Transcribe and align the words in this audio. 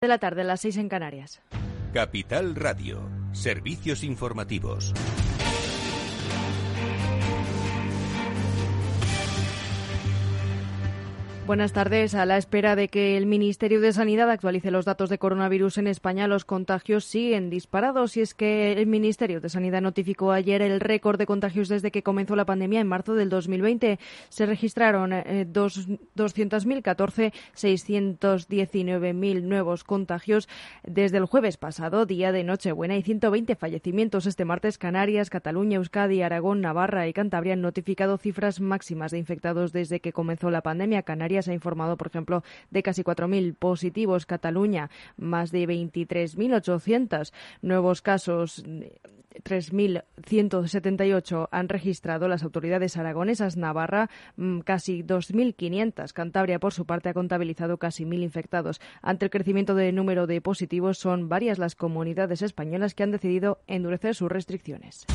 de 0.00 0.08
la 0.08 0.18
tarde, 0.18 0.40
a 0.40 0.44
las 0.44 0.62
6 0.62 0.78
en 0.78 0.88
Canarias. 0.88 1.42
Capital 1.92 2.54
Radio, 2.54 3.06
servicios 3.32 4.02
informativos. 4.02 4.94
Buenas 11.50 11.72
tardes. 11.72 12.14
A 12.14 12.26
la 12.26 12.36
espera 12.36 12.76
de 12.76 12.86
que 12.86 13.16
el 13.16 13.26
Ministerio 13.26 13.80
de 13.80 13.92
Sanidad 13.92 14.30
actualice 14.30 14.70
los 14.70 14.84
datos 14.84 15.10
de 15.10 15.18
coronavirus 15.18 15.78
en 15.78 15.88
España, 15.88 16.28
los 16.28 16.44
contagios 16.44 17.04
siguen 17.04 17.50
disparados. 17.50 18.16
Y 18.16 18.20
es 18.20 18.34
que 18.34 18.70
el 18.70 18.86
Ministerio 18.86 19.40
de 19.40 19.48
Sanidad 19.48 19.82
notificó 19.82 20.30
ayer 20.30 20.62
el 20.62 20.78
récord 20.78 21.18
de 21.18 21.26
contagios 21.26 21.68
desde 21.68 21.90
que 21.90 22.04
comenzó 22.04 22.36
la 22.36 22.44
pandemia 22.44 22.78
en 22.78 22.86
marzo 22.86 23.14
del 23.16 23.30
2020. 23.30 23.98
Se 24.28 24.46
registraron 24.46 25.12
eh, 25.12 25.44
200.014, 25.52 27.32
619.000 27.56 29.42
nuevos 29.42 29.82
contagios 29.82 30.48
desde 30.84 31.18
el 31.18 31.24
jueves 31.24 31.56
pasado, 31.56 32.06
día 32.06 32.30
de 32.30 32.44
Nochebuena, 32.44 32.96
y 32.96 33.02
120 33.02 33.56
fallecimientos. 33.56 34.26
Este 34.26 34.44
martes, 34.44 34.78
Canarias, 34.78 35.30
Cataluña, 35.30 35.78
Euskadi, 35.78 36.22
Aragón, 36.22 36.60
Navarra 36.60 37.08
y 37.08 37.12
Cantabria 37.12 37.54
han 37.54 37.60
notificado 37.60 38.18
cifras 38.18 38.60
máximas 38.60 39.10
de 39.10 39.18
infectados 39.18 39.72
desde 39.72 39.98
que 39.98 40.12
comenzó 40.12 40.52
la 40.52 40.62
pandemia. 40.62 41.02
Canarias 41.02 41.39
se 41.42 41.52
ha 41.52 41.54
informado, 41.54 41.96
por 41.96 42.08
ejemplo, 42.08 42.42
de 42.70 42.82
casi 42.82 43.02
4.000 43.02 43.54
positivos. 43.54 44.26
Cataluña, 44.26 44.90
más 45.16 45.50
de 45.50 45.66
23.800 45.66 47.32
nuevos 47.62 48.02
casos. 48.02 48.62
3.178 49.44 51.48
han 51.50 51.68
registrado 51.68 52.28
las 52.28 52.42
autoridades 52.42 52.96
aragonesas. 52.96 53.56
Navarra, 53.56 54.10
mm, 54.36 54.60
casi 54.60 55.02
2.500. 55.02 56.12
Cantabria, 56.12 56.58
por 56.58 56.72
su 56.72 56.86
parte, 56.86 57.08
ha 57.08 57.14
contabilizado 57.14 57.78
casi 57.78 58.04
1.000 58.04 58.22
infectados. 58.22 58.80
Ante 59.02 59.26
el 59.26 59.30
crecimiento 59.30 59.74
del 59.74 59.94
número 59.94 60.26
de 60.26 60.40
positivos, 60.40 60.98
son 60.98 61.28
varias 61.28 61.58
las 61.58 61.74
comunidades 61.74 62.42
españolas 62.42 62.94
que 62.94 63.02
han 63.02 63.12
decidido 63.12 63.60
endurecer 63.66 64.14
sus 64.14 64.30
restricciones. 64.30 65.06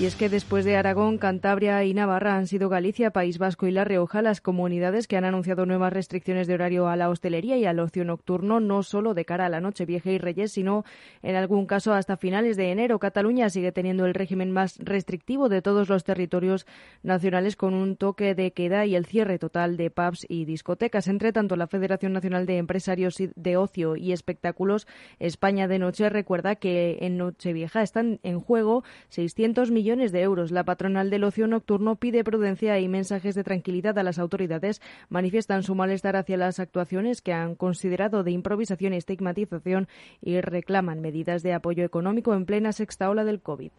Y 0.00 0.06
es 0.06 0.16
que 0.16 0.28
después 0.28 0.64
de 0.64 0.74
Aragón, 0.76 1.18
Cantabria 1.18 1.84
y 1.84 1.94
Navarra 1.94 2.34
han 2.34 2.48
sido 2.48 2.68
Galicia, 2.68 3.10
País 3.12 3.38
Vasco 3.38 3.68
y 3.68 3.70
La 3.70 3.84
Rioja 3.84 4.20
las 4.20 4.40
comunidades 4.40 5.06
que 5.06 5.16
han 5.16 5.24
anunciado 5.24 5.64
nuevas 5.64 5.92
restricciones 5.92 6.48
de 6.48 6.54
horario 6.54 6.88
a 6.88 6.96
la 6.96 7.08
hostelería 7.08 7.56
y 7.58 7.66
al 7.66 7.78
ocio 7.78 8.04
nocturno, 8.04 8.58
no 8.58 8.82
solo 8.82 9.14
de 9.14 9.24
cara 9.24 9.46
a 9.46 9.48
la 9.48 9.60
noche 9.60 9.84
vieja 9.84 10.10
y 10.10 10.18
Reyes, 10.18 10.52
sino 10.52 10.84
en 11.22 11.36
algún 11.36 11.66
caso 11.66 11.92
hasta 11.92 12.16
finales 12.16 12.56
de 12.56 12.72
enero. 12.72 12.98
Cataluña 12.98 13.48
sigue 13.48 13.70
teniendo 13.70 14.04
el 14.04 14.14
régimen 14.14 14.50
más 14.50 14.76
restrictivo 14.78 15.48
de 15.48 15.62
todos 15.62 15.88
los 15.88 16.02
territorios 16.02 16.66
nacionales 17.04 17.54
con 17.54 17.74
un 17.74 17.96
toque 17.96 18.34
de 18.34 18.50
queda 18.52 18.86
y 18.86 18.96
el 18.96 19.06
cierre 19.06 19.38
total 19.38 19.76
de 19.76 19.90
pubs 19.90 20.26
y 20.28 20.46
discotecas. 20.46 21.06
Entre 21.06 21.32
tanto, 21.32 21.54
la 21.54 21.68
Federación 21.68 22.12
Nacional 22.12 22.46
de 22.46 22.56
Empresarios 22.56 23.16
de 23.18 23.56
Ocio 23.56 23.94
y 23.94 24.12
Espectáculos 24.12 24.88
España 25.20 25.68
de 25.68 25.78
Noche 25.78 26.08
recuerda 26.08 26.56
que 26.56 26.98
en 27.02 27.18
Nochevieja 27.18 27.82
están 27.82 28.18
en 28.24 28.40
juego 28.40 28.82
600 29.10 29.70
millones 29.70 29.91
millones 29.92 30.12
de 30.12 30.22
euros. 30.22 30.50
La 30.52 30.64
patronal 30.64 31.10
del 31.10 31.22
ocio 31.22 31.46
nocturno 31.46 31.96
pide 31.96 32.24
prudencia 32.24 32.80
y 32.80 32.88
mensajes 32.88 33.34
de 33.34 33.44
tranquilidad 33.44 33.98
a 33.98 34.02
las 34.02 34.18
autoridades. 34.18 34.80
Manifiestan 35.10 35.62
su 35.62 35.74
malestar 35.74 36.16
hacia 36.16 36.38
las 36.38 36.60
actuaciones 36.60 37.20
que 37.20 37.34
han 37.34 37.56
considerado 37.56 38.22
de 38.22 38.30
improvisación 38.30 38.94
y 38.94 38.96
estigmatización 38.96 39.88
y 40.22 40.40
reclaman 40.40 41.02
medidas 41.02 41.42
de 41.42 41.52
apoyo 41.52 41.84
económico 41.84 42.32
en 42.32 42.46
plena 42.46 42.72
sexta 42.72 43.10
ola 43.10 43.24
del 43.24 43.42
COVID. 43.42 43.72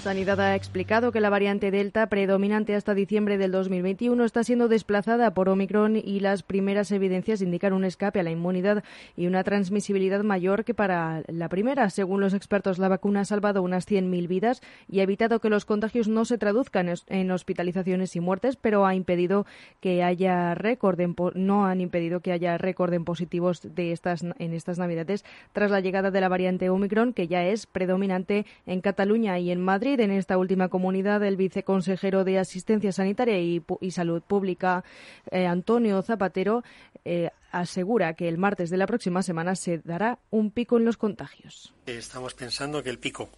Sanidad 0.00 0.40
ha 0.40 0.54
explicado 0.54 1.12
que 1.12 1.20
la 1.20 1.28
variante 1.28 1.70
Delta, 1.70 2.06
predominante 2.06 2.74
hasta 2.74 2.94
diciembre 2.94 3.36
del 3.36 3.52
2021, 3.52 4.24
está 4.24 4.42
siendo 4.42 4.66
desplazada 4.66 5.34
por 5.34 5.50
Omicron 5.50 5.96
y 5.96 6.20
las 6.20 6.42
primeras 6.42 6.90
evidencias 6.90 7.42
indican 7.42 7.74
un 7.74 7.84
escape 7.84 8.18
a 8.18 8.22
la 8.22 8.30
inmunidad 8.30 8.82
y 9.14 9.26
una 9.26 9.44
transmisibilidad 9.44 10.22
mayor 10.22 10.64
que 10.64 10.72
para 10.72 11.22
la 11.26 11.50
primera. 11.50 11.90
Según 11.90 12.22
los 12.22 12.32
expertos, 12.32 12.78
la 12.78 12.88
vacuna 12.88 13.20
ha 13.20 13.24
salvado 13.26 13.62
unas 13.62 13.86
100.000 13.86 14.26
vidas 14.26 14.62
y 14.88 15.00
ha 15.00 15.02
evitado 15.02 15.38
que 15.38 15.50
los 15.50 15.66
contagios 15.66 16.08
no 16.08 16.24
se 16.24 16.38
traduzcan 16.38 16.90
en 17.08 17.30
hospitalizaciones 17.30 18.16
y 18.16 18.20
muertes, 18.20 18.56
pero 18.56 18.86
ha 18.86 18.94
impedido 18.94 19.44
que 19.80 20.02
haya 20.02 20.54
récord 20.54 20.98
en, 21.00 21.14
no 21.34 21.66
han 21.66 21.82
impedido 21.82 22.20
que 22.20 22.32
haya 22.32 22.56
récord 22.56 22.94
en 22.94 23.04
positivos 23.04 23.60
de 23.74 23.92
estas 23.92 24.22
en 24.22 24.54
estas 24.54 24.78
Navidades 24.78 25.26
tras 25.52 25.70
la 25.70 25.80
llegada 25.80 26.10
de 26.10 26.22
la 26.22 26.28
variante 26.30 26.70
Omicron, 26.70 27.12
que 27.12 27.28
ya 27.28 27.44
es 27.44 27.66
predominante 27.66 28.46
en 28.66 28.80
Cataluña 28.80 29.38
y 29.38 29.50
en 29.50 29.60
Madrid 29.60 29.89
en 29.98 30.12
esta 30.12 30.38
última 30.38 30.68
comunidad, 30.68 31.24
el 31.24 31.36
viceconsejero 31.36 32.22
de 32.22 32.38
Asistencia 32.38 32.92
Sanitaria 32.92 33.40
y, 33.40 33.90
Salud 33.90 34.22
Pública, 34.22 34.84
eh, 35.32 35.46
Antonio 35.46 36.00
Zapatero, 36.02 36.62
eh, 37.04 37.30
asegura 37.50 38.14
que 38.14 38.28
el 38.28 38.38
martes 38.38 38.70
de 38.70 38.76
la 38.76 38.86
próxima 38.86 39.22
semana 39.22 39.56
se 39.56 39.78
dará 39.78 40.20
un 40.30 40.52
pico 40.52 40.76
en 40.76 40.84
los 40.84 40.96
contagios. 40.96 41.74
Estamos 41.86 42.34
pensando 42.34 42.82
que 42.82 42.90
el 42.90 42.98
pico 42.98 43.30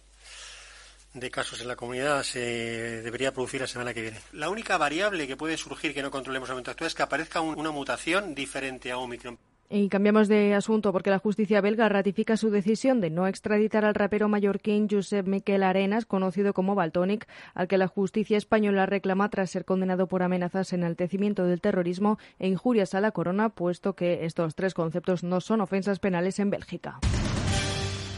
de 1.13 1.31
casos 1.31 1.61
en 1.61 1.67
la 1.67 1.75
comunidad 1.75 2.23
se 2.23 3.01
debería 3.01 3.31
producir 3.31 3.61
la 3.61 3.67
semana 3.67 3.93
que 3.93 4.01
viene. 4.01 4.19
La 4.33 4.49
única 4.49 4.77
variable 4.77 5.27
que 5.27 5.37
puede 5.37 5.57
surgir 5.57 5.93
que 5.93 6.01
no 6.01 6.11
controlemos 6.11 6.49
el 6.49 6.53
momento 6.53 6.71
actual 6.71 6.87
es 6.87 6.95
que 6.95 7.03
aparezca 7.03 7.41
una 7.41 7.71
mutación 7.71 8.35
diferente 8.35 8.91
a 8.91 8.97
Omicron. 8.97 9.39
Y 9.75 9.89
cambiamos 9.89 10.27
de 10.27 10.53
asunto 10.53 10.93
porque 10.93 11.09
la 11.09 11.17
justicia 11.17 11.59
belga 11.59 11.89
ratifica 11.89 12.37
su 12.37 12.51
decisión 12.51 13.01
de 13.01 13.09
no 13.09 13.25
extraditar 13.25 13.85
al 13.85 13.95
rapero 13.95 14.29
mallorquín 14.29 14.87
Josep 14.87 15.25
Miquel 15.25 15.63
Arenas, 15.63 16.05
conocido 16.05 16.53
como 16.53 16.75
Baltonic, 16.75 17.27
al 17.55 17.67
que 17.67 17.79
la 17.79 17.87
justicia 17.87 18.37
española 18.37 18.85
reclama 18.85 19.29
tras 19.29 19.49
ser 19.49 19.65
condenado 19.65 20.05
por 20.05 20.21
amenazas, 20.21 20.73
enaltecimiento 20.73 21.45
del 21.45 21.59
terrorismo 21.59 22.19
e 22.37 22.49
injurias 22.49 22.93
a 22.93 23.01
la 23.01 23.09
corona, 23.09 23.49
puesto 23.49 23.95
que 23.95 24.25
estos 24.25 24.53
tres 24.53 24.75
conceptos 24.75 25.23
no 25.23 25.41
son 25.41 25.59
ofensas 25.59 25.97
penales 25.97 26.37
en 26.37 26.51
Bélgica. 26.51 26.99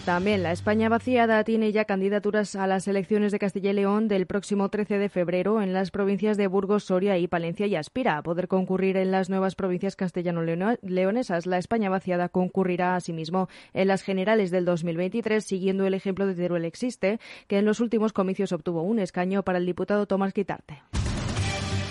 También 0.06 0.44
la 0.44 0.52
España 0.52 0.88
vaciada 0.88 1.44
tiene 1.44 1.72
ya 1.72 1.86
candidaturas 1.86 2.56
a 2.56 2.68
las 2.68 2.88
elecciones 2.88 3.32
de 3.32 3.40
Castilla 3.40 3.72
y 3.72 3.74
León 3.74 4.08
del 4.08 4.28
próximo 4.28 4.70
13 4.70 5.00
de 5.00 5.10
febrero 5.10 5.64
en 5.64 5.74
las 5.74 5.90
provincias 5.90 6.38
de 6.38 6.46
Burgos, 6.46 6.84
Soria 6.84 7.18
y 7.18 7.28
Palencia 7.28 7.66
y 7.66 7.76
aspira 7.76 8.16
a 8.18 8.22
poder 8.22 8.48
concurrir 8.48 8.98
en 8.98 9.10
las 9.10 9.32
nuevas 9.32 9.56
provincias 9.56 9.96
castellano-leonesas. 9.96 11.48
La 11.48 11.58
España 11.58 11.90
vaciada 11.90 12.30
concurrirá 12.30 12.96
asimismo 12.96 13.50
en 13.74 13.88
las 13.88 14.04
generales 14.04 14.52
del 14.52 14.66
2023 14.66 15.44
siguiendo 15.44 15.88
el 15.88 15.96
ejemplo 15.96 16.28
de 16.28 16.36
Teruel 16.36 16.66
Existe, 16.66 17.20
que 17.48 17.58
en 17.58 17.66
los 17.66 17.80
últimos 17.80 18.14
comicios 18.14 18.52
obtuvo 18.52 18.84
un 18.84 19.00
escaño 19.00 19.42
para 19.42 19.58
el 19.58 19.66
diputado 19.66 20.06
Tomás 20.06 20.34
Quitarte. 20.34 20.84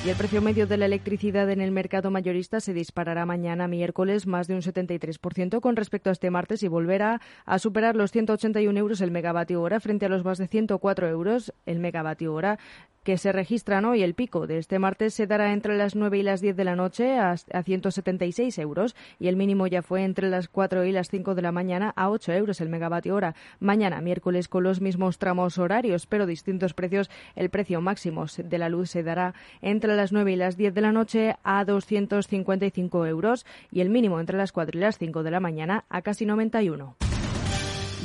Y 0.04 0.10
el 0.10 0.16
precio 0.16 0.42
medio 0.42 0.66
de 0.66 0.76
la 0.76 0.84
electricidad 0.84 1.48
en 1.48 1.62
el 1.62 1.70
mercado 1.70 2.10
mayorista 2.10 2.60
se 2.60 2.74
disparará 2.74 3.24
mañana 3.24 3.68
miércoles 3.68 4.26
más 4.26 4.46
de 4.48 4.54
un 4.54 4.60
73% 4.60 5.60
con 5.60 5.76
respecto 5.76 6.10
a 6.10 6.12
este 6.12 6.28
martes 6.28 6.62
y 6.62 6.68
volverá 6.68 7.22
a 7.46 7.58
superar 7.58 7.96
los 7.96 8.12
181 8.12 8.78
euros 8.78 9.00
el 9.00 9.10
megavatio 9.10 9.62
hora 9.62 9.80
frente 9.80 10.04
a 10.04 10.10
los 10.10 10.22
más 10.22 10.36
de 10.36 10.46
104 10.46 11.08
euros 11.08 11.54
el 11.64 11.78
megavatio 11.78 12.34
hora 12.34 12.58
que 13.04 13.18
se 13.18 13.30
registran 13.30 13.84
hoy. 13.84 14.02
El 14.02 14.14
pico 14.14 14.46
de 14.46 14.58
este 14.58 14.78
martes 14.78 15.14
se 15.14 15.26
dará 15.26 15.52
entre 15.52 15.76
las 15.76 15.94
9 15.94 16.18
y 16.18 16.22
las 16.22 16.40
10 16.40 16.56
de 16.56 16.64
la 16.64 16.74
noche 16.74 17.18
a, 17.18 17.36
176 17.36 18.58
euros 18.58 18.96
y 19.20 19.28
el 19.28 19.36
mínimo 19.36 19.66
ya 19.66 19.82
fue 19.82 20.02
entre 20.02 20.28
las 20.28 20.48
4 20.48 20.84
y 20.84 20.92
las 20.92 21.08
5 21.10 21.34
de 21.34 21.42
la 21.42 21.52
mañana 21.52 21.92
a 21.96 22.10
8 22.10 22.32
euros 22.32 22.60
el 22.60 22.70
megavatio 22.70 23.14
hora. 23.14 23.34
Mañana, 23.60 24.00
miércoles, 24.00 24.48
con 24.48 24.64
los 24.64 24.80
mismos 24.80 25.18
tramos 25.18 25.58
horarios, 25.58 26.06
pero 26.06 26.26
distintos 26.26 26.74
precios, 26.74 27.10
el 27.36 27.50
precio 27.50 27.80
máximo 27.80 28.24
de 28.42 28.58
la 28.58 28.70
luz 28.70 28.90
se 28.90 29.02
dará 29.02 29.34
entre 29.60 29.93
las 29.96 30.12
9 30.12 30.32
y 30.32 30.36
las 30.36 30.56
10 30.56 30.74
de 30.74 30.80
la 30.80 30.92
noche 30.92 31.36
a 31.44 31.64
255 31.64 33.06
euros 33.06 33.46
y 33.70 33.80
el 33.80 33.90
mínimo 33.90 34.20
entre 34.20 34.36
las 34.36 34.52
4 34.52 34.78
y 34.78 34.80
las 34.80 34.98
5 34.98 35.22
de 35.22 35.30
la 35.30 35.40
mañana 35.40 35.84
a 35.88 36.02
casi 36.02 36.26
91. 36.26 36.96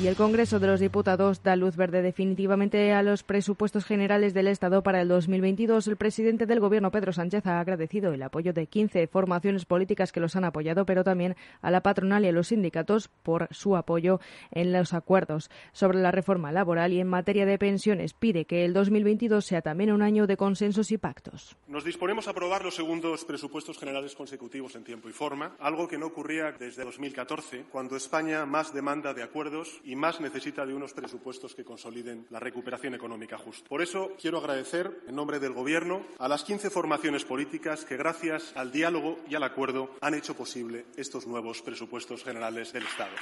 Y 0.02 0.06
el 0.06 0.16
Congreso 0.16 0.58
de 0.58 0.66
los 0.66 0.80
Diputados 0.80 1.42
da 1.42 1.56
luz 1.56 1.76
verde 1.76 2.00
definitivamente 2.00 2.94
a 2.94 3.02
los 3.02 3.22
presupuestos 3.22 3.84
generales 3.84 4.32
del 4.32 4.46
Estado 4.46 4.82
para 4.82 5.02
el 5.02 5.08
2022. 5.08 5.86
El 5.88 5.96
presidente 5.96 6.46
del 6.46 6.58
Gobierno, 6.58 6.90
Pedro 6.90 7.12
Sánchez, 7.12 7.46
ha 7.46 7.60
agradecido 7.60 8.14
el 8.14 8.22
apoyo 8.22 8.54
de 8.54 8.66
15 8.66 9.08
formaciones 9.08 9.66
políticas 9.66 10.10
que 10.10 10.20
los 10.20 10.36
han 10.36 10.46
apoyado, 10.46 10.86
pero 10.86 11.04
también 11.04 11.36
a 11.60 11.70
la 11.70 11.82
patronal 11.82 12.24
y 12.24 12.28
a 12.28 12.32
los 12.32 12.48
sindicatos 12.48 13.08
por 13.08 13.48
su 13.50 13.76
apoyo 13.76 14.20
en 14.52 14.72
los 14.72 14.94
acuerdos 14.94 15.50
sobre 15.72 15.98
la 15.98 16.12
reforma 16.12 16.50
laboral 16.50 16.94
y 16.94 17.00
en 17.00 17.06
materia 17.06 17.44
de 17.44 17.58
pensiones. 17.58 18.14
Pide 18.14 18.46
que 18.46 18.64
el 18.64 18.72
2022 18.72 19.44
sea 19.44 19.60
también 19.60 19.92
un 19.92 20.00
año 20.00 20.26
de 20.26 20.38
consensos 20.38 20.92
y 20.92 20.96
pactos. 20.96 21.58
Nos 21.68 21.84
disponemos 21.84 22.26
a 22.26 22.30
aprobar 22.30 22.64
los 22.64 22.74
segundos 22.74 23.26
presupuestos 23.26 23.76
generales 23.76 24.14
consecutivos 24.14 24.74
en 24.76 24.84
tiempo 24.84 25.10
y 25.10 25.12
forma, 25.12 25.56
algo 25.58 25.88
que 25.88 25.98
no 25.98 26.06
ocurría 26.06 26.52
desde 26.52 26.84
2014, 26.84 27.66
cuando 27.70 27.96
España 27.96 28.46
más 28.46 28.72
demanda 28.72 29.12
de 29.12 29.24
acuerdos 29.24 29.78
más 29.96 30.20
necesita 30.20 30.66
de 30.66 30.74
unos 30.74 30.92
presupuestos 30.92 31.54
que 31.54 31.64
consoliden 31.64 32.26
la 32.30 32.40
recuperación 32.40 32.94
económica 32.94 33.38
justa. 33.38 33.68
Por 33.68 33.82
eso 33.82 34.12
quiero 34.20 34.38
agradecer, 34.38 35.02
en 35.06 35.14
nombre 35.14 35.38
del 35.38 35.52
Gobierno, 35.52 36.02
a 36.18 36.28
las 36.28 36.44
15 36.44 36.70
formaciones 36.70 37.24
políticas 37.24 37.84
que, 37.84 37.96
gracias 37.96 38.52
al 38.56 38.72
diálogo 38.72 39.18
y 39.28 39.34
al 39.34 39.42
acuerdo, 39.42 39.90
han 40.00 40.14
hecho 40.14 40.34
posible 40.34 40.86
estos 40.96 41.26
nuevos 41.26 41.62
presupuestos 41.62 42.24
generales 42.24 42.72
del 42.72 42.84
Estado. 42.84 43.12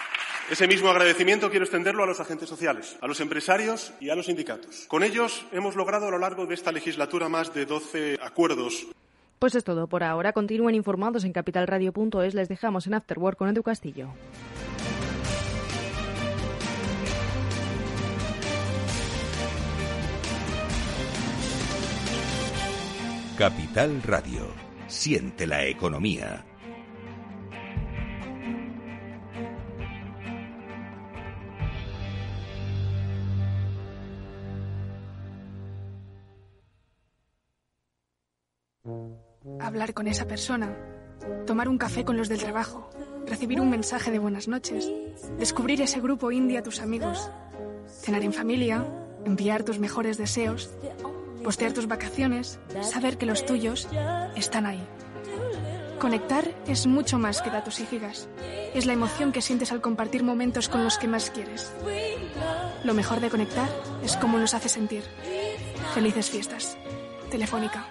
Ese 0.50 0.66
mismo 0.66 0.88
agradecimiento 0.88 1.50
quiero 1.50 1.64
extenderlo 1.64 2.04
a 2.04 2.06
los 2.06 2.20
agentes 2.20 2.48
sociales, 2.48 2.96
a 3.00 3.06
los 3.06 3.20
empresarios 3.20 3.92
y 4.00 4.10
a 4.10 4.14
los 4.14 4.26
sindicatos. 4.26 4.86
Con 4.88 5.02
ellos 5.02 5.46
hemos 5.52 5.76
logrado 5.76 6.08
a 6.08 6.10
lo 6.10 6.18
largo 6.18 6.46
de 6.46 6.54
esta 6.54 6.72
legislatura 6.72 7.28
más 7.28 7.52
de 7.54 7.66
12 7.66 8.18
acuerdos 8.22 8.86
Pues 9.38 9.54
es 9.54 9.64
todo 9.64 9.86
por 9.86 10.02
ahora. 10.02 10.32
Continúen 10.32 10.74
informados 10.74 11.24
en 11.24 11.32
capitalradio.es. 11.32 12.34
Les 12.34 12.48
dejamos 12.48 12.86
en 12.86 12.94
Afterwork 12.94 13.38
con 13.38 13.48
Edu 13.48 13.62
Castillo. 13.62 14.08
Capital 23.38 24.02
Radio. 24.02 24.48
Siente 24.88 25.46
la 25.46 25.64
economía. 25.64 26.44
Hablar 39.60 39.94
con 39.94 40.08
esa 40.08 40.26
persona, 40.26 40.76
tomar 41.46 41.68
un 41.68 41.78
café 41.78 42.04
con 42.04 42.16
los 42.16 42.28
del 42.28 42.40
trabajo, 42.40 42.90
recibir 43.24 43.60
un 43.60 43.70
mensaje 43.70 44.10
de 44.10 44.18
buenas 44.18 44.48
noches, 44.48 44.90
descubrir 45.38 45.80
ese 45.80 46.00
grupo 46.00 46.32
indie 46.32 46.58
a 46.58 46.64
tus 46.64 46.80
amigos, 46.80 47.30
cenar 47.86 48.24
en 48.24 48.32
familia, 48.32 48.84
enviar 49.24 49.62
tus 49.62 49.78
mejores 49.78 50.18
deseos, 50.18 50.72
postear 51.42 51.72
tus 51.72 51.88
vacaciones, 51.88 52.58
saber 52.82 53.18
que 53.18 53.26
los 53.26 53.44
tuyos 53.46 53.88
están 54.36 54.66
ahí. 54.66 54.86
Conectar 55.98 56.44
es 56.68 56.86
mucho 56.86 57.18
más 57.18 57.42
que 57.42 57.50
datos 57.50 57.80
y 57.80 57.86
gigas. 57.86 58.28
Es 58.74 58.86
la 58.86 58.92
emoción 58.92 59.32
que 59.32 59.42
sientes 59.42 59.72
al 59.72 59.80
compartir 59.80 60.22
momentos 60.22 60.68
con 60.68 60.84
los 60.84 60.96
que 60.96 61.08
más 61.08 61.30
quieres. 61.30 61.72
Lo 62.84 62.94
mejor 62.94 63.20
de 63.20 63.30
conectar 63.30 63.68
es 64.04 64.16
cómo 64.16 64.38
nos 64.38 64.54
hace 64.54 64.68
sentir. 64.68 65.02
Felices 65.94 66.30
fiestas. 66.30 66.78
Telefónica. 67.30 67.84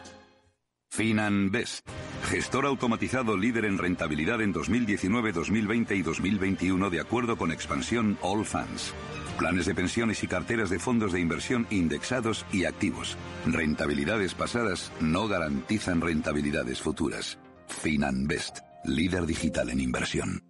FinanBest, 0.90 1.88
gestor 2.30 2.66
automatizado 2.66 3.38
líder 3.38 3.66
en 3.66 3.78
rentabilidad 3.78 4.42
en 4.42 4.52
2019, 4.52 5.32
2020 5.32 5.96
y 5.96 6.02
2021 6.02 6.90
de 6.90 7.00
acuerdo 7.02 7.38
con 7.38 7.52
expansión 7.52 8.18
All 8.22 8.46
Funds. 8.46 8.94
Planes 9.38 9.68
de 9.68 9.76
pensiones 9.76 10.24
y 10.24 10.28
carteras 10.28 10.70
de 10.70 10.80
fondos 10.80 11.14
de 11.14 11.20
inversión 11.20 11.68
indexados 11.70 12.46
y 12.52 12.66
activos. 12.66 13.18
Rentabilidades 13.46 14.34
pasadas 14.34 14.92
no 15.00 15.28
garantizan 15.28 16.02
rentabilidades 16.02 16.82
futuras. 16.82 17.38
FinanBest, 17.68 18.60
líder 18.86 19.26
digital 19.28 19.70
en 19.70 19.80
inversión. 19.80 20.44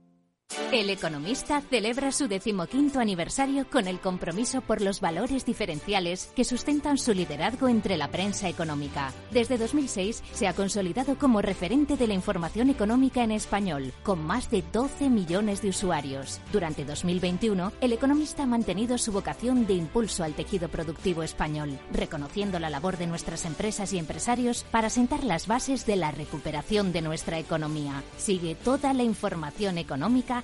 El 0.72 0.90
Economista 0.90 1.62
celebra 1.62 2.12
su 2.12 2.28
decimoquinto 2.28 3.00
aniversario 3.00 3.69
con 3.69 3.88
el 3.88 4.02
compromiso 4.02 4.60
por 4.60 4.81
los 4.81 5.00
valores 5.00 5.46
diferenciales 5.46 6.30
que 6.36 6.44
sustentan 6.44 6.98
su 6.98 7.14
liderazgo 7.14 7.69
entre 7.69 7.96
la 7.96 8.10
prensa 8.10 8.50
económica. 8.50 9.14
Desde 9.31 9.58
2006 9.58 10.22
se 10.34 10.46
ha 10.46 10.54
consolidado 10.54 11.18
como 11.18 11.42
referente 11.42 11.96
de 11.96 12.08
la 12.08 12.16
información 12.16 12.69
económica 12.69 13.24
en 13.24 13.31
español, 13.31 13.94
con 14.04 14.22
más 14.22 14.52
de 14.52 14.62
12 14.74 15.10
millones 15.10 15.62
de 15.62 15.69
usuarios. 15.69 16.42
Durante 16.52 16.84
2021, 16.84 17.72
El 17.80 17.94
Economista 17.94 18.44
ha 18.44 18.48
mantenido 18.48 18.98
su 18.98 19.14
vocación 19.14 19.68
de 19.68 19.74
impulso 19.74 20.25
al 20.25 20.34
tejido 20.34 20.68
productivo 20.68 21.24
español, 21.24 21.80
reconociendo 21.94 22.60
la 22.60 22.69
labor 22.69 22.98
de 22.98 23.08
nuestras 23.08 23.46
empresas 23.46 23.94
y 23.94 24.00
empresarios 24.00 24.66
para 24.69 24.90
sentar 24.90 25.24
las 25.24 25.48
bases 25.48 25.86
de 25.86 25.96
la 25.96 26.12
recuperación 26.12 26.92
de 26.92 27.04
nuestra 27.04 27.40
economía. 27.40 28.04
Sigue 28.18 28.56
toda 28.56 28.94
la 28.94 29.04
información 29.04 29.78
económica 29.78 30.44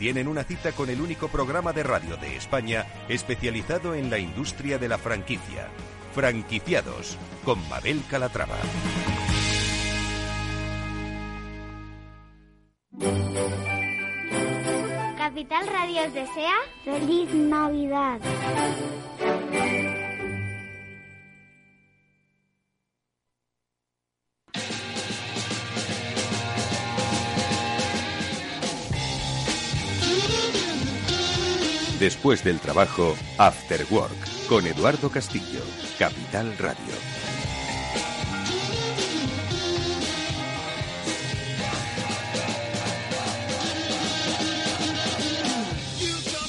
tienen 0.00 0.28
una 0.28 0.44
cita 0.44 0.72
con 0.72 0.88
el 0.88 1.02
único 1.02 1.28
programa 1.28 1.74
de 1.74 1.82
radio 1.82 2.16
de 2.16 2.34
España 2.34 2.86
especializado 3.10 3.94
en 3.94 4.08
la 4.08 4.18
industria 4.18 4.78
de 4.78 4.88
la 4.88 4.96
franquicia. 4.96 5.68
Franquiciados 6.14 7.18
con 7.44 7.58
Mabel 7.68 8.02
Calatrava. 8.10 8.56
Capital 15.18 15.66
Radio 15.66 16.10
desea 16.12 16.56
feliz 16.82 17.34
Navidad. 17.34 18.20
Después 32.00 32.42
del 32.42 32.60
trabajo, 32.60 33.14
After 33.36 33.84
Work, 33.90 34.46
con 34.48 34.66
Eduardo 34.66 35.10
Castillo, 35.10 35.60
Capital 35.98 36.56
Radio. 36.56 36.94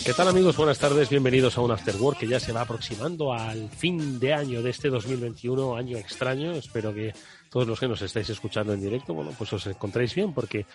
¿Qué 0.06 0.14
tal 0.14 0.30
amigos? 0.30 0.56
Buenas 0.56 0.80
tardes, 0.80 1.10
bienvenidos 1.10 1.58
a 1.58 1.62
un 1.62 1.72
After 1.72 1.98
Work 1.98 2.20
que 2.20 2.28
ya 2.30 2.40
se 2.40 2.54
va 2.54 2.62
aproximando 2.62 3.34
al 3.34 3.70
fin 3.72 4.22
de 4.22 4.34
año 4.34 4.62
de 4.62 4.70
este 4.70 4.90
2021, 4.90 5.76
año 5.76 5.98
extraño. 5.98 6.54
Espero 6.54 6.94
que 6.94 7.14
todos 7.50 7.68
los 7.68 7.78
que 7.78 7.90
nos 7.90 8.02
estáis 8.02 8.30
escuchando 8.30 8.72
en 8.72 8.80
directo, 8.80 9.14
bueno, 9.14 9.32
pues 9.38 9.52
os 9.52 9.68
encontréis 9.68 10.16
bien 10.16 10.34
porque 10.34 10.66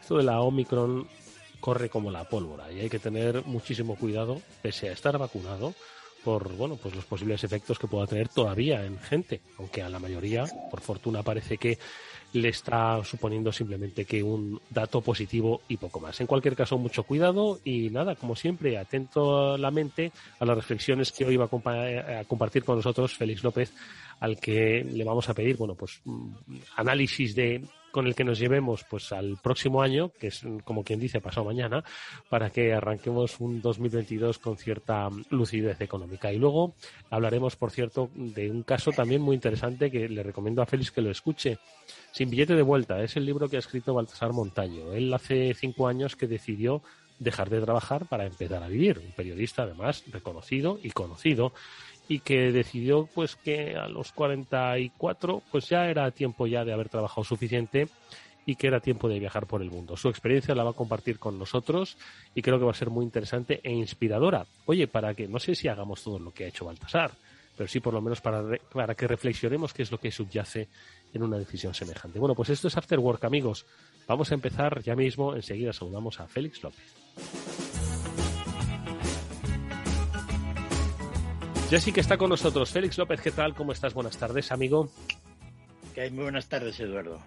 esto 0.00 0.16
de 0.16 0.24
la 0.24 0.40
Omicron 0.40 1.06
corre 1.62 1.88
como 1.88 2.10
la 2.10 2.24
pólvora 2.24 2.70
y 2.72 2.80
hay 2.80 2.90
que 2.90 2.98
tener 2.98 3.46
muchísimo 3.46 3.94
cuidado, 3.94 4.42
pese 4.60 4.88
a 4.88 4.92
estar 4.92 5.16
vacunado, 5.16 5.72
por 6.24 6.52
bueno, 6.54 6.76
pues 6.76 6.94
los 6.94 7.04
posibles 7.04 7.42
efectos 7.44 7.78
que 7.78 7.86
pueda 7.86 8.06
tener 8.06 8.28
todavía 8.28 8.84
en 8.84 8.98
gente, 8.98 9.40
aunque 9.58 9.80
a 9.80 9.88
la 9.88 10.00
mayoría, 10.00 10.44
por 10.70 10.80
fortuna, 10.80 11.22
parece 11.22 11.58
que 11.58 11.78
le 12.32 12.48
está 12.48 13.02
suponiendo 13.04 13.52
simplemente 13.52 14.04
que 14.04 14.22
un 14.22 14.60
dato 14.70 15.02
positivo 15.02 15.62
y 15.68 15.76
poco 15.76 16.00
más. 16.00 16.20
En 16.20 16.26
cualquier 16.26 16.56
caso, 16.56 16.78
mucho 16.78 17.04
cuidado 17.04 17.60
y 17.64 17.90
nada, 17.90 18.16
como 18.16 18.34
siempre, 18.34 18.76
atento 18.76 19.52
a 19.52 19.58
la 19.58 19.70
mente 19.70 20.10
a 20.40 20.44
las 20.44 20.56
reflexiones 20.56 21.12
que 21.12 21.24
hoy 21.24 21.36
va 21.36 21.44
a, 21.46 22.24
compartir 22.24 22.64
con 22.64 22.76
nosotros 22.76 23.16
Félix 23.16 23.44
López, 23.44 23.72
al 24.18 24.38
que 24.38 24.84
le 24.84 25.04
vamos 25.04 25.28
a 25.28 25.34
pedir, 25.34 25.56
bueno, 25.56 25.74
pues 25.74 26.00
mm, 26.04 26.34
análisis 26.76 27.34
de 27.36 27.62
con 27.92 28.06
el 28.06 28.16
que 28.16 28.24
nos 28.24 28.38
llevemos 28.38 28.84
pues 28.90 29.12
al 29.12 29.36
próximo 29.40 29.82
año, 29.82 30.10
que 30.18 30.28
es 30.28 30.42
como 30.64 30.82
quien 30.82 30.98
dice 30.98 31.20
pasado 31.20 31.46
mañana, 31.46 31.84
para 32.28 32.50
que 32.50 32.72
arranquemos 32.72 33.38
un 33.38 33.60
2022 33.60 34.38
con 34.38 34.56
cierta 34.56 35.08
lucidez 35.30 35.80
económica. 35.80 36.32
Y 36.32 36.38
luego 36.38 36.74
hablaremos, 37.10 37.54
por 37.54 37.70
cierto, 37.70 38.10
de 38.14 38.50
un 38.50 38.62
caso 38.64 38.90
también 38.90 39.22
muy 39.22 39.36
interesante 39.36 39.90
que 39.90 40.08
le 40.08 40.22
recomiendo 40.22 40.62
a 40.62 40.66
Félix 40.66 40.90
que 40.90 41.02
lo 41.02 41.10
escuche. 41.10 41.58
Sin 42.10 42.30
billete 42.30 42.56
de 42.56 42.62
vuelta, 42.62 43.02
es 43.02 43.16
el 43.16 43.26
libro 43.26 43.48
que 43.48 43.56
ha 43.56 43.60
escrito 43.60 43.94
Baltasar 43.94 44.32
Montaño. 44.32 44.92
Él 44.92 45.12
hace 45.12 45.54
cinco 45.54 45.86
años 45.86 46.16
que 46.16 46.26
decidió 46.26 46.82
dejar 47.18 47.50
de 47.50 47.60
trabajar 47.60 48.06
para 48.06 48.26
empezar 48.26 48.62
a 48.62 48.68
vivir. 48.68 48.98
Un 48.98 49.12
periodista, 49.12 49.62
además, 49.62 50.04
reconocido 50.10 50.78
y 50.82 50.90
conocido 50.90 51.52
y 52.08 52.20
que 52.20 52.52
decidió 52.52 53.08
pues 53.14 53.36
que 53.36 53.76
a 53.76 53.88
los 53.88 54.12
44 54.12 55.42
pues 55.50 55.68
ya 55.68 55.86
era 55.86 56.10
tiempo 56.10 56.46
ya 56.46 56.64
de 56.64 56.72
haber 56.72 56.88
trabajado 56.88 57.24
suficiente 57.24 57.88
y 58.44 58.56
que 58.56 58.66
era 58.66 58.80
tiempo 58.80 59.08
de 59.08 59.18
viajar 59.18 59.46
por 59.46 59.62
el 59.62 59.70
mundo. 59.70 59.96
Su 59.96 60.08
experiencia 60.08 60.54
la 60.54 60.64
va 60.64 60.70
a 60.70 60.74
compartir 60.74 61.18
con 61.18 61.38
nosotros 61.38 61.96
y 62.34 62.42
creo 62.42 62.58
que 62.58 62.64
va 62.64 62.72
a 62.72 62.74
ser 62.74 62.90
muy 62.90 63.04
interesante 63.04 63.60
e 63.62 63.72
inspiradora. 63.72 64.44
Oye, 64.66 64.88
para 64.88 65.14
que 65.14 65.28
no 65.28 65.38
sé 65.38 65.54
si 65.54 65.68
hagamos 65.68 66.02
todo 66.02 66.18
lo 66.18 66.32
que 66.32 66.44
ha 66.44 66.48
hecho 66.48 66.64
Baltasar, 66.64 67.12
pero 67.56 67.68
sí 67.68 67.80
por 67.80 67.94
lo 67.94 68.00
menos 68.00 68.20
para, 68.20 68.42
para 68.72 68.94
que 68.94 69.06
reflexionemos 69.06 69.72
qué 69.72 69.82
es 69.82 69.92
lo 69.92 69.98
que 69.98 70.10
subyace 70.10 70.68
en 71.14 71.22
una 71.22 71.38
decisión 71.38 71.74
semejante. 71.74 72.18
Bueno, 72.18 72.34
pues 72.34 72.50
esto 72.50 72.68
es 72.68 72.76
After 72.76 72.98
Work, 72.98 73.24
amigos. 73.24 73.66
Vamos 74.08 74.30
a 74.30 74.34
empezar 74.34 74.82
ya 74.82 74.96
mismo. 74.96 75.34
Enseguida 75.34 75.72
saludamos 75.72 76.18
a 76.20 76.26
Félix 76.26 76.62
López. 76.62 77.41
Jessy 81.72 81.90
que 81.90 82.00
está 82.00 82.18
con 82.18 82.28
nosotros. 82.28 82.70
Félix 82.70 82.98
López, 82.98 83.22
¿qué 83.22 83.30
tal? 83.30 83.54
¿Cómo 83.54 83.72
estás? 83.72 83.94
Buenas 83.94 84.18
tardes, 84.18 84.52
amigo. 84.52 84.90
Que 85.94 86.02
hay 86.02 86.10
muy 86.10 86.24
buenas 86.24 86.46
tardes, 86.46 86.78
Eduardo. 86.78 87.18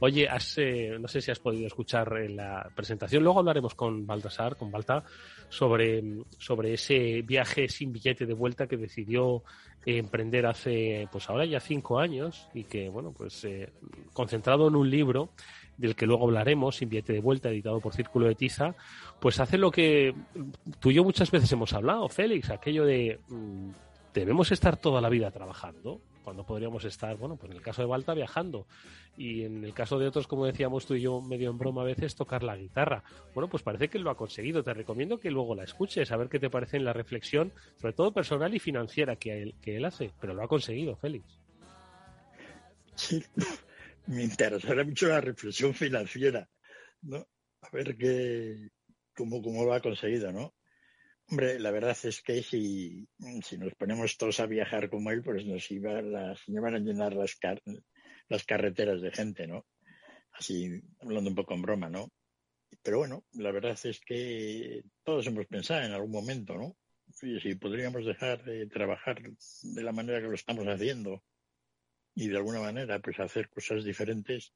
Oye, 0.00 0.28
eh, 0.56 0.96
no 0.98 1.06
sé 1.06 1.20
si 1.20 1.30
has 1.30 1.38
podido 1.38 1.68
escuchar 1.68 2.12
la 2.28 2.68
presentación. 2.74 3.22
Luego 3.22 3.38
hablaremos 3.38 3.76
con 3.76 4.04
Baltasar, 4.04 4.56
con 4.56 4.72
Balta, 4.72 5.04
sobre, 5.48 6.02
sobre 6.36 6.74
ese 6.74 7.22
viaje 7.22 7.68
sin 7.68 7.92
billete 7.92 8.26
de 8.26 8.34
vuelta 8.34 8.66
que 8.66 8.76
decidió 8.76 9.44
emprender 9.86 10.46
hace, 10.46 11.08
pues 11.12 11.30
ahora 11.30 11.44
ya 11.44 11.60
cinco 11.60 12.00
años 12.00 12.48
y 12.54 12.64
que, 12.64 12.88
bueno, 12.88 13.12
pues 13.16 13.44
eh, 13.44 13.70
concentrado 14.12 14.66
en 14.66 14.74
un 14.74 14.90
libro 14.90 15.30
del 15.76 15.94
que 15.94 16.06
luego 16.06 16.24
hablaremos, 16.24 16.74
Sin 16.74 16.88
billete 16.88 17.12
de 17.12 17.20
vuelta, 17.20 17.50
editado 17.50 17.78
por 17.78 17.94
Círculo 17.94 18.26
de 18.26 18.34
Tiza, 18.34 18.74
pues 19.20 19.38
hace 19.38 19.58
lo 19.58 19.70
que 19.70 20.12
tú 20.80 20.90
y 20.90 20.94
yo 20.94 21.04
muchas 21.04 21.30
veces 21.30 21.52
hemos 21.52 21.72
hablado, 21.72 22.08
Félix, 22.08 22.50
aquello 22.50 22.84
de 22.84 23.20
mm, 23.28 23.70
debemos 24.12 24.52
estar 24.52 24.76
toda 24.76 25.00
la 25.00 25.08
vida 25.08 25.30
trabajando 25.30 26.00
cuando 26.22 26.44
podríamos 26.46 26.84
estar, 26.84 27.16
bueno, 27.16 27.36
pues 27.36 27.50
en 27.50 27.56
el 27.56 27.62
caso 27.62 27.82
de 27.82 27.88
Balta 27.88 28.14
viajando 28.14 28.66
y 29.16 29.42
en 29.42 29.64
el 29.64 29.74
caso 29.74 29.98
de 29.98 30.06
otros, 30.06 30.26
como 30.26 30.46
decíamos 30.46 30.86
tú 30.86 30.94
y 30.94 31.02
yo 31.02 31.20
medio 31.20 31.50
en 31.50 31.58
broma 31.58 31.82
a 31.82 31.84
veces, 31.84 32.14
tocar 32.14 32.42
la 32.42 32.56
guitarra. 32.56 33.02
Bueno, 33.34 33.48
pues 33.48 33.62
parece 33.62 33.88
que 33.88 33.98
lo 33.98 34.10
ha 34.10 34.16
conseguido. 34.16 34.62
Te 34.62 34.72
recomiendo 34.72 35.18
que 35.18 35.30
luego 35.30 35.54
la 35.54 35.64
escuches, 35.64 36.12
a 36.12 36.16
ver 36.16 36.28
qué 36.28 36.38
te 36.38 36.50
parece 36.50 36.76
en 36.76 36.84
la 36.84 36.92
reflexión, 36.92 37.52
sobre 37.80 37.92
todo 37.92 38.12
personal 38.12 38.54
y 38.54 38.58
financiera 38.58 39.16
que 39.16 39.42
él, 39.42 39.54
que 39.60 39.76
él 39.76 39.84
hace, 39.84 40.12
pero 40.20 40.34
lo 40.34 40.42
ha 40.42 40.48
conseguido, 40.48 40.96
Félix. 40.96 41.40
Sí, 42.94 43.22
me 44.06 44.22
interesará 44.22 44.84
mucho 44.84 45.08
la 45.08 45.20
reflexión 45.20 45.74
financiera, 45.74 46.48
¿no? 47.02 47.26
A 47.62 47.70
ver 47.72 47.96
qué, 47.96 48.70
cómo, 49.14 49.42
cómo 49.42 49.64
lo 49.64 49.74
ha 49.74 49.80
conseguido, 49.80 50.32
¿no? 50.32 50.54
Hombre, 51.32 51.58
la 51.58 51.70
verdad 51.70 51.96
es 52.02 52.20
que 52.20 52.42
si, 52.42 53.08
nos 53.18 53.74
ponemos 53.76 54.18
todos 54.18 54.38
a 54.40 54.44
viajar 54.44 54.90
como 54.90 55.10
él, 55.12 55.22
pues 55.22 55.46
nos, 55.46 55.70
iba 55.70 56.02
las, 56.02 56.46
iban 56.46 56.74
a 56.74 56.78
llenar 56.78 57.14
las, 57.14 57.38
las 58.28 58.44
carreteras 58.44 59.00
de 59.00 59.12
gente, 59.12 59.46
¿no? 59.46 59.64
Así, 60.32 60.82
hablando 61.00 61.30
un 61.30 61.34
poco 61.34 61.54
en 61.54 61.62
broma, 61.62 61.88
¿no? 61.88 62.12
Pero 62.82 62.98
bueno, 62.98 63.24
la 63.32 63.50
verdad 63.50 63.78
es 63.82 63.98
que 64.00 64.82
todos 65.02 65.26
hemos 65.26 65.46
pensado 65.46 65.82
en 65.86 65.92
algún 65.92 66.10
momento, 66.10 66.54
¿no? 66.54 66.76
si 67.14 67.54
podríamos 67.54 68.04
dejar 68.04 68.44
de 68.44 68.66
trabajar 68.66 69.22
de 69.22 69.82
la 69.82 69.92
manera 69.92 70.20
que 70.20 70.28
lo 70.28 70.34
estamos 70.34 70.66
haciendo 70.66 71.24
y 72.14 72.28
de 72.28 72.36
alguna 72.36 72.60
manera 72.60 72.98
pues 72.98 73.18
hacer 73.20 73.48
cosas 73.48 73.84
diferentes, 73.84 74.52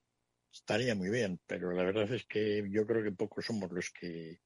estaría 0.53 0.95
muy 0.95 1.09
bien. 1.09 1.41
Pero 1.47 1.73
la 1.73 1.85
verdad 1.85 2.13
es 2.13 2.27
que 2.27 2.69
yo 2.69 2.87
creo 2.87 3.03
que 3.03 3.13
pocos 3.13 3.47
somos 3.47 3.73
los 3.73 3.91
que 3.91 4.41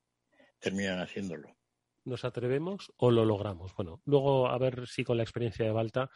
terminan 0.60 1.00
haciéndolo 1.00 1.56
nos 2.04 2.24
atrevemos 2.24 2.92
o 2.96 3.10
lo 3.10 3.24
logramos. 3.24 3.74
Bueno, 3.74 4.00
luego 4.04 4.48
a 4.48 4.58
ver 4.58 4.86
si 4.86 5.04
con 5.04 5.16
la 5.16 5.22
experiencia 5.22 5.64
de 5.64 5.72
Balta 5.72 6.10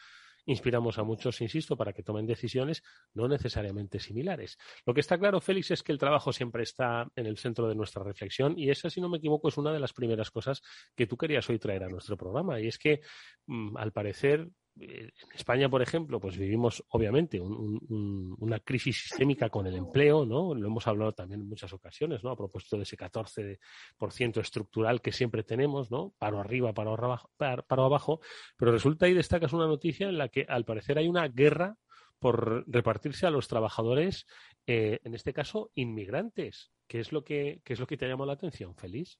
inspiramos 0.46 0.98
a 0.98 1.04
muchos, 1.04 1.40
insisto, 1.40 1.76
para 1.76 1.92
que 1.92 2.02
tomen 2.02 2.26
decisiones 2.26 2.82
no 3.14 3.28
necesariamente 3.28 3.98
similares. 3.98 4.58
Lo 4.84 4.94
que 4.94 5.00
está 5.00 5.18
claro, 5.18 5.40
Félix, 5.40 5.70
es 5.70 5.82
que 5.82 5.92
el 5.92 5.98
trabajo 5.98 6.32
siempre 6.32 6.62
está 6.62 7.08
en 7.16 7.26
el 7.26 7.38
centro 7.38 7.68
de 7.68 7.74
nuestra 7.74 8.02
reflexión 8.02 8.58
y 8.58 8.70
esa, 8.70 8.90
si 8.90 9.00
no 9.00 9.08
me 9.08 9.18
equivoco, 9.18 9.48
es 9.48 9.56
una 9.56 9.72
de 9.72 9.80
las 9.80 9.92
primeras 9.92 10.30
cosas 10.30 10.62
que 10.94 11.06
tú 11.06 11.16
querías 11.16 11.48
hoy 11.48 11.58
traer 11.58 11.84
a 11.84 11.88
nuestro 11.88 12.16
programa. 12.16 12.60
Y 12.60 12.68
es 12.68 12.78
que, 12.78 13.00
mm, 13.46 13.76
al 13.76 13.92
parecer, 13.92 14.48
en 14.80 15.10
España, 15.34 15.68
por 15.68 15.82
ejemplo, 15.82 16.18
pues 16.20 16.36
vivimos 16.36 16.84
obviamente 16.88 17.40
una 17.40 18.58
crisis 18.60 19.02
sistémica 19.02 19.48
con 19.48 19.66
el 19.66 19.76
empleo, 19.76 20.26
¿no? 20.26 20.54
Lo 20.54 20.66
hemos 20.66 20.86
hablado 20.86 21.12
también 21.12 21.40
en 21.40 21.48
muchas 21.48 21.72
ocasiones, 21.72 22.24
¿no? 22.24 22.30
A 22.30 22.36
propósito 22.36 22.76
de 22.76 22.82
ese 22.82 22.96
14% 22.96 24.40
estructural 24.40 25.00
que 25.00 25.12
siempre 25.12 25.44
tenemos, 25.44 25.90
¿no? 25.90 26.14
Paro 26.18 26.40
arriba, 26.40 26.72
paro 26.72 26.94
abajo, 26.94 27.30
paro 27.36 27.84
abajo, 27.84 28.20
pero 28.56 28.72
resulta 28.72 29.08
y 29.08 29.14
destacas 29.14 29.52
una 29.52 29.66
noticia 29.66 30.08
en 30.08 30.18
la 30.18 30.28
que 30.28 30.44
al 30.48 30.64
parecer 30.64 30.98
hay 30.98 31.08
una 31.08 31.28
guerra 31.28 31.76
por 32.18 32.64
repartirse 32.66 33.26
a 33.26 33.30
los 33.30 33.48
trabajadores, 33.48 34.26
eh, 34.66 34.98
en 35.04 35.14
este 35.14 35.32
caso 35.32 35.70
inmigrantes. 35.74 36.72
¿Qué 36.86 37.00
es 37.00 37.12
lo 37.12 37.22
que, 37.22 37.60
qué 37.64 37.74
es 37.74 37.80
lo 37.80 37.86
que 37.86 37.96
te 37.96 38.06
ha 38.06 38.08
llamado 38.08 38.26
la 38.26 38.34
atención, 38.34 38.74
Feliz? 38.74 39.18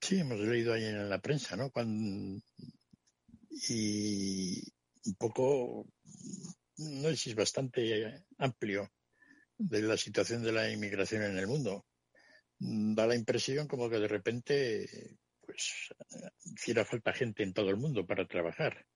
Sí, 0.00 0.20
hemos 0.20 0.38
leído 0.38 0.72
ahí 0.72 0.84
en 0.84 1.08
la 1.08 1.18
prensa, 1.18 1.56
¿no? 1.56 1.70
Y 3.68 4.62
un 5.06 5.14
poco, 5.14 5.86
no 6.78 7.08
sé 7.10 7.16
si 7.16 7.30
es 7.30 7.36
bastante 7.36 8.24
amplio 8.38 8.90
de 9.56 9.82
la 9.82 9.96
situación 9.96 10.42
de 10.42 10.52
la 10.52 10.70
inmigración 10.70 11.22
en 11.22 11.38
el 11.38 11.46
mundo. 11.46 11.86
Da 12.58 13.06
la 13.06 13.14
impresión 13.14 13.68
como 13.68 13.88
que 13.88 13.98
de 13.98 14.08
repente, 14.08 15.18
pues, 15.40 15.92
hiciera 16.44 16.84
falta 16.84 17.12
gente 17.12 17.42
en 17.42 17.52
todo 17.52 17.70
el 17.70 17.76
mundo 17.76 18.06
para 18.06 18.26
trabajar. 18.26 18.86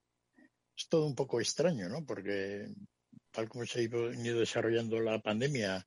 Es 0.77 0.89
todo 0.89 1.07
un 1.07 1.15
poco 1.15 1.41
extraño, 1.41 1.89
¿no? 1.89 2.05
Porque 2.05 2.69
tal 3.31 3.49
como 3.49 3.67
se 3.67 3.81
ha 3.81 3.83
ido 3.83 4.11
desarrollando 4.11 5.01
la 5.01 5.21
pandemia 5.21 5.87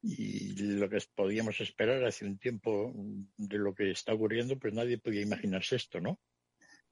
y 0.00 0.54
lo 0.54 0.88
que 0.88 0.98
podíamos 1.14 1.60
esperar 1.60 2.04
hace 2.04 2.24
un 2.24 2.38
tiempo 2.38 2.92
de 3.36 3.58
lo 3.58 3.74
que 3.74 3.90
está 3.90 4.14
ocurriendo, 4.14 4.58
pues 4.58 4.72
nadie 4.72 4.98
podía 4.98 5.22
imaginarse 5.22 5.76
esto, 5.76 6.00
¿no? 6.00 6.20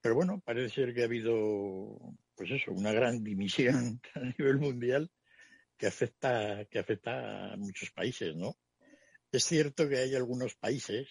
Pero 0.00 0.14
bueno, 0.14 0.40
parece 0.44 0.74
ser 0.74 0.94
que 0.94 1.02
ha 1.02 1.06
habido, 1.06 1.98
pues 2.34 2.50
eso, 2.50 2.72
una 2.72 2.92
gran 2.92 3.22
dimisión 3.22 4.00
a 4.14 4.20
nivel 4.20 4.58
mundial 4.58 5.10
que 5.76 5.86
afecta, 5.86 6.64
que 6.70 6.78
afecta 6.78 7.52
a 7.52 7.56
muchos 7.56 7.90
países, 7.90 8.34
¿no? 8.34 8.56
Es 9.32 9.44
cierto 9.44 9.88
que 9.88 9.98
hay 9.98 10.14
algunos 10.14 10.54
países, 10.54 11.08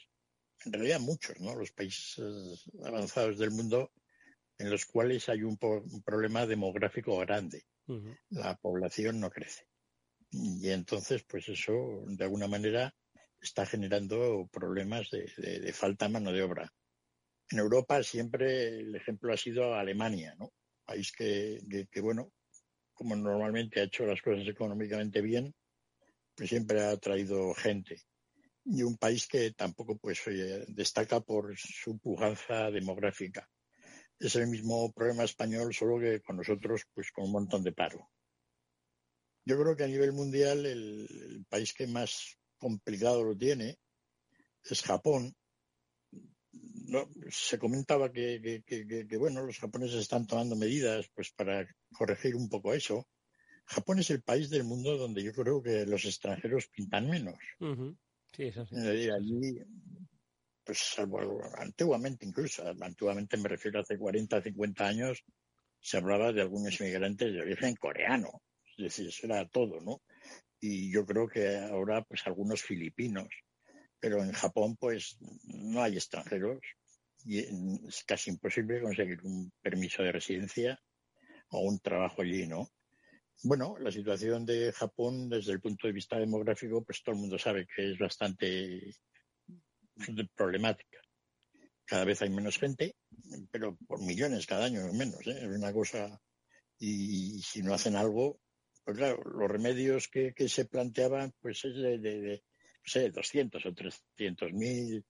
en 0.65 0.73
realidad 0.73 0.99
muchos, 0.99 1.39
¿no? 1.39 1.55
Los 1.55 1.71
países 1.71 2.63
avanzados 2.83 3.37
del 3.37 3.51
mundo 3.51 3.91
en 4.57 4.69
los 4.69 4.85
cuales 4.85 5.27
hay 5.29 5.43
un, 5.43 5.57
problema 5.57 6.45
demográfico 6.45 7.17
grande. 7.19 7.65
La 8.29 8.55
población 8.55 9.19
no 9.19 9.29
crece. 9.29 9.67
Y 10.31 10.69
entonces, 10.69 11.23
pues 11.27 11.47
eso, 11.49 12.03
de 12.07 12.23
alguna 12.23 12.47
manera, 12.47 12.95
está 13.39 13.65
generando 13.65 14.47
problemas 14.51 15.11
de 15.11 15.73
falta 15.73 16.07
de 16.07 16.13
mano 16.13 16.31
de 16.31 16.41
obra. 16.41 16.73
En 17.51 17.59
Europa 17.59 18.01
siempre 18.01 18.79
el 18.79 18.95
ejemplo 18.95 19.31
ha 19.31 19.37
sido 19.37 19.75
Alemania, 19.75 20.35
¿no? 20.39 20.51
País 20.83 21.11
que, 21.11 21.61
bueno, 22.01 22.31
como 22.93 23.15
normalmente 23.15 23.79
ha 23.79 23.83
hecho 23.83 24.05
las 24.05 24.21
cosas 24.21 24.47
económicamente 24.47 25.21
bien, 25.21 25.53
pues 26.35 26.49
siempre 26.49 26.81
ha 26.81 26.97
traído 26.97 27.53
gente. 27.53 28.01
Y 28.65 28.81
un 28.81 28.97
país 28.97 29.27
que 29.27 29.51
tampoco 29.51 29.97
pues 29.97 30.23
destaca 30.67 31.19
por 31.19 31.55
su 31.55 31.99
pujanza 31.99 32.71
demográfica. 32.71 33.47
Es 34.19 34.35
el 34.35 34.47
mismo 34.47 34.91
problema 34.91 35.23
español, 35.23 35.73
solo 35.73 35.99
que 35.99 36.21
con 36.21 36.37
nosotros 36.37 36.83
pues 36.93 37.11
con 37.11 37.25
un 37.25 37.31
montón 37.31 37.63
de 37.63 37.73
paro. 37.73 38.09
Yo 39.45 39.61
creo 39.61 39.75
que 39.75 39.83
a 39.83 39.87
nivel 39.87 40.13
mundial 40.13 40.65
el 40.65 41.45
país 41.47 41.73
que 41.73 41.85
más 41.85 42.37
complicado 42.57 43.23
lo 43.23 43.37
tiene 43.37 43.77
es 44.63 44.81
Japón, 44.81 45.35
no, 46.87 47.09
se 47.29 47.57
comentaba 47.57 48.11
que, 48.11 48.63
bueno, 49.19 49.43
los 49.43 49.59
japoneses 49.59 50.01
están 50.01 50.27
tomando 50.27 50.55
medidas 50.55 51.09
pues 51.13 51.31
para 51.31 51.67
corregir 51.93 52.35
un 52.35 52.49
poco 52.49 52.73
eso. 52.73 53.07
Japón 53.65 53.99
es 53.99 54.11
el 54.11 54.21
país 54.21 54.49
del 54.49 54.63
mundo 54.63 54.97
donde 54.97 55.23
yo 55.23 55.33
creo 55.33 55.61
que 55.61 55.85
los 55.85 56.05
extranjeros 56.05 56.67
pintan 56.67 57.09
menos. 57.09 57.39
Sí, 58.35 58.43
eso 58.43 58.65
sí. 58.65 58.75
allí, 58.75 59.59
pues 60.63 60.77
salvo 60.77 61.41
antiguamente 61.57 62.25
incluso, 62.25 62.63
antiguamente 62.81 63.37
me 63.37 63.49
refiero 63.49 63.79
a 63.79 63.81
hace 63.81 63.97
40, 63.97 64.41
50 64.41 64.87
años, 64.87 65.23
se 65.79 65.97
hablaba 65.97 66.31
de 66.31 66.41
algunos 66.41 66.79
inmigrantes 66.79 67.33
de 67.33 67.41
origen 67.41 67.75
coreano. 67.75 68.41
Es 68.77 68.83
decir, 68.83 69.07
eso 69.07 69.25
era 69.25 69.47
todo, 69.47 69.79
¿no? 69.81 70.01
Y 70.59 70.91
yo 70.91 71.05
creo 71.05 71.27
que 71.27 71.57
ahora, 71.57 72.03
pues 72.03 72.25
algunos 72.25 72.61
filipinos 72.61 73.29
pero 74.05 74.23
en 74.23 74.33
Japón 74.33 74.77
pues 74.79 75.17
no 75.45 75.81
hay 75.81 75.95
extranjeros 75.95 76.59
y 77.25 77.39
es 77.39 78.03
casi 78.05 78.29
imposible 78.29 78.79
conseguir 78.79 79.19
un 79.23 79.51
permiso 79.63 80.03
de 80.03 80.11
residencia 80.11 80.79
o 81.49 81.61
un 81.61 81.79
trabajo 81.79 82.21
allí, 82.21 82.45
¿no? 82.45 82.69
Bueno, 83.41 83.75
la 83.79 83.91
situación 83.91 84.45
de 84.45 84.71
Japón 84.73 85.27
desde 85.27 85.53
el 85.53 85.59
punto 85.59 85.87
de 85.87 85.93
vista 85.93 86.19
demográfico, 86.19 86.83
pues 86.83 87.01
todo 87.01 87.15
el 87.15 87.21
mundo 87.21 87.39
sabe 87.39 87.65
que 87.65 87.93
es 87.93 87.97
bastante 87.97 88.95
problemática. 90.35 90.99
Cada 91.83 92.05
vez 92.05 92.21
hay 92.21 92.29
menos 92.29 92.59
gente, 92.59 92.95
pero 93.49 93.75
por 93.87 94.03
millones 94.03 94.45
cada 94.45 94.65
año 94.65 94.81
menos, 94.93 95.25
¿eh? 95.25 95.39
Es 95.41 95.47
una 95.47 95.73
cosa. 95.73 96.21
Y 96.77 97.41
si 97.41 97.63
no 97.63 97.73
hacen 97.73 97.95
algo, 97.95 98.39
pues 98.83 98.97
claro, 98.97 99.23
los 99.23 99.49
remedios 99.49 100.07
que, 100.09 100.35
se 100.47 100.65
planteaban, 100.65 101.33
pues 101.41 101.65
es 101.65 101.73
de 101.75 102.43
sé, 102.85 103.09
200 103.09 103.65
o 103.65 103.73
300 103.73 104.53
mil 104.53 105.03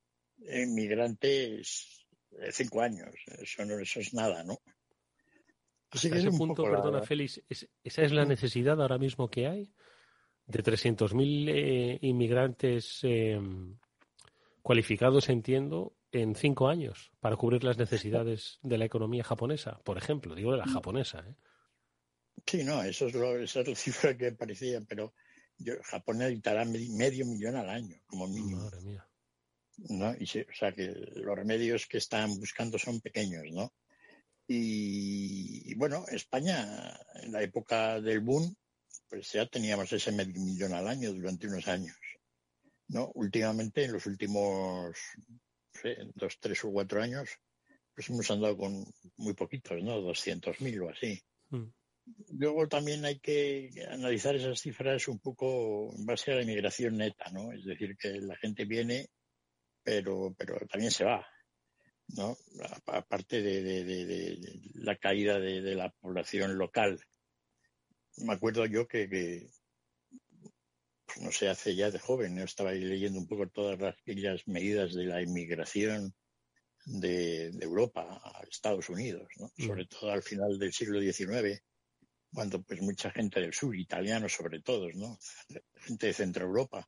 inmigrantes 0.48 2.05
de 2.32 2.51
cinco 2.51 2.82
años. 2.82 3.10
Eso, 3.39 3.65
no, 3.65 3.79
eso 3.79 4.00
es 4.00 4.13
nada, 4.13 4.44
¿no? 4.44 4.60
Así 5.91 6.10
que 6.10 6.17
ese 6.17 6.32
punto, 6.32 6.63
perdona, 6.63 7.01
Félix, 7.01 7.41
¿esa 7.48 8.01
es 8.01 8.12
la 8.12 8.25
necesidad 8.25 8.82
ahora 8.82 8.98
mismo 8.98 9.29
que 9.29 9.48
hay? 9.48 9.74
De 10.46 10.62
300.000 10.62 11.50
eh, 11.50 12.00
inmigrantes 12.01 13.00
eh, 13.03 13.39
cualificados, 14.62 15.29
entiendo, 15.29 15.96
en 16.12 16.36
cinco 16.36 16.67
años 16.67 17.12
para 17.20 17.36
cubrir 17.36 17.63
las 17.63 17.77
necesidades 17.77 18.60
de 18.62 18.77
la 18.77 18.86
economía 18.86 19.24
japonesa, 19.24 19.79
por 19.84 19.98
ejemplo, 19.98 20.36
digo 20.36 20.51
de 20.51 20.58
la 20.58 20.67
japonesa. 20.67 21.24
¿eh? 21.27 21.36
Sí, 22.46 22.63
no, 22.63 22.84
eso 22.84 23.08
es, 23.08 23.13
lo, 23.13 23.38
esa 23.38 23.62
es 23.62 23.67
la 23.67 23.75
cifra 23.75 24.17
que 24.17 24.32
parecía, 24.32 24.82
pero 24.82 25.13
Japón 25.83 26.19
necesitará 26.19 26.65
medio 26.65 27.25
millón 27.25 27.55
al 27.55 27.69
año, 27.69 27.95
como 28.07 28.27
mínimo. 28.27 28.63
Madre 28.63 28.81
mía. 28.81 29.07
¿no? 29.89 30.15
Y 30.17 30.24
o 30.24 30.53
sea 30.53 30.71
que 30.71 30.88
los 31.15 31.35
remedios 31.35 31.85
que 31.88 31.97
están 31.97 32.38
buscando 32.39 32.77
son 32.77 33.01
pequeños, 33.01 33.43
¿no? 33.51 33.74
Y, 34.47 35.74
bueno, 35.75 36.05
España, 36.07 36.95
en 37.15 37.31
la 37.31 37.41
época 37.41 38.00
del 38.00 38.19
boom, 38.19 38.55
pues 39.09 39.31
ya 39.31 39.47
teníamos 39.47 39.91
ese 39.91 40.12
medio 40.12 40.39
millón 40.39 40.74
al 40.74 40.88
año 40.88 41.12
durante 41.13 41.47
unos 41.47 41.67
años. 41.67 41.97
¿no? 42.89 43.12
Últimamente, 43.15 43.85
en 43.85 43.93
los 43.93 44.05
últimos 44.05 44.95
dos, 46.13 46.39
tres 46.39 46.63
o 46.63 46.71
cuatro 46.71 47.01
años, 47.01 47.29
pues 47.93 48.09
hemos 48.09 48.29
andado 48.29 48.55
con 48.55 48.85
muy 49.17 49.33
poquitos, 49.33 49.81
¿no? 49.81 50.00
200.000 50.01 50.81
o 50.81 50.89
así. 50.89 51.19
Mm. 51.50 51.63
Luego 52.38 52.67
también 52.67 53.03
hay 53.05 53.19
que 53.19 53.71
analizar 53.89 54.35
esas 54.35 54.59
cifras 54.59 55.07
un 55.07 55.19
poco 55.19 55.91
en 55.97 56.05
base 56.05 56.31
a 56.31 56.35
la 56.35 56.43
inmigración 56.43 56.97
neta, 56.97 57.31
¿no? 57.31 57.51
Es 57.51 57.65
decir, 57.65 57.97
que 57.97 58.09
la 58.21 58.35
gente 58.35 58.65
viene, 58.65 59.07
pero, 59.83 60.35
pero 60.38 60.59
también 60.67 60.91
se 60.91 61.03
va, 61.03 61.25
¿no? 62.09 62.38
Aparte 62.88 63.41
de, 63.41 64.38
la 64.75 64.97
caída 64.97 65.39
de, 65.39 65.75
la 65.75 65.89
población 65.89 66.57
local. 66.57 67.00
Me 68.17 68.33
acuerdo 68.33 68.65
yo 68.67 68.88
que, 68.88 69.07
pues 71.05 71.21
no 71.21 71.31
sé, 71.31 71.50
hace 71.50 71.75
ya 71.75 71.89
de 71.89 72.00
joven, 72.00 72.38
estaba 72.38 72.71
ahí 72.71 72.81
leyendo 72.81 73.17
un 73.19 73.27
poco 73.27 73.50
todas 73.50 73.79
las, 73.79 73.97
aquellas 73.97 74.47
medidas 74.47 74.93
de 74.93 75.05
la 75.05 75.24
inmigración 75.24 76.13
de, 76.85 77.47
Europa 77.62 78.21
a 78.24 78.43
Estados 78.43 78.89
Unidos, 78.89 79.27
¿no? 79.38 79.51
Mm. 79.57 79.67
sobre 79.67 79.85
todo 79.88 80.12
al 80.12 80.21
final 80.21 80.59
del 80.59 80.71
siglo 80.71 81.01
XIX 81.01 81.63
cuando 82.36 82.62
pues 82.62 82.82
mucha 82.82 83.10
gente 83.10 83.39
del 83.39 83.54
sur, 83.54 83.75
italianos 83.75 84.34
sobre 84.34 84.62
todo, 84.62 84.89
¿no? 84.94 85.18
Gente 85.75 86.08
de 86.08 86.13
Centro 86.13 86.46
Europa, 86.46 86.88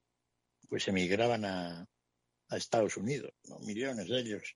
pues 0.70 0.88
emigraban 0.90 1.46
a, 1.46 1.88
a 2.50 2.58
Estados 2.58 2.98
Unidos, 2.98 3.32
¿no? 3.46 3.60
Millones 3.60 4.08
de 4.10 4.20
ellos. 4.20 4.56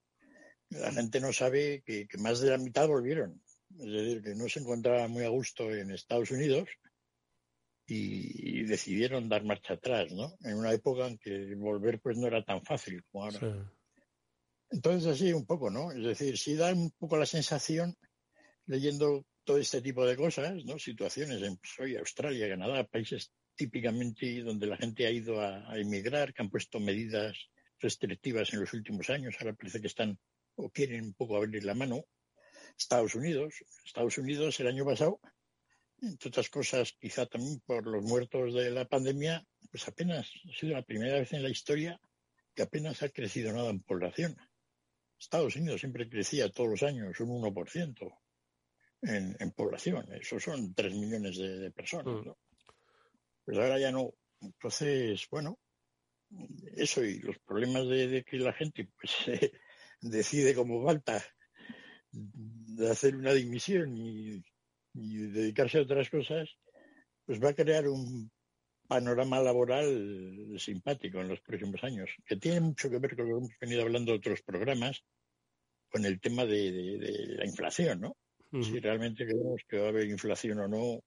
La 0.70 0.92
gente 0.92 1.20
no 1.20 1.34
sabe 1.34 1.82
que, 1.86 2.08
más 2.20 2.40
de 2.42 2.52
la 2.52 2.58
mitad 2.58 2.88
volvieron. 2.88 3.42
Es 3.80 3.92
decir, 3.92 4.22
que 4.22 4.36
no 4.36 4.48
se 4.50 4.60
encontraban 4.60 5.12
muy 5.12 5.24
a 5.24 5.30
gusto 5.30 5.74
en 5.74 5.92
Estados 5.92 6.32
Unidos 6.32 6.70
y, 7.88 8.64
decidieron 8.64 9.28
dar 9.28 9.44
marcha 9.44 9.74
atrás, 9.74 10.12
¿no? 10.12 10.38
En 10.42 10.56
una 10.56 10.72
época 10.72 11.08
en 11.08 11.18
que 11.18 11.56
volver 11.56 12.00
pues 12.00 12.18
no 12.18 12.28
era 12.28 12.44
tan 12.44 12.64
fácil 12.64 13.04
como 13.12 13.26
ahora. 13.26 13.70
Entonces 14.70 15.12
así 15.12 15.34
un 15.34 15.46
poco, 15.46 15.70
¿no? 15.70 15.92
Es 15.92 16.04
decir, 16.04 16.38
sí 16.38 16.56
da 16.56 16.74
un 16.74 16.92
poco 16.92 17.18
la 17.18 17.26
sensación, 17.26 17.98
leyendo 18.66 19.26
todo 19.44 19.58
este 19.58 19.82
tipo 19.82 20.06
de 20.06 20.16
cosas, 20.16 20.64
¿no? 20.66 20.78
Situaciones 20.78 21.42
en 21.42 21.58
pues, 21.58 21.98
Australia, 22.00 22.50
Canadá, 22.50 22.84
países 22.86 23.32
típicamente 23.56 24.42
donde 24.44 24.68
la 24.68 24.78
gente 24.78 25.06
ha 25.06 25.12
ido 25.12 25.42
a, 25.42 25.78
emigrar, 25.78 26.34
que 26.34 26.42
han 26.42 26.50
puesto 26.50 26.80
medidas 26.80 27.50
restrictivas 27.80 28.54
en 28.54 28.62
los 28.62 28.74
últimos 28.74 29.10
años, 29.10 29.36
ahora 29.40 29.54
parece 29.54 29.82
que 29.82 29.88
están 29.88 30.18
o 30.56 30.70
quieren 30.70 31.06
un 31.06 31.14
poco 31.14 31.38
abrir 31.38 31.64
la 31.64 31.74
mano. 31.74 32.06
Estados 32.78 33.16
Unidos, 33.16 33.56
Estados 33.86 34.18
Unidos 34.18 34.60
el 34.60 34.68
año 34.68 34.86
pasado, 34.86 35.20
entre 36.02 36.30
otras 36.30 36.50
cosas, 36.50 36.94
quizá 37.00 37.26
también 37.26 37.60
por 37.66 37.86
los 37.86 38.04
muertos 38.04 38.54
de 38.54 38.72
la 38.72 38.86
pandemia, 38.86 39.46
pues 39.70 39.88
apenas 39.88 40.32
ha 40.50 40.60
sido 40.60 40.74
la 40.74 40.84
primera 40.84 41.20
vez 41.20 41.34
en 41.34 41.44
la 41.44 41.50
historia 41.50 42.00
que 42.56 42.64
apenas 42.64 43.02
ha 43.04 43.10
crecido 43.10 43.54
nada 43.54 43.70
en 43.70 43.82
población. 43.82 44.36
Estados 45.20 45.56
Unidos 45.56 45.82
siempre 45.82 46.10
crecía 46.10 46.50
todos 46.50 46.70
los 46.70 46.84
años 46.84 47.20
un 47.20 47.30
1% 47.30 48.21
en, 49.01 49.51
población. 49.51 50.05
Eso 50.13 50.39
son 50.39 50.74
tres 50.74 50.93
millones 50.93 51.38
de, 51.38 51.72
personas. 51.72 52.13
Mm. 52.13 52.27
¿no? 52.27 52.38
Pues 53.46 53.58
ahora 53.58 53.79
ya 53.79 53.91
no. 53.91 54.13
Entonces, 54.39 55.27
bueno, 55.29 55.60
eso 56.75 57.03
y 57.03 57.20
los 57.20 57.38
problemas 57.39 57.88
de, 57.88 58.24
que 58.24 58.38
la 58.38 58.53
gente 58.53 58.89
pues 59.00 59.12
decide 60.01 60.55
como 60.55 60.84
falta 60.86 61.24
de 62.12 62.89
hacer 62.89 63.15
una 63.15 63.34
dimisión 63.34 63.96
y, 63.96 64.43
dedicarse 64.93 65.77
a 65.77 65.84
otras 65.84 66.10
cosas, 66.10 66.50
pues 67.25 67.41
va 67.41 67.51
a 67.51 67.53
crear 67.53 67.88
un 67.88 68.29
panorama 68.89 69.39
laboral 69.39 70.53
simpático 70.58 71.22
en 71.22 71.29
los 71.29 71.39
próximos 71.39 71.81
años, 71.86 72.10
que 72.25 72.36
tiene 72.36 72.60
mucho 72.60 72.89
que 72.89 73.00
ver 73.00 73.15
con 73.15 73.29
lo 73.29 73.36
que 73.36 73.46
hemos 73.46 73.60
venido 73.62 73.84
hablando 73.84 74.12
de 74.12 74.17
otros 74.17 74.41
programas, 74.41 75.01
con 75.89 76.03
el 76.03 76.20
tema 76.20 76.46
de 76.46 77.38
la 77.38 77.46
inflación, 77.46 78.01
¿no? 78.01 78.17
Si 78.51 78.79
realmente 78.79 79.25
creemos 79.25 79.62
que 79.67 79.77
va 79.77 79.86
a 79.86 79.89
haber 79.89 80.08
inflación 80.08 80.60
o 80.60 80.67
no 80.67 81.03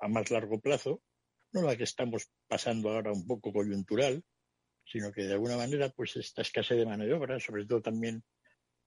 a 0.00 0.08
más 0.08 0.30
largo 0.30 0.58
plazo, 0.60 1.02
no 1.52 1.62
la 1.62 1.76
que 1.76 1.84
estamos 1.84 2.30
pasando 2.46 2.90
ahora 2.90 3.12
un 3.12 3.26
poco 3.26 3.52
coyuntural, 3.52 4.22
sino 4.86 5.12
que 5.12 5.24
de 5.24 5.34
alguna 5.34 5.56
manera 5.56 5.90
pues 5.90 6.16
esta 6.16 6.42
escasez 6.42 6.78
de 6.78 6.86
mano 6.86 7.04
de 7.04 7.12
obra, 7.12 7.38
sobre 7.40 7.66
todo 7.66 7.82
también 7.82 8.24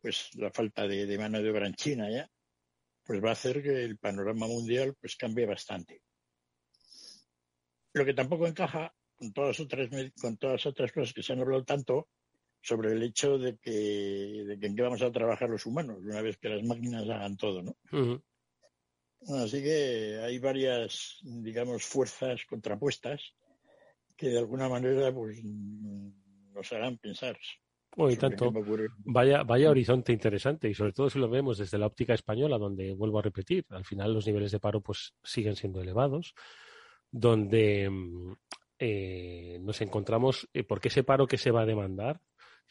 pues 0.01 0.29
la 0.35 0.51
falta 0.51 0.87
de, 0.87 1.17
mano 1.17 1.41
de 1.41 1.49
obra 1.51 1.67
en 1.67 1.75
China 1.75 2.09
ya, 2.09 2.27
pues 3.03 3.23
va 3.23 3.29
a 3.29 3.33
hacer 3.33 3.61
que 3.61 3.83
el 3.83 3.99
panorama 3.99 4.47
mundial 4.47 4.95
pues 4.99 5.15
cambie 5.15 5.45
bastante. 5.45 6.01
Lo 7.93 8.03
que 8.03 8.13
tampoco 8.13 8.47
encaja 8.47 8.95
con 9.15 9.31
todas 9.31 9.59
otras 9.59 9.89
con 10.19 10.37
todas 10.37 10.65
otras 10.65 10.91
cosas 10.91 11.13
que 11.13 11.21
se 11.21 11.33
han 11.33 11.41
hablado 11.41 11.63
tanto 11.63 12.09
sobre 12.61 12.91
el 12.93 13.03
hecho 13.03 13.37
de 13.37 13.57
que, 13.57 14.43
de 14.47 14.59
que 14.59 14.67
en 14.67 14.75
qué 14.75 14.81
vamos 14.83 15.01
a 15.01 15.11
trabajar 15.11 15.49
los 15.49 15.65
humanos 15.65 15.97
una 16.03 16.21
vez 16.21 16.37
que 16.37 16.49
las 16.49 16.63
máquinas 16.63 17.09
hagan 17.09 17.35
todo, 17.37 17.63
¿no? 17.63 17.75
Así 19.27 19.61
que 19.61 20.19
hay 20.23 20.39
varias, 20.39 21.19
digamos, 21.23 21.83
fuerzas 21.83 22.43
contrapuestas 22.45 23.21
que 24.15 24.29
de 24.29 24.39
alguna 24.39 24.69
manera 24.69 25.13
pues 25.13 25.43
nos 25.43 26.71
harán 26.73 26.97
pensar. 26.97 27.37
y 27.97 28.15
tanto. 28.15 28.51
Vaya, 29.05 29.43
vaya 29.43 29.69
horizonte 29.69 30.13
interesante 30.13 30.69
y 30.69 30.73
sobre 30.73 30.93
todo 30.93 31.09
si 31.09 31.19
lo 31.19 31.29
vemos 31.29 31.57
desde 31.57 31.77
la 31.77 31.87
óptica 31.87 32.13
española, 32.13 32.57
donde 32.57 32.93
vuelvo 32.93 33.19
a 33.19 33.23
repetir, 33.23 33.65
al 33.69 33.85
final 33.85 34.13
los 34.13 34.25
niveles 34.25 34.51
de 34.51 34.59
paro 34.59 34.81
pues 34.81 35.13
siguen 35.23 35.55
siendo 35.55 35.81
elevados, 35.81 36.33
donde 37.11 37.89
mm, 37.89 38.33
eh, 38.79 39.59
nos 39.61 39.81
encontramos, 39.81 40.49
eh, 40.53 40.63
porque 40.63 40.87
ese 40.87 41.03
paro 41.03 41.27
que 41.27 41.37
se 41.37 41.51
va 41.51 41.61
a 41.61 41.67
demandar 41.67 42.21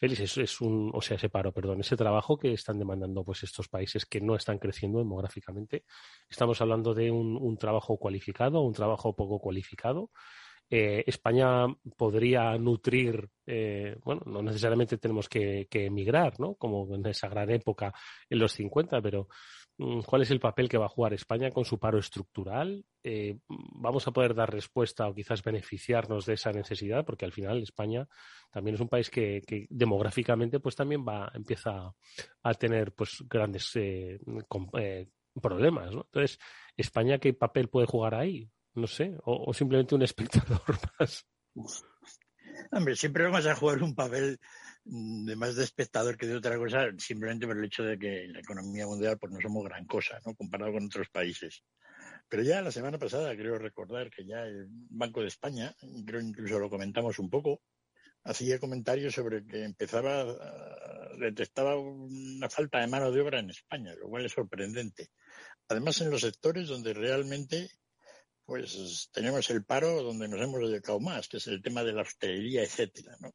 Félix, 0.01 0.35
es, 0.39 0.61
un, 0.61 0.89
o 0.95 0.99
sea, 0.99 1.15
ese 1.15 1.29
paro, 1.29 1.51
perdón, 1.53 1.81
ese 1.81 1.95
trabajo 1.95 2.35
que 2.35 2.53
están 2.53 2.79
demandando 2.79 3.23
pues 3.23 3.43
estos 3.43 3.67
países 3.67 4.07
que 4.07 4.19
no 4.19 4.35
están 4.35 4.57
creciendo 4.57 4.97
demográficamente. 4.97 5.83
Estamos 6.27 6.59
hablando 6.59 6.95
de 6.95 7.11
un, 7.11 7.55
trabajo 7.55 7.97
cualificado, 7.97 8.61
un 8.61 8.73
trabajo 8.73 9.15
poco 9.15 9.37
cualificado. 9.39 10.09
Eh, 10.67 11.03
España 11.05 11.67
podría 11.95 12.57
nutrir, 12.57 13.29
eh, 13.45 13.95
bueno, 14.03 14.23
no 14.25 14.41
necesariamente 14.41 14.97
tenemos 14.97 15.29
que, 15.29 15.67
que, 15.69 15.85
emigrar, 15.85 16.39
¿no? 16.39 16.55
Como 16.55 16.95
en 16.95 17.05
esa 17.05 17.29
gran 17.29 17.51
época 17.51 17.93
en 18.27 18.39
los 18.39 18.53
50, 18.53 19.03
pero 19.03 19.27
cuál 20.05 20.21
es 20.21 20.31
el 20.31 20.39
papel 20.39 20.69
que 20.69 20.77
va 20.77 20.85
a 20.85 20.89
jugar 20.89 21.13
España 21.13 21.51
con 21.51 21.65
su 21.65 21.79
paro 21.79 21.97
estructural. 21.99 22.85
Eh, 23.03 23.39
vamos 23.47 24.07
a 24.07 24.11
poder 24.11 24.35
dar 24.35 24.51
respuesta 24.51 25.07
o 25.07 25.13
quizás 25.13 25.43
beneficiarnos 25.43 26.25
de 26.25 26.33
esa 26.33 26.51
necesidad, 26.51 27.05
porque 27.05 27.25
al 27.25 27.31
final 27.31 27.63
España 27.63 28.07
también 28.51 28.75
es 28.75 28.81
un 28.81 28.89
país 28.89 29.09
que, 29.09 29.41
demográficamente 29.69 30.59
pues 30.59 30.75
también 30.75 31.05
va 31.07 31.31
empieza 31.33 31.93
a 32.43 32.53
tener 32.53 32.93
pues 32.93 33.23
grandes 33.27 33.71
eh, 33.75 34.19
eh, 34.77 35.07
problemas. 35.41 35.93
Entonces, 35.93 36.37
España 36.77 37.17
qué 37.17 37.33
papel 37.33 37.69
puede 37.69 37.87
jugar 37.87 38.15
ahí, 38.15 38.49
no 38.75 38.87
sé, 38.87 39.15
o, 39.23 39.53
simplemente 39.53 39.95
un 39.95 40.03
espectador 40.03 40.61
más. 40.99 41.25
Hombre, 42.71 42.95
siempre 42.95 43.23
vamos 43.23 43.45
a 43.45 43.55
jugar 43.55 43.81
un 43.81 43.95
papel 43.95 44.39
de 44.83 45.35
más 45.35 45.55
de 45.55 45.63
espectador 45.63 46.17
que 46.17 46.27
de 46.27 46.35
otra 46.35 46.57
cosa, 46.57 46.87
simplemente 46.97 47.45
por 47.45 47.57
el 47.57 47.65
hecho 47.65 47.83
de 47.83 47.97
que 47.97 48.25
en 48.25 48.33
la 48.33 48.39
economía 48.39 48.87
mundial 48.87 49.17
pues 49.19 49.31
no 49.31 49.39
somos 49.39 49.63
gran 49.63 49.85
cosa, 49.85 50.19
¿no? 50.25 50.35
Comparado 50.35 50.73
con 50.73 50.85
otros 50.85 51.09
países. 51.09 51.63
Pero 52.27 52.43
ya 52.43 52.61
la 52.61 52.71
semana 52.71 52.97
pasada 52.97 53.35
creo 53.35 53.57
recordar 53.57 54.09
que 54.09 54.25
ya 54.25 54.43
el 54.43 54.67
Banco 54.69 55.21
de 55.21 55.27
España, 55.27 55.75
creo 56.05 56.21
incluso 56.21 56.59
lo 56.59 56.69
comentamos 56.69 57.19
un 57.19 57.29
poco, 57.29 57.61
hacía 58.23 58.59
comentarios 58.59 59.13
sobre 59.13 59.45
que 59.45 59.63
empezaba, 59.63 60.25
detectaba 61.19 61.77
una 61.77 62.49
falta 62.49 62.79
de 62.79 62.87
mano 62.87 63.11
de 63.11 63.21
obra 63.21 63.39
en 63.39 63.49
España, 63.49 63.93
lo 63.95 64.07
cual 64.09 64.25
es 64.25 64.31
sorprendente. 64.31 65.09
Además, 65.67 66.01
en 66.01 66.09
los 66.09 66.21
sectores 66.21 66.67
donde 66.67 66.93
realmente 66.93 67.69
pues 68.45 69.09
tenemos 69.13 69.49
el 69.49 69.63
paro 69.63 70.03
donde 70.03 70.27
nos 70.27 70.41
hemos 70.41 70.59
dedicado 70.69 70.99
más, 70.99 71.27
que 71.29 71.37
es 71.37 71.47
el 71.47 71.61
tema 71.61 71.83
de 71.83 71.93
la 71.93 72.01
hostelería, 72.01 72.63
etcétera, 72.63 73.15
¿no? 73.21 73.31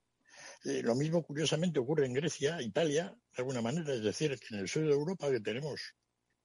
Eh, 0.66 0.82
lo 0.82 0.96
mismo, 0.96 1.22
curiosamente, 1.22 1.78
ocurre 1.78 2.06
en 2.06 2.12
Grecia, 2.12 2.60
Italia, 2.60 3.14
de 3.14 3.40
alguna 3.40 3.62
manera, 3.62 3.94
es 3.94 4.02
decir, 4.02 4.36
que 4.36 4.52
en 4.52 4.62
el 4.62 4.68
sur 4.68 4.82
de 4.82 4.90
Europa, 4.90 5.30
que 5.30 5.38
tenemos 5.38 5.94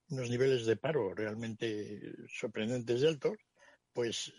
unos 0.10 0.30
niveles 0.30 0.68
de 0.68 0.78
paro 0.78 1.16
realmente 1.16 2.14
sorprendentes 2.30 3.02
y 3.02 3.08
altos, 3.08 3.38
pues 3.92 4.32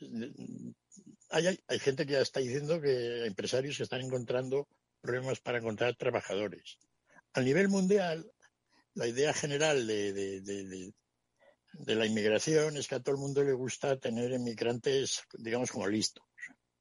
hay, 1.31 1.59
hay, 1.67 1.79
gente 1.81 2.07
que 2.07 2.13
ya 2.13 2.21
está 2.21 2.39
diciendo 2.39 2.81
que 2.81 3.27
empresarios 3.27 3.77
se 3.77 3.83
están 3.83 4.03
encontrando 4.03 4.69
problemas 5.01 5.41
para 5.41 5.59
encontrar 5.59 5.97
trabajadores. 5.97 6.79
A 7.33 7.41
nivel 7.41 7.69
mundial, 7.69 8.31
la 8.95 9.09
idea 9.09 9.33
general 9.33 9.85
de, 9.85 10.13
de, 10.13 10.93
la 11.73 12.07
inmigración 12.07 12.77
es 12.77 12.87
que 12.87 12.95
a 12.95 13.01
todo 13.01 13.17
el 13.17 13.21
mundo 13.21 13.43
le 13.43 13.53
gusta 13.53 13.99
tener 13.99 14.31
inmigrantes, 14.31 15.25
digamos, 15.33 15.73
como 15.73 15.89
listos, 15.89 16.25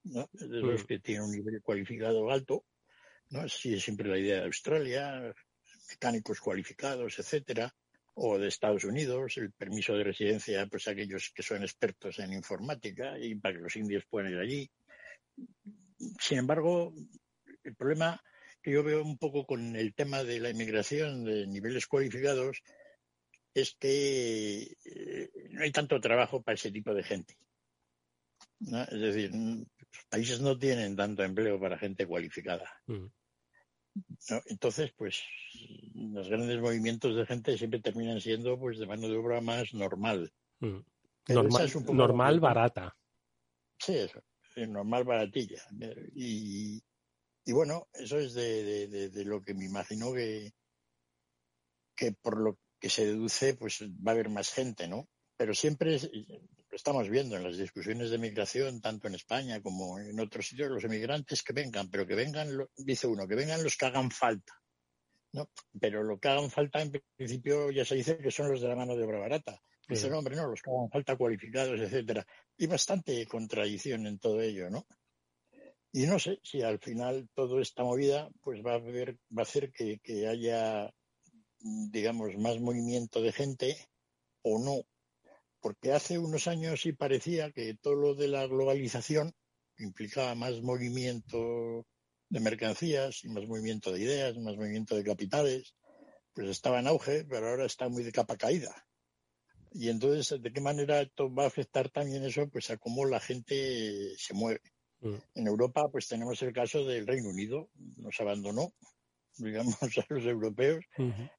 ¿no? 0.04 0.30
de 0.34 0.60
los 0.60 0.84
mm. 0.84 0.86
que 0.86 1.00
tienen 1.00 1.24
un 1.24 1.32
nivel 1.32 1.64
cualificado 1.64 2.30
alto 2.30 2.64
¿no? 3.32 3.44
Es 3.44 3.54
siempre 3.54 4.08
la 4.08 4.17
idea 4.17 4.39
de 4.39 4.46
Australia, 4.46 5.34
mecánicos 5.89 6.39
cualificados, 6.39 7.17
etcétera, 7.20 7.74
o 8.13 8.38
de 8.38 8.48
Estados 8.48 8.84
Unidos, 8.84 9.38
el 9.38 9.52
permiso 9.52 9.94
de 9.94 10.04
residencia, 10.04 10.67
pues 10.67 10.88
aquellos 10.88 11.32
que 11.34 11.44
son 11.44 11.63
expertos 11.63 12.20
en 12.20 12.34
informática 12.34 13.17
y 13.17 13.36
para 13.36 13.56
que 13.56 13.62
los 13.62 13.76
indios 13.76 14.06
puedan 14.10 14.32
ir 14.32 14.39
allí. 14.39 14.70
Sin 16.20 16.39
embargo, 16.39 16.94
el 17.63 17.76
problema 17.76 18.22
que 18.62 18.72
yo 18.72 18.84
veo 18.84 19.04
un 19.04 19.17
poco 19.17 19.46
con 19.46 19.76
el 19.76 19.94
tema 19.94 20.24
de 20.24 20.39
la 20.39 20.50
inmigración 20.50 21.24
de 21.24 21.48
niveles 21.48 21.88
cualificados 21.88 22.62
es 23.54 23.76
que 23.80 24.78
eh, 24.86 25.30
no 25.50 25.63
hay 25.63 25.72
tanto 25.72 26.00
trabajo 26.00 26.41
para 26.41 26.56
ese 26.56 26.72
tipo 26.72 26.94
de 26.94 27.04
gente. 27.04 27.38
Es 28.62 29.02
decir, 29.02 29.32
los 29.34 30.06
países 30.10 30.39
no 30.41 30.58
tienen 30.58 30.96
tanto 30.96 31.24
empleo 31.24 31.60
para 31.60 31.78
gente 31.78 32.06
cualificada. 32.06 32.70
Mm. 32.88 33.08
Entonces, 34.46 34.92
pues 34.96 35.22
los 35.96 36.30
grandes 36.30 36.62
movimientos 36.62 37.16
de 37.16 37.26
gente 37.26 37.58
siempre 37.58 37.82
terminan 37.82 38.22
siendo 38.22 38.58
pues 38.58 38.80
de 38.80 38.88
mano 38.88 39.08
de 39.08 39.18
obra 39.18 39.42
más 39.42 39.74
normal. 39.74 40.32
Mm. 40.60 40.80
Normal, 41.94 42.40
barata. 42.40 42.96
Sí, 43.78 43.96
eso, 43.96 44.22
normal 44.68 45.04
baratilla. 45.04 45.62
Y, 46.16 46.82
y 47.46 47.52
bueno, 47.52 47.88
eso 47.94 48.18
es 48.20 48.34
de, 48.34 48.88
de, 49.10 49.26
lo 49.26 49.42
que 49.42 49.54
me 49.54 49.66
imagino 49.66 50.14
que, 50.14 50.52
que 51.96 52.12
por 52.12 52.40
lo 52.40 52.58
que 52.80 52.90
se 52.90 53.06
deduce, 53.06 53.56
pues 53.56 53.84
va 53.84 54.12
a 54.12 54.16
haber 54.16 54.30
más 54.30 54.52
gente, 54.52 54.88
¿no? 54.88 55.08
Pero 55.38 55.54
siempre 55.54 56.00
lo 56.72 56.78
estamos 56.78 57.10
viendo 57.10 57.36
en 57.36 57.44
las 57.44 57.58
discusiones 57.58 58.12
de 58.12 58.18
migración, 58.18 58.80
tanto 58.80 59.10
en 59.10 59.16
España 59.16 59.62
como 59.62 60.00
en 60.00 60.18
otros 60.22 60.48
sitios, 60.48 60.70
los 60.70 60.84
emigrantes 60.86 61.44
que 61.44 61.52
vengan, 61.52 61.90
pero 61.90 62.08
que 62.08 62.16
vengan, 62.16 62.48
dice 62.78 63.08
uno, 63.08 63.28
que 63.28 63.36
vengan 63.36 63.62
los 63.62 63.76
que 63.76 63.86
hagan 63.88 64.10
falta. 64.10 64.54
¿no? 65.34 65.50
Pero 65.80 66.02
lo 66.02 66.18
que 66.18 66.30
hagan 66.30 66.50
falta, 66.50 66.82
en 66.82 66.92
principio, 67.18 67.72
ya 67.72 67.84
se 67.84 67.96
dice 67.96 68.18
que 68.18 68.32
son 68.32 68.50
los 68.50 68.62
de 68.62 68.70
la 68.70 68.78
mano 68.78 68.96
de 68.96 69.04
obra 69.04 69.20
barata. 69.20 69.62
Dice, 69.86 70.10
no, 70.10 70.20
hombre, 70.20 70.38
no, 70.38 70.48
los 70.48 70.62
que 70.62 70.72
hagan 70.72 70.90
falta 70.90 71.18
cualificados, 71.18 71.78
etcétera. 71.78 72.26
Y 72.58 72.68
bastante 72.68 73.28
contradicción 73.28 74.08
en 74.08 74.20
todo 74.20 74.40
ello, 74.40 74.70
¿no? 74.70 74.86
Y 75.92 76.06
no 76.06 76.20
sé 76.20 76.40
si 76.42 76.62
al 76.62 76.80
final 76.80 77.30
toda 77.34 77.62
esta 77.62 77.84
movida 77.84 78.30
pues 78.42 78.62
va 78.66 78.76
a, 78.76 78.80
ver, 78.80 79.18
va 79.38 79.42
a 79.42 79.44
hacer 79.44 79.74
que, 79.74 80.00
que 80.00 80.26
haya, 80.26 80.90
digamos, 81.60 82.38
más 82.38 82.62
movimiento 82.62 83.22
de 83.22 83.34
gente 83.34 83.90
o 84.44 84.58
no 84.58 84.86
porque 85.62 85.93
hace 85.93 86.17
unos 86.17 86.47
años 86.47 86.82
sí 86.82 86.91
parecía 86.93 87.52
que 87.52 87.76
todo 87.76 87.95
lo 87.95 88.15
de 88.15 88.28
la 88.28 88.45
globalización 88.47 89.34
implicaba 89.78 90.36
más 90.36 90.62
movimiento 90.62 91.86
de 92.30 92.39
mercancías 92.39 93.24
y 93.24 93.30
más 93.30 93.45
movimiento 93.47 93.91
de 93.91 94.02
ideas, 94.02 94.38
más 94.38 94.56
movimiento 94.56 94.95
de 94.95 95.04
capitales, 95.04 95.76
pues 96.34 96.50
estaba 96.50 96.80
en 96.80 96.88
auge, 96.88 97.26
pero 97.26 97.50
ahora 97.50 97.65
está 97.65 97.89
muy 97.89 98.04
de 98.04 98.12
capa 98.12 98.38
caída. 98.38 98.74
Y 99.74 99.89
entonces, 99.89 100.41
¿de 100.41 100.52
qué 100.52 100.62
manera 100.62 101.02
esto 101.02 101.34
va 101.34 101.43
a 101.43 101.47
afectar 101.47 101.89
también 101.89 102.24
eso? 102.24 102.50
Pues 102.50 102.69
a 102.69 102.78
cómo 102.78 103.06
la 103.06 103.19
gente 103.19 104.15
se 104.17 104.34
mueve. 104.34 104.62
Mm. 105.00 105.15
En 105.36 105.47
Europa, 105.47 105.89
pues 105.91 106.08
tenemos 106.08 106.41
el 106.41 106.54
caso 106.54 106.86
del 106.86 107.08
Reino 107.08 107.30
Unido, 107.30 107.69
nos 107.97 108.19
abandonó, 108.19 108.74
digamos, 109.38 109.97
a 109.97 110.06
los 110.10 110.26
europeos, 110.26 110.84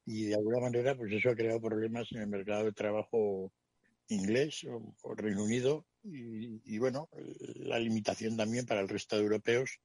y 0.04 0.24
de 0.24 0.34
alguna 0.34 0.60
manera, 0.60 0.96
pues 0.96 1.12
eso 1.12 1.30
ha 1.30 1.34
creado 1.34 1.60
problemas 1.60 2.10
en 2.12 2.20
el 2.20 2.26
mercado 2.26 2.64
de 2.64 2.72
trabajo 2.72 3.52
inglés 4.12 4.64
o, 4.64 5.14
Reino 5.14 5.44
Unido 5.44 5.86
y, 6.04 6.78
bueno, 6.78 7.08
la 7.56 7.78
limitación 7.78 8.36
también 8.36 8.66
para 8.66 8.80
el 8.80 8.88
resto 8.88 9.16
de 9.16 9.22
europeos 9.22 9.78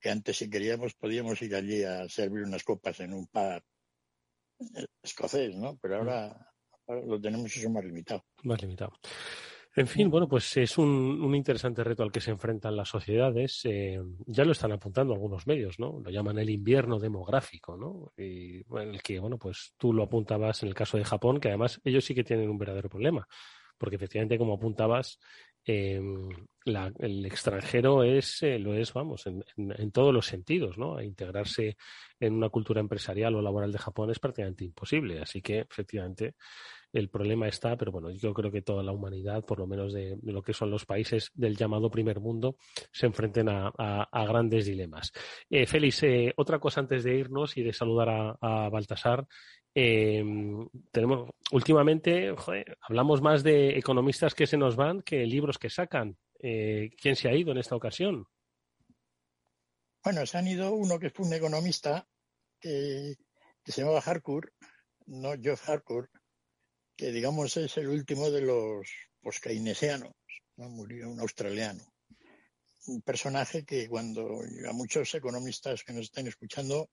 que 0.00 0.10
antes 0.10 0.36
si 0.36 0.50
queríamos 0.50 0.94
podíamos 0.94 1.40
ir 1.42 1.54
allí 1.54 1.82
a 1.82 2.08
servir 2.08 2.44
unas 2.44 2.64
copas 2.64 3.00
en 3.00 3.12
un 3.12 3.26
pub 3.26 3.62
escocés, 5.02 5.54
¿no? 5.56 5.76
Pero 5.78 5.98
ahora, 5.98 6.52
lo 6.88 7.20
tenemos 7.20 7.56
eso 7.56 7.70
más 7.70 7.84
limitado. 7.84 8.24
Más 8.42 8.60
limitado. 8.60 8.92
En 9.78 9.86
fin, 9.86 10.10
bueno, 10.10 10.26
pues 10.26 10.56
es 10.56 10.76
un, 10.76 11.32
interesante 11.36 11.84
reto 11.84 12.02
al 12.02 12.10
que 12.10 12.20
se 12.20 12.32
enfrentan 12.32 12.74
las 12.74 12.88
sociedades. 12.88 13.60
Eh, 13.62 14.02
ya 14.26 14.44
lo 14.44 14.50
están 14.50 14.72
apuntando 14.72 15.12
algunos 15.12 15.46
medios, 15.46 15.78
¿no? 15.78 16.00
Lo 16.00 16.10
llaman 16.10 16.36
el 16.40 16.50
invierno 16.50 16.98
demográfico, 16.98 17.76
¿no? 17.76 18.12
Y 18.16 18.56
en 18.76 18.94
el 18.94 19.00
que, 19.00 19.20
bueno, 19.20 19.38
pues 19.38 19.74
tú 19.76 19.92
lo 19.92 20.02
apuntabas 20.02 20.64
en 20.64 20.70
el 20.70 20.74
caso 20.74 20.98
de 20.98 21.04
Japón, 21.04 21.38
que 21.38 21.46
además 21.46 21.80
ellos 21.84 22.04
sí 22.04 22.12
que 22.12 22.24
tienen 22.24 22.50
un 22.50 22.58
verdadero 22.58 22.88
problema, 22.88 23.28
porque 23.78 23.94
efectivamente, 23.94 24.36
como 24.36 24.54
apuntabas, 24.54 25.20
em, 25.64 26.28
el 26.64 27.24
extranjero 27.26 28.02
es, 28.02 28.42
eh, 28.42 28.58
lo 28.58 28.74
es, 28.74 28.92
vamos, 28.92 29.28
en, 29.28 29.44
en, 29.56 29.92
todos 29.92 30.12
los 30.12 30.26
sentidos, 30.26 30.76
¿no? 30.76 30.96
A 30.96 31.04
integrarse 31.04 31.76
en 32.18 32.34
una 32.34 32.48
cultura 32.48 32.80
empresarial 32.80 33.36
o 33.36 33.42
laboral 33.42 33.70
de 33.70 33.78
Japón 33.78 34.10
es 34.10 34.18
prácticamente 34.18 34.64
imposible. 34.64 35.20
Así 35.20 35.40
que, 35.40 35.60
efectivamente, 35.60 36.34
el 36.92 37.08
problema 37.10 37.48
está, 37.48 37.76
pero 37.76 37.92
bueno, 37.92 38.10
yo 38.10 38.32
creo 38.32 38.50
que 38.50 38.62
toda 38.62 38.82
la 38.82 38.92
humanidad, 38.92 39.44
por 39.44 39.58
lo 39.58 39.66
menos 39.66 39.92
de, 39.92 40.18
lo 40.22 40.42
que 40.42 40.52
son 40.52 40.70
los 40.70 40.86
países 40.86 41.30
del 41.34 41.56
llamado 41.56 41.90
primer 41.90 42.20
mundo, 42.20 42.56
se 42.92 43.06
enfrenten 43.06 43.48
a, 43.48 44.08
grandes 44.26 44.66
dilemas. 44.66 45.12
Eh, 45.50 45.66
Félix, 45.66 46.02
eh, 46.02 46.32
otra 46.36 46.58
cosa 46.58 46.80
antes 46.80 47.04
de 47.04 47.14
irnos 47.14 47.56
y 47.56 47.62
de 47.62 47.72
saludar 47.72 48.36
a, 48.40 48.68
Baltasar. 48.68 49.26
Eh, 49.74 50.24
tenemos 50.90 51.30
últimamente 51.52 52.34
hablamos 52.80 53.22
más 53.22 53.42
de 53.42 53.78
economistas 53.78 54.34
que 54.34 54.46
se 54.46 54.56
nos 54.56 54.76
van 54.76 55.02
que 55.02 55.24
libros 55.26 55.58
que 55.58 55.70
sacan. 55.70 56.16
¿Quién 56.40 57.16
se 57.16 57.28
ha 57.28 57.34
ido 57.34 57.52
en 57.52 57.58
esta 57.58 57.76
ocasión? 57.76 58.26
Bueno, 60.02 60.24
se 60.24 60.38
han 60.38 60.46
ido 60.46 60.72
uno 60.72 60.98
que 60.98 61.10
fue 61.10 61.26
un 61.26 61.34
economista 61.34 62.08
que, 62.60 63.16
se 63.64 63.80
llamaba 63.80 64.00
Harcourt, 64.00 64.50
no 65.06 65.34
Geoff 65.40 65.68
Harcourt, 65.68 66.10
que 66.98 67.12
digamos 67.12 67.56
es 67.56 67.76
el 67.76 67.88
último 67.88 68.28
de 68.28 68.42
los 68.42 68.90
post-keynesianos, 69.22 70.12
murió 70.56 71.08
un 71.08 71.20
australiano. 71.20 71.84
Un 72.88 73.02
personaje 73.02 73.64
que 73.64 73.88
cuando 73.88 74.40
a 74.68 74.72
muchos 74.72 75.14
economistas 75.14 75.84
que 75.84 75.92
nos 75.92 76.06
estén 76.06 76.26
escuchando, 76.26 76.90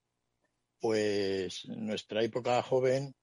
pues 0.78 1.64
nuestra 1.66 2.22
época 2.22 2.62
joven 2.62 3.16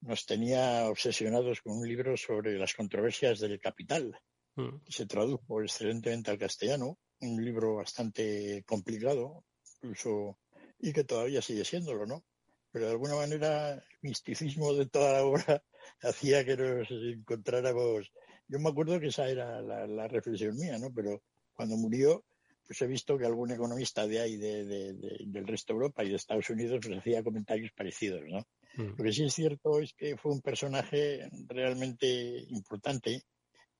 nos 0.00 0.24
tenía 0.24 0.88
obsesionados 0.88 1.60
con 1.60 1.76
un 1.76 1.86
libro 1.86 2.16
sobre 2.16 2.58
las 2.58 2.72
controversias 2.72 3.38
del 3.38 3.60
capital, 3.60 4.18
mm. 4.56 4.84
que 4.86 4.92
se 4.92 5.04
tradujo 5.04 5.60
excelentemente 5.60 6.30
al 6.30 6.38
castellano, 6.38 6.98
un 7.20 7.44
libro 7.44 7.76
bastante 7.76 8.64
complicado, 8.66 9.44
incluso, 9.82 10.38
y 10.78 10.94
que 10.94 11.04
todavía 11.04 11.42
sigue 11.42 11.66
siéndolo, 11.66 12.06
¿no? 12.06 12.24
Pero 12.70 12.86
de 12.86 12.92
alguna 12.92 13.16
manera 13.16 13.74
el 13.74 13.82
misticismo 14.00 14.72
de 14.72 14.86
toda 14.86 15.12
la 15.12 15.24
obra 15.24 15.62
hacía 16.02 16.44
que 16.44 16.56
nos 16.56 16.90
encontráramos. 16.90 18.12
Yo 18.48 18.58
me 18.58 18.70
acuerdo 18.70 19.00
que 19.00 19.08
esa 19.08 19.28
era 19.28 19.62
la, 19.62 20.08
reflexión 20.08 20.56
mía, 20.56 20.78
¿no? 20.78 20.92
Pero 20.94 21.22
cuando 21.52 21.76
murió, 21.76 22.24
pues 22.66 22.80
he 22.82 22.86
visto 22.86 23.16
que 23.16 23.26
algún 23.26 23.50
economista 23.50 24.06
de 24.06 24.20
ahí, 24.20 24.36
del 24.36 25.46
resto 25.46 25.72
de 25.72 25.76
Europa 25.76 26.04
y 26.04 26.10
de 26.10 26.16
Estados 26.16 26.50
Unidos, 26.50 26.80
pues 26.82 26.98
hacía 26.98 27.22
comentarios 27.22 27.72
parecidos, 27.72 28.22
¿no? 28.28 28.46
Mm. 28.76 28.96
Lo 28.96 29.04
que 29.04 29.12
sí 29.12 29.24
es 29.24 29.34
cierto 29.34 29.80
es 29.80 29.92
que 29.94 30.16
fue 30.16 30.32
un 30.32 30.40
personaje 30.40 31.28
realmente 31.48 32.44
importante 32.48 33.22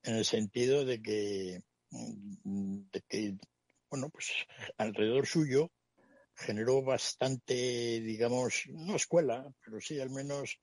en 0.03 0.15
el 0.15 0.25
sentido 0.25 0.85
de 0.85 1.01
que, 1.01 1.61
de 1.91 3.01
que 3.07 3.37
bueno, 3.89 4.09
pues 4.09 4.31
alrededor 4.77 5.27
suyo 5.27 5.71
generó 6.35 6.81
bastante, 6.81 8.01
digamos, 8.01 8.63
no 8.69 8.95
escuela, 8.95 9.47
pero 9.63 9.79
sí 9.79 9.99
al 9.99 10.09
menos 10.09 10.59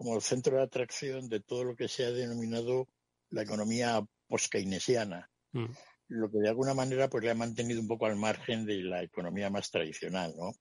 como 0.00 0.14
el 0.14 0.22
centro 0.22 0.56
de 0.56 0.62
atracción 0.62 1.28
de 1.28 1.40
todo 1.40 1.62
lo 1.62 1.76
que 1.76 1.86
se 1.86 2.06
ha 2.06 2.10
denominado 2.10 2.88
la 3.28 3.42
economía 3.42 4.02
post-keynesiana, 4.28 5.30
mm. 5.52 5.66
lo 6.08 6.30
que 6.30 6.38
de 6.38 6.48
alguna 6.48 6.72
manera 6.72 7.10
pues 7.10 7.22
le 7.22 7.30
ha 7.30 7.34
mantenido 7.34 7.82
un 7.82 7.86
poco 7.86 8.06
al 8.06 8.16
margen 8.16 8.64
de 8.64 8.76
la 8.82 9.02
economía 9.02 9.50
más 9.50 9.70
tradicional, 9.70 10.32
¿no? 10.38 10.52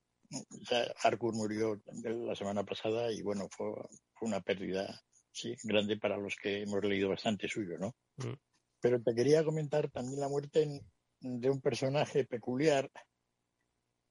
Harcourt 1.01 1.37
murió 1.37 1.81
la 2.03 2.35
semana 2.35 2.65
pasada 2.65 3.13
y 3.13 3.21
bueno, 3.21 3.47
fue, 3.49 3.71
una 4.19 4.41
pérdida 4.41 5.01
sí, 5.31 5.55
grande 5.63 5.95
para 5.95 6.17
los 6.17 6.35
que 6.35 6.63
hemos 6.63 6.83
leído 6.83 7.07
bastante 7.07 7.47
suyo, 7.47 7.77
¿no? 7.79 7.95
Mm. 8.17 8.35
Pero 8.81 9.01
te 9.01 9.15
quería 9.15 9.45
comentar 9.45 9.89
también 9.89 10.19
la 10.19 10.27
muerte 10.27 10.81
de 11.21 11.49
un 11.49 11.61
personaje 11.61 12.25
peculiar 12.25 12.91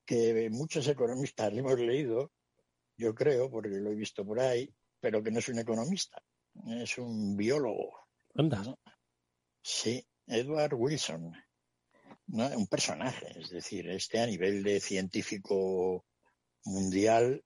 que 0.07 0.49
muchos 0.51 0.89
economistas 0.89 1.53
le 1.53 1.61
hemos 1.61 1.79
leído, 1.79 2.33
yo 2.97 3.15
creo, 3.15 3.51
porque 3.51 3.69
lo 3.77 3.91
he 3.91 3.95
visto 3.95 4.25
por 4.25 4.41
ahí, 4.41 4.75
pero 5.01 5.23
que 5.23 5.31
no 5.31 5.39
es 5.39 5.49
un 5.49 5.59
economista, 5.59 6.23
es 6.67 6.99
un 6.99 7.37
biólogo. 7.37 8.07
Anda. 8.35 8.77
Sí, 9.63 10.05
Edward 10.27 10.75
Wilson. 10.75 11.33
Un 12.31 12.67
personaje, 12.67 13.41
es 13.41 13.51
decir, 13.51 13.89
este 13.89 14.21
a 14.21 14.27
nivel 14.27 14.63
de 14.63 14.81
científico 14.81 16.05
mundial, 16.65 17.43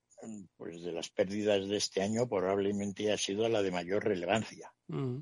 pues 0.56 0.82
de 0.82 0.92
las 0.92 1.08
pérdidas 1.10 1.68
de 1.68 1.76
este 1.76 2.02
año 2.02 2.28
probablemente 2.28 3.12
ha 3.12 3.18
sido 3.18 3.48
la 3.48 3.62
de 3.62 3.70
mayor 3.70 4.04
relevancia. 4.04 4.72
Mm. 4.88 5.18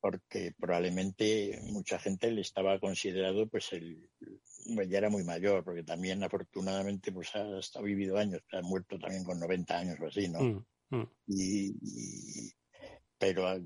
Porque 0.00 0.54
probablemente 0.58 1.60
mucha 1.64 1.98
gente 1.98 2.30
le 2.30 2.40
estaba 2.40 2.78
considerado, 2.78 3.48
pues 3.48 3.72
el, 3.72 4.08
ya 4.88 4.98
era 4.98 5.10
muy 5.10 5.24
mayor, 5.24 5.62
porque 5.62 5.82
también 5.82 6.22
afortunadamente 6.22 7.12
pues 7.12 7.34
ha, 7.34 7.80
vivido 7.82 8.16
años, 8.16 8.42
ha 8.52 8.62
muerto 8.62 8.98
también 8.98 9.24
con 9.24 9.38
90 9.38 9.78
años 9.78 10.00
o 10.00 10.06
así, 10.06 10.28
¿no? 10.28 10.40
Mm 10.40 10.64
Mm. 10.90 11.04
Y, 11.28 12.52
pero 13.18 13.58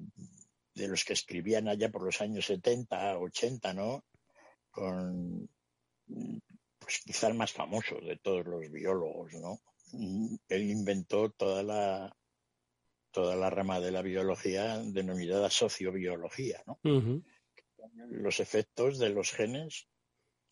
de 0.75 0.89
los 0.89 1.05
que 1.05 1.13
escribían 1.13 1.69
allá 1.69 1.91
por 1.91 2.03
los 2.03 2.21
años 2.21 2.47
70, 2.47 3.19
80, 3.19 3.75
¿no? 3.75 4.05
Con, 4.71 5.49
pues 6.79 7.01
quizá 7.05 7.29
el 7.29 7.35
más 7.35 7.53
famoso 7.53 7.97
de 8.01 8.17
todos 8.17 8.47
los 8.47 8.71
biólogos, 8.71 9.33
¿no? 9.35 9.61
Él 10.49 10.71
inventó 10.71 11.31
toda 11.31 11.63
la 11.63 12.17
toda 13.11 13.35
la 13.35 13.51
rama 13.51 13.81
de 13.81 13.91
la 13.91 14.03
biología 14.03 14.79
denominada 14.79 15.51
sociobiología, 15.51 16.63
¿no? 16.67 16.79
Los 18.09 18.39
efectos 18.39 18.99
de 18.99 19.11
los 19.11 19.33
genes 19.33 19.89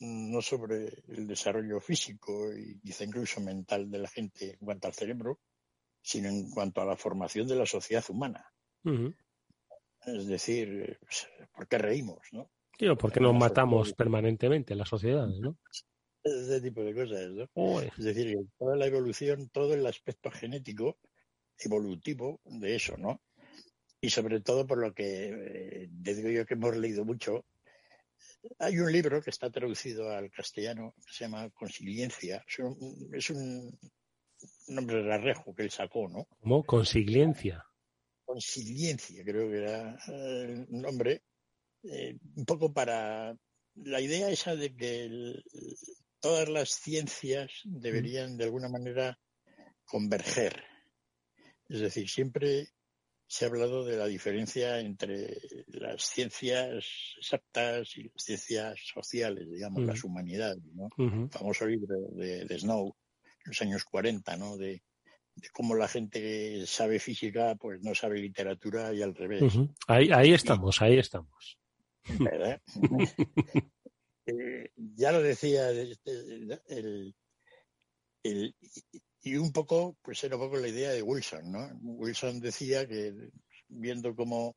no 0.00 0.42
sobre 0.42 1.02
el 1.08 1.26
desarrollo 1.26 1.80
físico 1.80 2.52
y 2.52 2.78
quizá 2.80 3.04
incluso 3.04 3.40
mental 3.40 3.90
de 3.90 3.98
la 3.98 4.08
gente 4.08 4.52
en 4.52 4.58
cuanto 4.58 4.88
al 4.88 4.94
cerebro, 4.94 5.40
sino 6.00 6.28
en 6.28 6.50
cuanto 6.50 6.80
a 6.80 6.86
la 6.86 6.96
formación 6.96 7.46
de 7.48 7.56
la 7.56 7.66
sociedad 7.66 8.04
humana. 8.08 8.44
Es 10.06 10.26
decir, 10.26 10.98
¿por 11.54 11.68
qué 11.68 11.78
reímos? 11.78 12.20
¿no? 12.32 12.50
¿por 12.96 13.12
qué 13.12 13.20
nos 13.20 13.34
matamos 13.34 13.92
permanentemente 13.92 14.72
en 14.72 14.78
las 14.78 14.88
sociedades? 14.88 15.38
¿no? 15.40 15.56
Ese 16.24 16.60
tipo 16.60 16.82
de 16.82 16.94
cosas. 16.94 17.30
¿no? 17.30 17.80
Es 17.80 18.04
decir, 18.04 18.36
toda 18.58 18.76
la 18.76 18.86
evolución, 18.86 19.48
todo 19.50 19.74
el 19.74 19.86
aspecto 19.86 20.30
genético, 20.30 20.98
evolutivo 21.58 22.40
de 22.44 22.76
eso, 22.76 22.96
¿no? 22.96 23.20
Y 24.00 24.10
sobre 24.10 24.40
todo 24.40 24.66
por 24.66 24.78
lo 24.78 24.94
que 24.94 25.28
eh, 25.28 25.88
digo 25.90 26.28
yo 26.30 26.46
que 26.46 26.54
hemos 26.54 26.76
leído 26.76 27.04
mucho, 27.04 27.44
hay 28.58 28.78
un 28.78 28.92
libro 28.92 29.20
que 29.22 29.30
está 29.30 29.50
traducido 29.50 30.10
al 30.10 30.30
castellano 30.30 30.94
que 31.04 31.12
se 31.12 31.24
llama 31.24 31.50
Consiliencia. 31.50 32.44
Es 33.12 33.30
un, 33.30 33.78
nombre 34.68 35.02
rarejo 35.02 35.54
que 35.54 35.62
él 35.62 35.70
sacó, 35.70 36.08
¿no? 36.08 36.26
¿Cómo? 36.40 36.64
Consiliencia. 36.64 37.64
Consiliencia, 38.24 39.24
creo 39.24 39.48
que 39.50 39.58
era 39.58 39.98
el 40.08 40.66
nombre. 40.70 41.22
Eh, 41.82 42.18
un 42.36 42.44
poco 42.44 42.72
para 42.72 43.36
la 43.74 44.00
idea 44.00 44.30
esa 44.30 44.56
de 44.56 44.74
que 44.74 45.42
todas 46.20 46.48
las 46.48 46.70
ciencias 46.70 47.50
deberían 47.64 48.36
de 48.36 48.44
alguna 48.44 48.68
manera 48.68 49.18
converger. 49.84 50.62
Es 51.68 51.80
decir, 51.80 52.08
siempre 52.08 52.68
se 53.26 53.44
ha 53.44 53.48
hablado 53.48 53.84
de 53.84 53.96
la 53.96 54.06
diferencia 54.06 54.80
entre 54.80 55.38
las 55.66 56.02
ciencias 56.02 56.84
exactas 57.18 57.96
y 57.96 58.04
las 58.04 58.22
ciencias 58.22 58.80
sociales, 58.92 59.50
digamos, 59.50 59.84
las 59.84 60.02
humanidades, 60.02 60.64
¿no? 60.72 60.88
famoso 61.30 61.66
libro 61.66 61.94
de, 62.12 62.58
Snow, 62.58 62.96
los 63.48 63.62
años 63.62 63.84
40, 63.84 64.36
¿no? 64.36 64.56
De, 64.56 64.82
cómo 65.52 65.74
la 65.74 65.88
gente 65.88 66.20
que 66.20 66.64
sabe 66.66 66.98
física, 66.98 67.54
pues 67.56 67.80
no 67.82 67.94
sabe 67.94 68.20
literatura 68.20 68.92
y 68.92 69.02
al 69.02 69.14
revés. 69.14 69.54
ahí, 69.86 70.10
ahí 70.12 70.32
estamos, 70.32 70.82
ahí 70.82 70.98
estamos. 70.98 71.58
¿Verdad? 72.18 72.60
Eh, 74.30 74.72
ya 74.76 75.10
lo 75.10 75.22
decía 75.22 75.70
el, 75.70 75.98
el, 76.66 78.54
y 79.22 79.36
un 79.36 79.52
poco, 79.52 79.96
pues 80.02 80.22
era 80.22 80.36
un 80.36 80.42
poco 80.42 80.58
la 80.58 80.68
idea 80.68 80.90
de 80.90 81.00
Wilson, 81.00 81.50
¿no? 81.50 81.66
Wilson 81.80 82.38
decía 82.38 82.86
que 82.86 83.30
viendo 83.68 84.14
cómo 84.14 84.54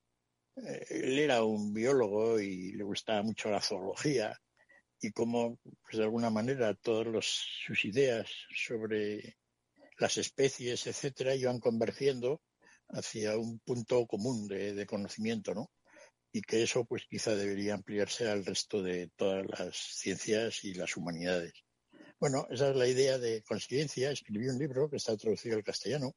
eh, 0.58 0.86
él 0.90 1.20
era 1.20 1.46
un 1.46 1.74
biólogo 1.74 2.38
y 2.42 2.74
le 2.74 2.84
gustaba 2.84 3.24
mucho 3.24 3.50
la 3.50 3.62
zoología 3.62 4.38
y 5.02 5.12
cómo, 5.12 5.58
pues 5.84 5.98
de 5.98 6.04
alguna 6.04 6.30
manera, 6.30 6.76
todas 6.76 7.26
sus 7.66 7.86
ideas 7.86 8.30
sobre 8.56 9.38
las 9.98 10.18
especies, 10.18 10.88
etcétera, 10.88 11.36
iban 11.36 11.60
convergiendo 11.60 12.42
hacia 12.90 13.38
un 13.38 13.60
punto 13.60 14.06
común 14.06 14.48
de, 14.48 14.74
de 14.74 14.86
conocimiento, 14.86 15.54
¿no? 15.54 15.72
Y 16.32 16.42
que 16.42 16.64
eso, 16.64 16.86
pues 16.86 17.06
quizá 17.10 17.36
debería 17.36 17.74
ampliarse 17.74 18.30
al 18.30 18.46
resto 18.46 18.82
de 18.82 19.10
todas 19.16 19.46
las 19.48 19.76
ciencias 19.76 20.64
y 20.64 20.74
las 20.76 20.96
humanidades. 20.96 21.54
Bueno, 22.20 22.48
esa 22.52 22.70
es 22.70 22.76
la 22.76 22.88
idea 22.88 23.18
de 23.18 23.42
conciencia. 23.42 24.12
Escribí 24.12 24.48
un 24.48 24.60
libro 24.60 24.90
que 24.90 24.98
está 24.98 25.18
traducido 25.18 25.58
al 25.58 25.64
castellano 25.64 26.14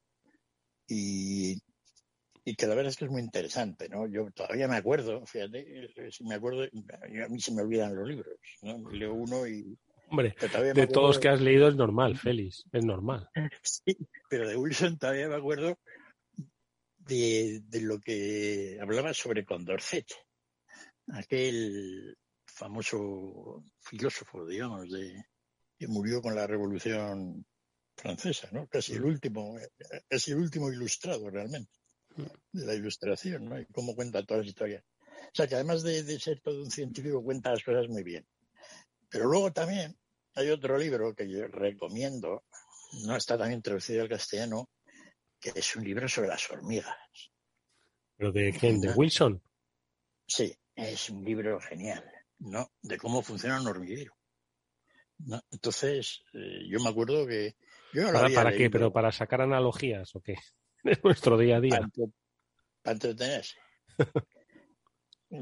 y, 0.86 1.58
que 2.44 2.66
la 2.66 2.74
verdad 2.74 2.90
es 2.90 2.96
que 2.96 3.06
es 3.06 3.10
muy 3.10 3.22
interesante, 3.22 3.88
¿no? 3.88 4.06
Yo 4.06 4.30
todavía 4.32 4.68
me 4.68 4.76
acuerdo, 4.76 5.24
fíjate, 5.24 5.88
si 6.10 6.24
me 6.24 6.34
acuerdo, 6.34 6.64
a 6.64 7.28
mí 7.28 7.40
se 7.40 7.52
me 7.52 7.62
olvidan 7.62 7.96
los 7.96 8.06
libros, 8.06 8.38
¿no? 8.62 8.90
Leo 8.90 9.14
uno 9.14 9.46
y... 9.46 9.78
Hombre, 10.10 10.36
de 10.74 10.86
todos 10.86 11.18
que 11.18 11.28
has 11.28 11.40
leído 11.40 11.68
es 11.68 11.76
normal, 11.76 12.18
Félix, 12.18 12.64
es 12.70 12.84
normal. 12.84 13.28
Sí, 13.62 13.96
pero 14.28 14.46
de 14.46 14.56
Wilson 14.56 14.98
todavía 14.98 15.28
me 15.28 15.36
acuerdo 15.36 15.78
de, 16.98 17.62
de 17.66 17.80
lo 17.80 17.98
que 17.98 18.78
hablaba 18.80 19.14
sobre 19.14 19.44
Condorcet, 19.44 20.06
aquel 21.08 22.16
famoso 22.46 23.64
filósofo, 23.80 24.46
digamos, 24.46 24.90
de, 24.90 25.24
que 25.78 25.88
murió 25.88 26.20
con 26.22 26.34
la 26.34 26.46
Revolución 26.46 27.44
Francesa, 27.96 28.48
¿no? 28.52 28.66
Casi 28.68 28.94
el 28.94 29.02
mm. 29.02 29.06
último, 29.06 29.56
casi 30.08 30.32
el 30.32 30.38
último 30.38 30.70
ilustrado 30.70 31.30
realmente. 31.30 31.72
De 32.16 32.66
la 32.66 32.74
ilustración, 32.74 33.48
¿no? 33.48 33.58
Y 33.58 33.66
cómo 33.66 33.94
cuenta 33.94 34.24
toda 34.24 34.40
la 34.40 34.46
historia. 34.46 34.84
O 35.26 35.34
sea 35.34 35.46
que 35.46 35.54
además 35.54 35.82
de, 35.82 36.18
ser 36.18 36.40
todo 36.40 36.62
un 36.62 36.70
científico 36.70 37.22
cuenta 37.22 37.50
las 37.50 37.64
cosas 37.64 37.88
muy 37.88 38.02
bien. 38.02 38.26
Pero 39.08 39.26
luego 39.26 39.52
también 39.52 39.96
hay 40.34 40.50
otro 40.50 40.78
libro 40.78 41.14
que 41.14 41.28
yo 41.28 41.46
recomiendo, 41.48 42.44
no 43.04 43.16
está 43.16 43.38
también 43.38 43.62
traducido 43.62 44.02
al 44.02 44.08
castellano, 44.08 44.70
que 45.40 45.52
es 45.54 45.76
un 45.76 45.84
libro 45.84 46.08
sobre 46.08 46.28
las 46.28 46.50
hormigas. 46.50 46.96
¿Pero 48.16 48.32
de 48.32 48.52
quién? 48.52 48.80
¿De 48.80 48.92
Wilson? 48.92 49.42
Sí, 50.26 50.56
es 50.74 51.10
un 51.10 51.24
libro 51.24 51.60
genial, 51.60 52.04
¿no? 52.38 52.70
De 52.82 52.96
cómo 52.96 53.22
funciona 53.22 53.60
un 53.60 53.66
hormiguero. 53.66 54.16
Entonces, 55.50 56.22
eh, 56.32 56.66
yo 56.68 56.80
me 56.80 56.90
acuerdo 56.90 57.26
que... 57.26 57.56
¿Para, 58.12 58.52
qué? 58.52 58.70
¿Pero 58.70 58.92
para 58.92 59.12
sacar 59.12 59.42
analogías 59.42 60.14
o 60.16 60.20
qué? 60.20 60.34
Es 60.84 60.98
nuestro 61.04 61.38
día 61.38 61.56
a 61.56 61.60
día. 61.60 61.88
Para, 62.82 62.94
entretenerse. 62.94 63.56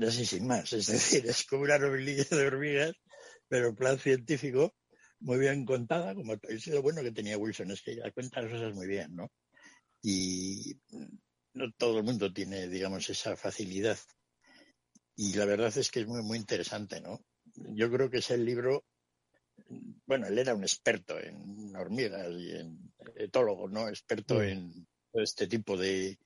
Así 0.07 0.25
sin 0.25 0.47
más. 0.47 0.73
Es 0.73 0.87
decir, 0.87 1.27
es 1.27 1.45
como 1.45 1.65
una 1.65 1.79
novelilla 1.79 2.25
de 2.31 2.47
hormigas, 2.47 2.95
pero 3.49 3.69
en 3.69 3.77
plan 3.77 3.99
científico, 3.99 4.75
muy 5.21 5.39
bien 5.39 5.67
contada, 5.67 6.15
como 6.15 6.35
es 6.49 6.67
lo 6.69 6.81
bueno 6.81 7.03
que 7.03 7.13
tenía 7.13 7.37
Wilson, 7.37 7.73
es 7.73 7.83
que 7.83 8.01
cuenta 8.15 8.41
las 8.41 8.53
cosas 8.53 8.75
muy 8.75 8.87
bien, 8.87 9.15
¿no? 9.15 9.31
Y 10.03 10.79
no 11.55 11.71
todo 11.77 11.99
el 11.99 12.05
mundo 12.05 12.33
tiene, 12.33 12.69
digamos, 12.69 13.11
esa 13.11 13.37
facilidad. 13.37 13.99
Y 15.15 15.35
la 15.35 15.45
verdad 15.45 15.77
es 15.77 15.91
que 15.91 16.01
es 16.01 16.07
muy, 16.07 16.23
muy 16.23 16.39
interesante, 16.39 17.01
¿no? 17.01 17.23
Yo 17.55 17.91
creo 17.91 18.09
que 18.09 18.19
es 18.19 18.31
el 18.31 18.47
libro 18.47 18.85
bueno, 20.07 20.27
él 20.27 20.39
era 20.39 20.55
un 20.55 20.63
experto 20.63 21.19
en 21.19 21.75
hormigas 21.77 22.29
y 22.33 22.51
en 22.57 22.93
etólogo, 23.17 23.69
¿no? 23.69 23.89
Experto 23.89 24.37
mm. 24.37 24.43
en 24.43 24.89
este 25.15 25.47
tipo 25.47 25.77
de, 25.77 26.19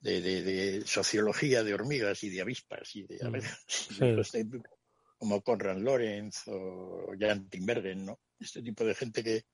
de, 0.00 0.82
sociología 0.86 1.62
de 1.62 1.74
hormigas 1.74 2.22
y 2.24 2.30
de 2.30 2.40
avispas 2.40 2.94
y 2.96 3.04
de 3.04 3.18
mm. 3.22 3.26
abejas, 3.26 3.64
como 5.18 5.42
Conrad 5.42 5.78
Lorenz 5.78 6.48
o 6.48 7.12
Jan 7.18 7.48
Timbergen, 7.48 8.06
¿no? 8.06 8.20
Este 8.38 8.62
tipo 8.62 8.84
de 8.84 8.94
gente 8.94 9.22
que, 9.22 9.44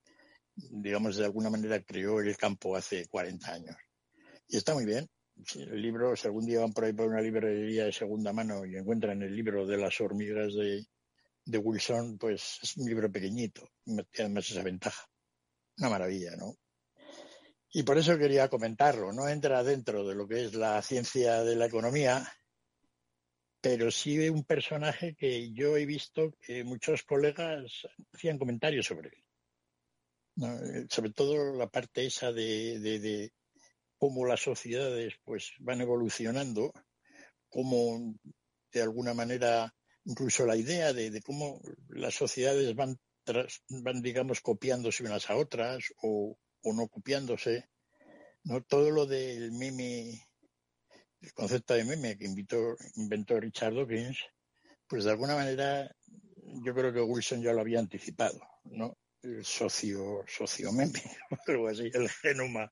digamos, 0.54 1.16
de 1.16 1.24
alguna 1.24 1.50
manera 1.50 1.82
creó 1.82 2.20
el 2.20 2.36
campo 2.36 2.76
hace 2.76 3.06
40 3.08 3.52
años. 3.52 3.76
Y 4.48 4.56
está 4.56 4.74
muy 4.74 4.84
bien. 4.84 5.08
el 5.56 5.82
libro, 5.82 6.14
si 6.14 6.28
algún 6.28 6.46
día 6.46 6.60
van 6.60 6.72
por 6.72 6.84
ahí 6.84 6.92
por 6.92 7.08
una 7.08 7.20
librería 7.20 7.86
de 7.86 7.92
segunda 7.92 8.32
mano 8.32 8.64
y 8.64 8.76
encuentran 8.76 9.22
el 9.22 9.34
libro 9.34 9.66
de 9.66 9.76
las 9.76 10.00
hormigas 10.00 10.54
de, 10.54 10.86
de 11.44 11.58
Wilson, 11.58 12.16
pues 12.16 12.60
es 12.62 12.76
un 12.76 12.86
libro 12.88 13.10
pequeñito, 13.10 13.68
y 13.84 13.98
además 14.20 14.48
esa 14.48 14.62
ventaja. 14.62 15.04
Una 15.78 15.90
maravilla, 15.90 16.36
¿no? 16.36 16.56
Y 17.76 17.82
por 17.82 17.98
eso 17.98 18.16
quería 18.16 18.48
comentarlo. 18.48 19.12
No 19.12 19.28
entra 19.28 19.62
dentro 19.62 20.02
de 20.08 20.14
lo 20.14 20.26
que 20.26 20.46
es 20.46 20.54
la 20.54 20.80
ciencia 20.80 21.44
de 21.44 21.56
la 21.56 21.66
economía, 21.66 22.26
pero 23.60 23.90
sí 23.90 24.30
un 24.30 24.44
personaje 24.44 25.14
que 25.14 25.52
yo 25.52 25.76
he 25.76 25.84
visto 25.84 26.32
que 26.40 26.64
muchos 26.64 27.02
colegas 27.02 27.86
hacían 28.14 28.38
comentarios 28.38 28.86
sobre 28.86 29.10
él. 29.10 30.86
Sobre 30.88 31.10
todo 31.12 31.54
la 31.54 31.66
parte 31.68 32.06
esa 32.06 32.32
de, 32.32 32.78
de, 32.80 32.98
de, 32.98 33.34
cómo 33.98 34.24
las 34.24 34.40
sociedades 34.40 35.12
pues 35.22 35.52
van 35.58 35.82
evolucionando, 35.82 36.72
cómo 37.50 38.14
de 38.72 38.80
alguna 38.80 39.12
manera 39.12 39.74
incluso 40.06 40.46
la 40.46 40.56
idea 40.56 40.94
de, 40.94 41.20
cómo 41.20 41.60
las 41.90 42.14
sociedades 42.14 42.74
van, 42.74 42.98
van, 43.68 44.00
digamos, 44.00 44.40
copiándose 44.40 45.02
unas 45.04 45.28
a 45.28 45.36
otras 45.36 45.92
o, 46.00 46.38
no 46.72 46.88
copiándose, 46.88 47.68
¿no? 48.44 48.62
Todo 48.62 48.90
lo 48.90 49.06
del 49.06 49.52
meme, 49.52 50.20
el 51.20 51.32
concepto 51.32 51.74
de 51.74 51.84
meme 51.84 52.16
que 52.16 52.24
invitó, 52.24 52.76
inventó 52.96 53.38
Richard 53.40 53.74
Dawkins, 53.74 54.18
pues 54.86 55.04
de 55.04 55.10
alguna 55.10 55.34
manera 55.34 55.94
yo 56.64 56.74
creo 56.74 56.92
que 56.92 57.00
Wilson 57.00 57.42
ya 57.42 57.52
lo 57.52 57.60
había 57.60 57.80
anticipado, 57.80 58.40
¿no? 58.64 58.96
El 59.22 59.44
socio, 59.44 60.24
socio 60.26 60.72
meme, 60.72 61.02
algo 61.46 61.68
así, 61.68 61.90
el 61.92 62.08
genoma 62.08 62.70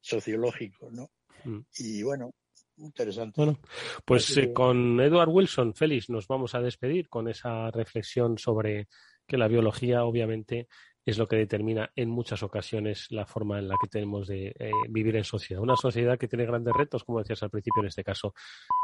sociológico, 0.00 0.90
¿no? 0.90 1.10
Mm. 1.44 1.60
Y 1.78 2.02
bueno, 2.02 2.30
interesante. 2.76 3.34
Bueno, 3.36 3.60
pues 4.04 4.36
eh, 4.36 4.52
con 4.52 5.00
Edward 5.00 5.28
Wilson, 5.28 5.74
Félix, 5.74 6.08
nos 6.08 6.26
vamos 6.26 6.54
a 6.54 6.60
despedir 6.60 7.08
con 7.08 7.28
esa 7.28 7.70
reflexión 7.70 8.38
sobre 8.38 8.88
que 9.26 9.36
la 9.36 9.48
biología, 9.48 10.04
obviamente, 10.04 10.68
es 11.04 11.18
lo 11.18 11.26
que 11.26 11.36
determina 11.36 11.90
en 11.96 12.08
muchas 12.08 12.42
ocasiones 12.42 13.10
la 13.10 13.26
forma 13.26 13.58
en 13.58 13.68
la 13.68 13.74
que 13.80 13.88
tenemos 13.88 14.28
de 14.28 14.54
eh, 14.58 14.70
vivir 14.88 15.16
en 15.16 15.24
sociedad. 15.24 15.62
Una 15.62 15.76
sociedad 15.76 16.18
que 16.18 16.28
tiene 16.28 16.46
grandes 16.46 16.74
retos, 16.74 17.02
como 17.04 17.18
decías 17.18 17.42
al 17.42 17.50
principio, 17.50 17.82
en 17.82 17.88
este 17.88 18.04
caso, 18.04 18.34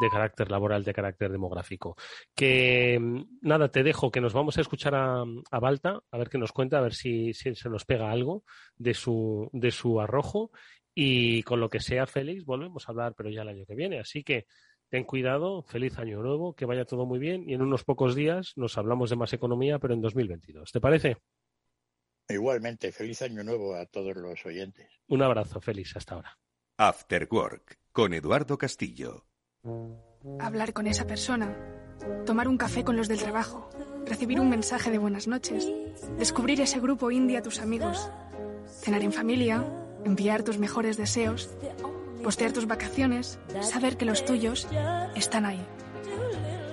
de 0.01 0.09
carácter 0.09 0.51
laboral, 0.51 0.83
de 0.83 0.95
carácter 0.95 1.31
demográfico. 1.31 1.97
Que 2.35 2.99
mm, 3.01 3.39
nada, 3.43 3.71
te 3.71 3.83
dejo 3.83 4.11
que 4.11 4.21
nos 4.21 4.33
vamos 4.33 4.59
a 4.59 4.63
escuchar 4.63 4.95
a, 4.97 5.23
a 5.23 5.61
Balta, 5.61 6.01
a 6.11 6.19
ver 6.19 6.29
qué 6.29 6.39
nos 6.39 6.53
cuenta, 6.53 6.79
a 6.79 6.83
ver 6.83 6.95
si, 6.95 7.33
si, 7.35 7.55
se 7.55 7.71
nos 7.71 7.85
pega 7.85 8.11
algo 8.11 8.43
de 8.77 8.95
su, 8.95 9.49
de 9.53 9.71
su 9.71 10.01
arrojo. 10.01 10.51
Y 10.95 11.45
con 11.45 11.61
lo 11.61 11.71
que 11.71 11.79
sea 11.79 12.07
Félix, 12.07 12.45
volvemos 12.45 12.89
a 12.89 12.93
hablar, 12.93 13.15
pero 13.17 13.31
ya 13.31 13.43
el 13.43 13.49
año 13.49 13.65
que 13.65 13.77
viene. 13.77 14.01
Así 14.01 14.25
que 14.25 14.47
ten 14.89 15.05
cuidado, 15.05 15.63
feliz 15.63 15.99
año 15.99 16.21
nuevo, 16.23 16.55
que 16.55 16.65
vaya 16.65 16.85
todo 16.85 17.07
muy 17.07 17.21
bien 17.21 17.49
y 17.49 17.55
en 17.55 17.63
unos 17.63 17.85
pocos 17.85 18.17
días 18.17 18.55
nos 18.57 18.79
hablamos 18.79 19.11
de 19.11 19.17
más 19.17 19.33
economía, 19.33 19.79
pero 19.79 19.95
en 19.95 20.01
2022. 20.01 20.73
¿Te 20.73 20.81
parece? 20.81 21.19
Igualmente, 22.29 22.93
feliz 22.93 23.23
año 23.23 23.43
nuevo 23.43 23.75
a 23.75 23.87
todos 23.87 24.15
los 24.17 24.45
oyentes. 24.45 24.87
Un 25.07 25.23
abrazo, 25.23 25.61
feliz, 25.61 25.97
hasta 25.97 26.15
ahora. 26.15 26.39
After 26.77 27.27
Work, 27.31 27.79
con 27.91 28.13
Eduardo 28.13 28.59
Castillo. 28.59 29.25
Hablar 30.39 30.75
con 30.75 30.87
esa 30.87 31.07
persona, 31.07 31.57
tomar 32.27 32.47
un 32.47 32.59
café 32.59 32.85
con 32.85 32.97
los 32.97 33.09
del 33.09 33.19
trabajo, 33.19 33.71
recibir 34.05 34.41
un 34.41 34.51
mensaje 34.51 34.91
de 34.91 34.99
buenas 34.99 35.27
noches, 35.27 35.67
descubrir 36.19 36.61
ese 36.61 36.81
grupo 36.81 37.11
indie 37.11 37.39
a 37.39 37.43
tus 37.43 37.61
amigos, 37.61 38.11
cenar 38.67 39.03
en 39.03 39.13
familia, 39.13 39.65
enviar 40.05 40.43
tus 40.43 40.59
mejores 40.59 40.97
deseos, 40.97 41.51
postear 42.23 42.53
tus 42.53 42.67
vacaciones, 42.67 43.39
saber 43.63 43.97
que 43.97 44.05
los 44.05 44.25
tuyos 44.25 44.69
están 45.15 45.47
ahí. 45.47 45.67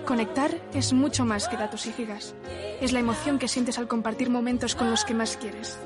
Conectar 0.05 0.51
es 0.73 0.93
mucho 0.93 1.25
más 1.25 1.47
que 1.47 1.57
datos 1.57 1.87
y 1.87 1.91
gigas. 1.91 2.35
Es 2.79 2.93
la 2.93 2.99
emoción 2.99 3.39
que 3.39 3.47
sientes 3.47 3.79
al 3.79 3.87
compartir 3.87 4.29
momentos 4.29 4.75
con 4.75 4.91
los 4.91 5.03
que 5.03 5.15
más 5.15 5.35
quieres. 5.35 5.79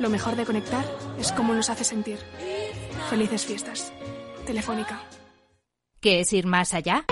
Lo 0.00 0.10
mejor 0.10 0.34
de 0.34 0.44
conectar 0.44 0.84
es 1.18 1.30
cómo 1.30 1.54
nos 1.54 1.70
hace 1.70 1.84
sentir. 1.84 2.18
Felices 3.08 3.46
fiestas. 3.46 3.92
Telefónica. 4.46 5.00
¿Qué 6.00 6.20
es 6.20 6.32
ir 6.32 6.46
más 6.46 6.74
allá? 6.74 7.04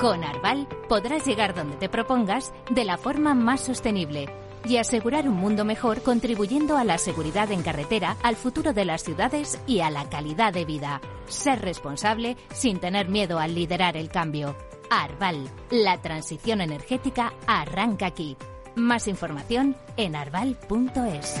Con 0.00 0.24
Arval 0.24 0.66
podrás 0.88 1.26
llegar 1.26 1.54
donde 1.54 1.76
te 1.76 1.88
propongas 1.88 2.52
de 2.70 2.84
la 2.84 2.96
forma 2.96 3.34
más 3.34 3.60
sostenible 3.60 4.28
y 4.66 4.78
asegurar 4.78 5.28
un 5.28 5.36
mundo 5.36 5.64
mejor 5.64 6.02
contribuyendo 6.02 6.76
a 6.78 6.84
la 6.84 6.98
seguridad 6.98 7.52
en 7.52 7.62
carretera, 7.62 8.16
al 8.22 8.36
futuro 8.36 8.72
de 8.72 8.84
las 8.84 9.04
ciudades 9.04 9.60
y 9.66 9.80
a 9.80 9.90
la 9.90 10.08
calidad 10.08 10.52
de 10.52 10.64
vida. 10.64 11.00
Ser 11.26 11.60
responsable 11.60 12.36
sin 12.52 12.80
tener 12.80 13.08
miedo 13.08 13.38
al 13.38 13.54
liderar 13.54 13.96
el 13.96 14.08
cambio. 14.08 14.56
Arval, 14.90 15.48
la 15.70 16.00
transición 16.00 16.60
energética 16.60 17.32
arranca 17.46 18.06
aquí. 18.06 18.36
Más 18.74 19.08
información 19.08 19.76
en 19.96 20.14
arval.es. 20.14 21.40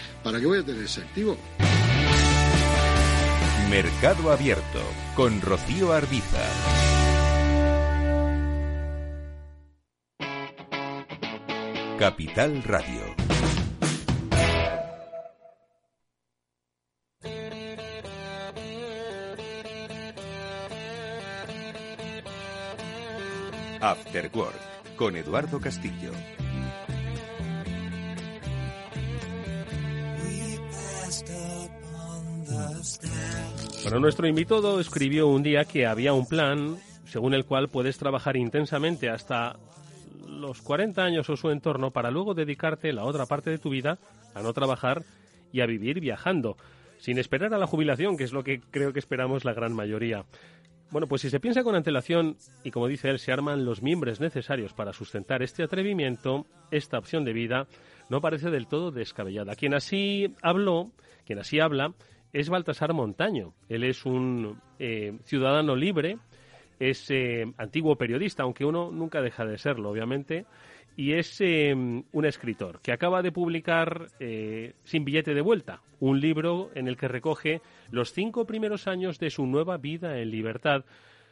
¿Para 0.23 0.39
qué 0.39 0.45
voy 0.45 0.59
a 0.59 0.63
tener 0.63 0.83
ese 0.83 1.01
activo? 1.01 1.35
Mercado 3.69 4.31
Abierto 4.31 4.81
con 5.15 5.41
Rocío 5.41 5.93
Arbiza. 5.93 6.39
Capital 11.97 12.63
Radio. 12.63 13.15
After 23.79 24.29
Work 24.33 24.95
con 24.95 25.15
Eduardo 25.15 25.59
Castillo. 25.59 26.11
Bueno, 33.83 33.99
nuestro 33.99 34.27
invitado 34.27 34.79
escribió 34.79 35.27
un 35.27 35.41
día 35.41 35.65
que 35.65 35.87
había 35.87 36.13
un 36.13 36.27
plan 36.27 36.77
según 37.05 37.33
el 37.33 37.45
cual 37.45 37.67
puedes 37.67 37.97
trabajar 37.97 38.37
intensamente 38.37 39.09
hasta 39.09 39.57
los 40.27 40.61
40 40.61 41.03
años 41.03 41.29
o 41.29 41.35
su 41.35 41.49
entorno 41.49 41.91
para 41.91 42.11
luego 42.11 42.33
dedicarte 42.33 42.93
la 42.93 43.05
otra 43.05 43.25
parte 43.25 43.49
de 43.49 43.57
tu 43.57 43.69
vida 43.69 43.97
a 44.35 44.41
no 44.41 44.53
trabajar 44.53 45.03
y 45.51 45.61
a 45.61 45.65
vivir 45.65 45.99
viajando, 45.99 46.57
sin 46.99 47.17
esperar 47.17 47.53
a 47.53 47.57
la 47.57 47.67
jubilación, 47.67 48.17
que 48.17 48.23
es 48.23 48.33
lo 48.33 48.43
que 48.43 48.61
creo 48.61 48.93
que 48.93 48.99
esperamos 48.99 49.45
la 49.45 49.53
gran 49.53 49.73
mayoría. 49.73 50.25
Bueno, 50.91 51.07
pues 51.07 51.21
si 51.21 51.29
se 51.29 51.39
piensa 51.39 51.63
con 51.63 51.75
antelación 51.75 52.37
y 52.63 52.71
como 52.71 52.87
dice 52.87 53.09
él, 53.09 53.17
se 53.17 53.31
arman 53.31 53.65
los 53.65 53.81
miembros 53.81 54.19
necesarios 54.19 54.73
para 54.73 54.93
sustentar 54.93 55.41
este 55.41 55.63
atrevimiento, 55.63 56.45
esta 56.69 56.97
opción 56.97 57.25
de 57.25 57.33
vida 57.33 57.67
no 58.09 58.21
parece 58.21 58.51
del 58.51 58.67
todo 58.67 58.91
descabellada. 58.91 59.55
Quien 59.55 59.73
así 59.73 60.35
habló, 60.41 60.91
quien 61.25 61.39
así 61.39 61.59
habla, 61.59 61.93
es 62.33 62.49
Baltasar 62.49 62.93
Montaño. 62.93 63.53
Él 63.69 63.83
es 63.83 64.05
un 64.05 64.59
eh, 64.79 65.17
ciudadano 65.23 65.75
libre, 65.75 66.17
es 66.79 67.09
eh, 67.11 67.45
antiguo 67.57 67.97
periodista, 67.97 68.43
aunque 68.43 68.65
uno 68.65 68.91
nunca 68.91 69.21
deja 69.21 69.45
de 69.45 69.57
serlo, 69.57 69.89
obviamente, 69.89 70.45
y 70.95 71.13
es 71.13 71.39
eh, 71.41 71.73
un 71.73 72.25
escritor 72.25 72.81
que 72.81 72.91
acaba 72.91 73.21
de 73.21 73.31
publicar 73.31 74.07
Sin 74.83 75.05
billete 75.05 75.33
de 75.33 75.41
vuelta, 75.41 75.81
un 75.99 76.19
libro 76.19 76.69
en 76.75 76.87
el 76.87 76.97
que 76.97 77.07
recoge 77.07 77.61
los 77.91 78.11
cinco 78.11 78.45
primeros 78.45 78.87
años 78.87 79.19
de 79.19 79.29
su 79.29 79.45
nueva 79.45 79.77
vida 79.77 80.19
en 80.19 80.31
libertad, 80.31 80.83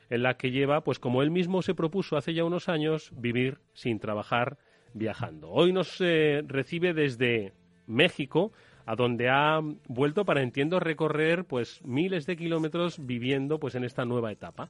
en 0.09 0.23
la 0.23 0.35
que 0.35 0.51
lleva, 0.51 0.81
pues 0.81 0.97
como 0.97 1.21
él 1.21 1.29
mismo 1.29 1.61
se 1.61 1.75
propuso 1.75 2.17
hace 2.17 2.33
ya 2.33 2.43
unos 2.43 2.67
años, 2.67 3.11
vivir 3.15 3.59
sin 3.73 3.99
trabajar 3.99 4.57
viajando. 4.93 5.49
Hoy 5.49 5.71
nos 5.71 5.99
recibe 5.99 6.93
desde 6.93 7.53
México, 7.85 8.53
a 8.89 8.95
donde 8.95 9.29
ha 9.29 9.59
vuelto 9.87 10.25
para, 10.25 10.41
entiendo, 10.41 10.79
recorrer 10.79 11.45
pues 11.45 11.79
miles 11.85 12.25
de 12.25 12.35
kilómetros 12.35 13.05
viviendo 13.05 13.59
pues 13.59 13.75
en 13.75 13.83
esta 13.83 14.03
nueva 14.03 14.31
etapa. 14.31 14.67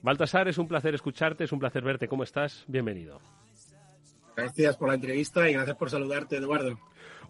Baltasar, 0.00 0.48
es 0.48 0.56
un 0.56 0.66
placer 0.66 0.94
escucharte, 0.94 1.44
es 1.44 1.52
un 1.52 1.58
placer 1.58 1.82
verte. 1.82 2.08
¿Cómo 2.08 2.22
estás? 2.22 2.64
Bienvenido. 2.66 3.20
Gracias 4.34 4.74
por 4.78 4.88
la 4.88 4.94
entrevista 4.94 5.50
y 5.50 5.52
gracias 5.52 5.76
por 5.76 5.90
saludarte, 5.90 6.38
Eduardo. 6.38 6.78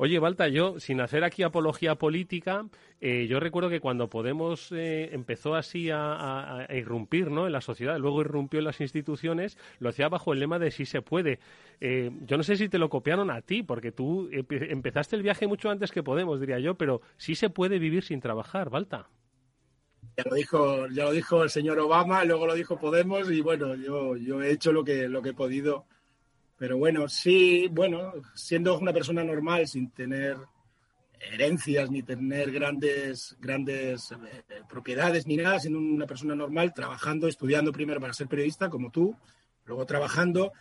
Oye, 0.00 0.20
Balta, 0.20 0.46
yo, 0.46 0.78
sin 0.78 1.00
hacer 1.00 1.24
aquí 1.24 1.42
apología 1.42 1.96
política, 1.96 2.64
eh, 3.00 3.26
yo 3.28 3.40
recuerdo 3.40 3.68
que 3.68 3.80
cuando 3.80 4.08
Podemos 4.08 4.70
eh, 4.70 5.10
empezó 5.12 5.56
así 5.56 5.90
a, 5.92 6.68
irrumpir 6.70 7.32
¿no? 7.32 7.48
en 7.48 7.52
la 7.52 7.60
sociedad, 7.60 7.98
luego 7.98 8.20
irrumpió 8.20 8.60
en 8.60 8.66
las 8.66 8.80
instituciones, 8.80 9.58
lo 9.80 9.88
hacía 9.88 10.08
bajo 10.08 10.32
el 10.32 10.38
lema 10.38 10.60
de 10.60 10.70
si 10.70 10.86
se 10.86 11.02
puede. 11.02 11.40
Eh, 11.80 12.12
yo 12.26 12.36
no 12.36 12.44
sé 12.44 12.54
si 12.54 12.68
te 12.68 12.78
lo 12.78 12.88
copiaron 12.88 13.28
a 13.28 13.42
ti, 13.42 13.64
porque 13.64 13.90
tú 13.90 14.28
empezaste 14.30 15.16
el 15.16 15.24
viaje 15.24 15.48
mucho 15.48 15.68
antes 15.68 15.90
que 15.90 16.04
Podemos, 16.04 16.38
diría 16.38 16.60
yo, 16.60 16.76
pero 16.76 17.00
sí 17.16 17.34
se 17.34 17.50
puede 17.50 17.80
vivir 17.80 18.04
sin 18.04 18.20
trabajar, 18.20 18.70
Balta. 18.70 19.08
Ya 20.16 20.22
lo 20.30 20.36
dijo, 20.36 20.86
ya 20.92 21.06
lo 21.06 21.10
dijo 21.10 21.42
el 21.42 21.50
señor 21.50 21.76
Obama, 21.80 22.24
luego 22.24 22.46
lo 22.46 22.54
dijo 22.54 22.78
Podemos 22.78 23.28
y 23.32 23.40
bueno, 23.40 23.74
yo, 23.74 24.16
yo 24.16 24.42
he 24.42 24.52
hecho 24.52 24.70
lo 24.70 24.84
que, 24.84 25.08
lo 25.08 25.22
que 25.22 25.30
he 25.30 25.34
podido 25.34 25.86
pero 26.58 26.76
bueno, 26.76 27.08
sí, 27.08 27.68
bueno, 27.70 28.12
siendo 28.34 28.76
una 28.78 28.92
persona 28.92 29.22
normal, 29.22 29.68
sin 29.68 29.90
tener 29.90 30.36
herencias 31.20 31.90
ni 31.90 32.02
tener 32.02 32.50
grandes, 32.50 33.36
grandes 33.40 34.12
eh, 34.12 34.62
propiedades 34.68 35.26
ni 35.26 35.36
nada, 35.36 35.60
siendo 35.60 35.78
una 35.78 36.06
persona 36.06 36.34
normal, 36.34 36.74
trabajando, 36.74 37.28
estudiando 37.28 37.72
primero 37.72 38.00
para 38.00 38.12
ser 38.12 38.26
periodista, 38.26 38.68
como 38.68 38.90
tú, 38.90 39.16
luego 39.66 39.86
trabajando. 39.86 40.52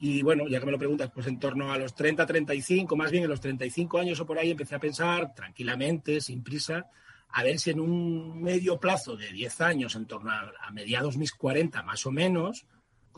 Y 0.00 0.22
bueno, 0.22 0.46
ya 0.48 0.60
que 0.60 0.66
me 0.66 0.72
lo 0.72 0.78
preguntas, 0.78 1.10
pues 1.12 1.26
en 1.28 1.38
torno 1.38 1.72
a 1.72 1.78
los 1.78 1.94
30, 1.94 2.26
35, 2.26 2.96
más 2.96 3.10
bien 3.10 3.24
en 3.24 3.30
los 3.30 3.40
35 3.40 3.98
años 3.98 4.20
o 4.20 4.26
por 4.26 4.38
ahí, 4.38 4.50
empecé 4.50 4.74
a 4.74 4.80
pensar 4.80 5.34
tranquilamente, 5.34 6.20
sin 6.20 6.42
prisa, 6.42 6.88
a 7.30 7.42
ver 7.44 7.58
si 7.58 7.70
en 7.70 7.80
un 7.80 8.40
medio 8.40 8.78
plazo 8.78 9.16
de 9.16 9.32
10 9.32 9.60
años, 9.60 9.94
en 9.94 10.06
torno 10.06 10.30
a, 10.30 10.52
a 10.60 10.70
mediados 10.70 11.16
mis 11.16 11.32
40 11.32 11.82
más 11.82 12.06
o 12.06 12.10
menos, 12.10 12.66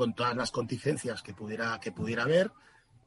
con 0.01 0.15
todas 0.15 0.35
las 0.35 0.51
contingencias 0.51 1.23
que 1.23 1.35
pudiera, 1.35 1.79
que 1.79 1.93
pudiera 1.93 2.23
haber, 2.23 2.51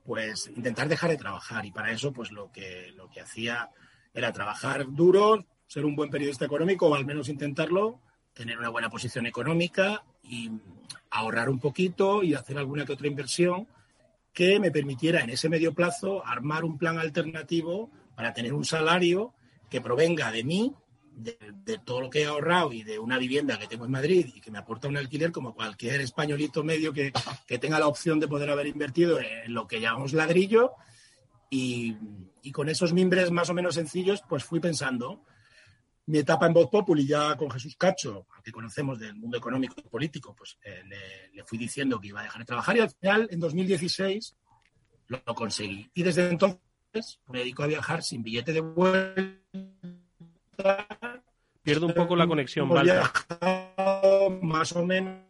pues 0.05 0.51
intentar 0.55 0.87
dejar 0.87 1.09
de 1.09 1.17
trabajar. 1.17 1.65
Y 1.65 1.71
para 1.71 1.91
eso, 1.91 2.13
pues 2.13 2.31
lo 2.31 2.51
que, 2.51 2.91
lo 2.95 3.09
que 3.09 3.19
hacía 3.19 3.71
era 4.13 4.31
trabajar 4.31 4.85
duro, 4.91 5.43
ser 5.65 5.85
un 5.85 5.95
buen 5.95 6.11
periodista 6.11 6.45
económico, 6.45 6.85
o 6.87 6.93
al 6.93 7.03
menos 7.03 7.29
intentarlo, 7.29 7.99
tener 8.31 8.59
una 8.59 8.69
buena 8.69 8.91
posición 8.91 9.25
económica 9.25 10.03
y 10.21 10.51
ahorrar 11.09 11.49
un 11.49 11.59
poquito 11.59 12.21
y 12.21 12.35
hacer 12.35 12.59
alguna 12.59 12.85
que 12.85 12.93
otra 12.93 13.07
inversión 13.07 13.67
que 14.31 14.59
me 14.59 14.69
permitiera 14.69 15.21
en 15.21 15.31
ese 15.31 15.49
medio 15.49 15.73
plazo 15.73 16.23
armar 16.23 16.63
un 16.63 16.77
plan 16.77 16.99
alternativo 16.99 17.89
para 18.13 18.35
tener 18.35 18.53
un 18.53 18.65
salario 18.65 19.33
que 19.67 19.81
provenga 19.81 20.31
de 20.31 20.43
mí 20.43 20.75
de, 21.15 21.77
todo 21.83 22.01
lo 22.01 22.09
que 22.09 22.21
he 22.21 22.25
ahorrado 22.25 22.73
y 22.73 22.83
de 22.83 22.99
una 22.99 23.17
vivienda 23.17 23.59
que 23.59 23.67
tengo 23.67 23.85
en 23.85 23.91
Madrid 23.91 24.29
y 24.33 24.41
que 24.41 24.51
me 24.51 24.57
aporta 24.57 24.87
un 24.87 24.97
alquiler 24.97 25.31
como 25.31 25.53
cualquier 25.53 26.01
españolito 26.01 26.63
medio 26.63 26.93
que, 26.93 27.11
tenga 27.59 27.79
la 27.79 27.87
opción 27.87 28.19
de 28.19 28.27
poder 28.27 28.49
haber 28.49 28.67
invertido 28.67 29.19
en 29.19 29.53
lo 29.53 29.67
que 29.67 29.79
llamamos 29.79 30.13
ladrillo. 30.13 30.73
Y, 31.49 31.95
con 32.51 32.67
esos 32.67 32.93
mimbres 32.93 33.31
más 33.31 33.49
o 33.49 33.53
menos 33.53 33.75
sencillos, 33.75 34.21
pues 34.27 34.43
fui 34.43 34.59
pensando. 34.59 35.23
Mi 36.05 36.17
etapa 36.17 36.47
en 36.47 36.53
Voz 36.53 36.67
Populi, 36.69 37.07
ya 37.07 37.37
con 37.37 37.49
Jesús 37.49 37.77
Cacho, 37.77 38.27
que 38.43 38.51
conocemos 38.51 38.99
del 38.99 39.15
mundo 39.15 39.37
económico 39.37 39.75
y 39.77 39.83
político, 39.83 40.35
pues 40.35 40.57
eh, 40.65 40.83
le, 41.33 41.43
fui 41.45 41.57
diciendo 41.57 42.01
que 42.01 42.09
iba 42.09 42.19
a 42.19 42.23
dejar 42.23 42.39
de 42.39 42.45
trabajar 42.45 42.75
y 42.75 42.81
al 42.81 42.89
final, 42.89 43.29
en 43.31 43.39
2016, 43.39 44.35
lo, 45.07 45.21
lo 45.25 45.33
conseguí. 45.33 45.89
Y 45.93 46.03
desde 46.03 46.27
entonces 46.27 47.21
me 47.27 47.39
dedico 47.39 47.63
a 47.63 47.67
viajar 47.67 48.03
sin 48.03 48.21
billete 48.21 48.51
de 48.51 48.59
vuelta 48.59 49.43
Pierdo 51.61 51.87
un 51.87 51.93
poco 51.93 52.15
la 52.15 52.27
conexión, 52.27 52.69
Balta. 52.69 53.11
Más 54.41 54.71
o 54.73 54.85
menos. 54.85 55.21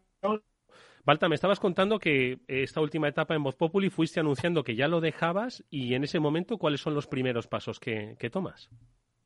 Balta, 1.05 1.27
me 1.27 1.35
estabas 1.35 1.59
contando 1.59 1.99
que 1.99 2.39
esta 2.47 2.79
última 2.79 3.09
etapa 3.09 3.35
en 3.35 3.43
Voz 3.43 3.55
Populi 3.55 3.89
fuiste 3.89 4.21
anunciando 4.21 4.63
que 4.63 4.75
ya 4.75 4.87
lo 4.87 5.01
dejabas 5.01 5.63
y 5.69 5.95
en 5.95 6.05
ese 6.05 6.19
momento, 6.19 6.57
¿cuáles 6.57 6.79
son 6.79 6.95
los 6.95 7.07
primeros 7.07 7.47
pasos 7.47 7.79
que, 7.79 8.15
tomas? 8.31 8.69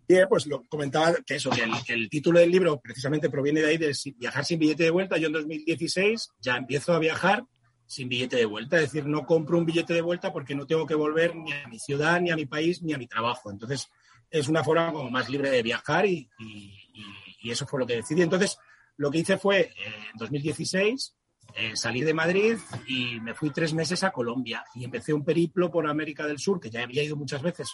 Bien, 0.07 0.25
pues 0.27 0.47
lo 0.47 0.63
comentaba 0.63 1.13
que 1.25 1.35
eso, 1.35 1.51
que 1.51 1.93
el, 1.93 2.09
título 2.09 2.39
del 2.39 2.49
libro 2.49 2.79
precisamente 2.79 3.29
proviene 3.29 3.61
de 3.61 3.67
ahí, 3.67 3.77
de 3.77 3.95
viajar 4.17 4.43
sin 4.43 4.57
billete 4.57 4.83
de 4.83 4.89
vuelta. 4.89 5.17
Yo 5.17 5.27
en 5.27 5.33
2016 5.33 6.29
ya 6.39 6.57
empiezo 6.57 6.93
a 6.93 6.99
viajar 6.99 7.43
sin 7.85 8.09
billete 8.09 8.37
de 8.37 8.45
vuelta, 8.45 8.77
es 8.77 8.91
decir, 8.91 9.05
no 9.05 9.25
compro 9.25 9.57
un 9.57 9.65
billete 9.65 9.93
de 9.93 10.01
vuelta 10.01 10.33
porque 10.33 10.55
no 10.55 10.65
tengo 10.65 10.85
que 10.85 10.95
volver 10.95 11.35
ni 11.35 11.53
a 11.53 11.67
mi 11.67 11.79
ciudad, 11.79 12.19
ni 12.19 12.31
a 12.31 12.35
mi 12.35 12.45
país, 12.45 12.81
ni 12.81 12.93
a 12.93 12.97
mi 12.97 13.07
trabajo. 13.07 13.51
Entonces, 13.51 13.87
es 14.29 14.47
una 14.47 14.63
forma 14.63 14.91
como 14.91 15.09
más 15.09 15.29
libre 15.29 15.49
de 15.49 15.63
viajar 15.63 16.05
y, 16.05 16.29
eso 17.43 17.65
fue 17.65 17.79
lo 17.79 17.87
que 17.87 17.95
decidí. 17.95 18.21
Entonces, 18.21 18.57
lo 18.97 19.09
que 19.09 19.19
hice 19.19 19.37
fue, 19.37 19.71
en 19.77 20.17
2016, 20.17 21.15
eh, 21.55 21.77
salir 21.77 22.03
de 22.03 22.13
Madrid 22.13 22.57
y 22.87 23.21
me 23.21 23.33
fui 23.33 23.51
tres 23.51 23.73
meses 23.73 24.03
a 24.03 24.11
Colombia 24.11 24.65
y 24.75 24.83
empecé 24.83 25.13
un 25.13 25.23
periplo 25.23 25.71
por 25.71 25.87
América 25.87 26.27
del 26.27 26.39
Sur, 26.39 26.59
que 26.59 26.69
ya 26.69 26.83
había 26.83 27.03
ido 27.03 27.15
muchas 27.15 27.41
veces 27.41 27.69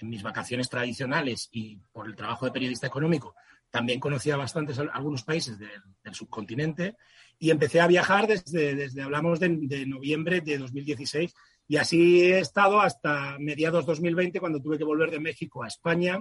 en 0.00 0.08
mis 0.08 0.24
vacaciones 0.24 0.68
tradicionales 0.68 1.48
y 1.52 1.76
por 1.92 2.08
el 2.08 2.16
trabajo 2.16 2.46
de 2.46 2.50
periodista 2.50 2.88
económico. 2.88 3.36
También 3.70 4.00
conocía 4.00 4.36
bastantes 4.36 4.80
algunos 4.80 5.22
países 5.22 5.56
del, 5.56 5.70
subcontinente 6.10 6.96
y 7.38 7.50
empecé 7.50 7.80
a 7.80 7.86
viajar 7.86 8.26
desde, 8.26 8.74
desde 8.74 9.02
hablamos 9.02 9.38
de 9.38 9.86
noviembre 9.86 10.40
de 10.40 10.58
2016 10.58 11.32
y 11.68 11.76
así 11.76 12.22
he 12.22 12.38
estado 12.38 12.80
hasta 12.80 13.38
mediados 13.38 13.86
2020, 13.86 14.40
cuando 14.40 14.60
tuve 14.60 14.78
que 14.78 14.84
volver 14.84 15.10
de 15.10 15.20
México 15.20 15.62
a 15.62 15.68
España 15.68 16.20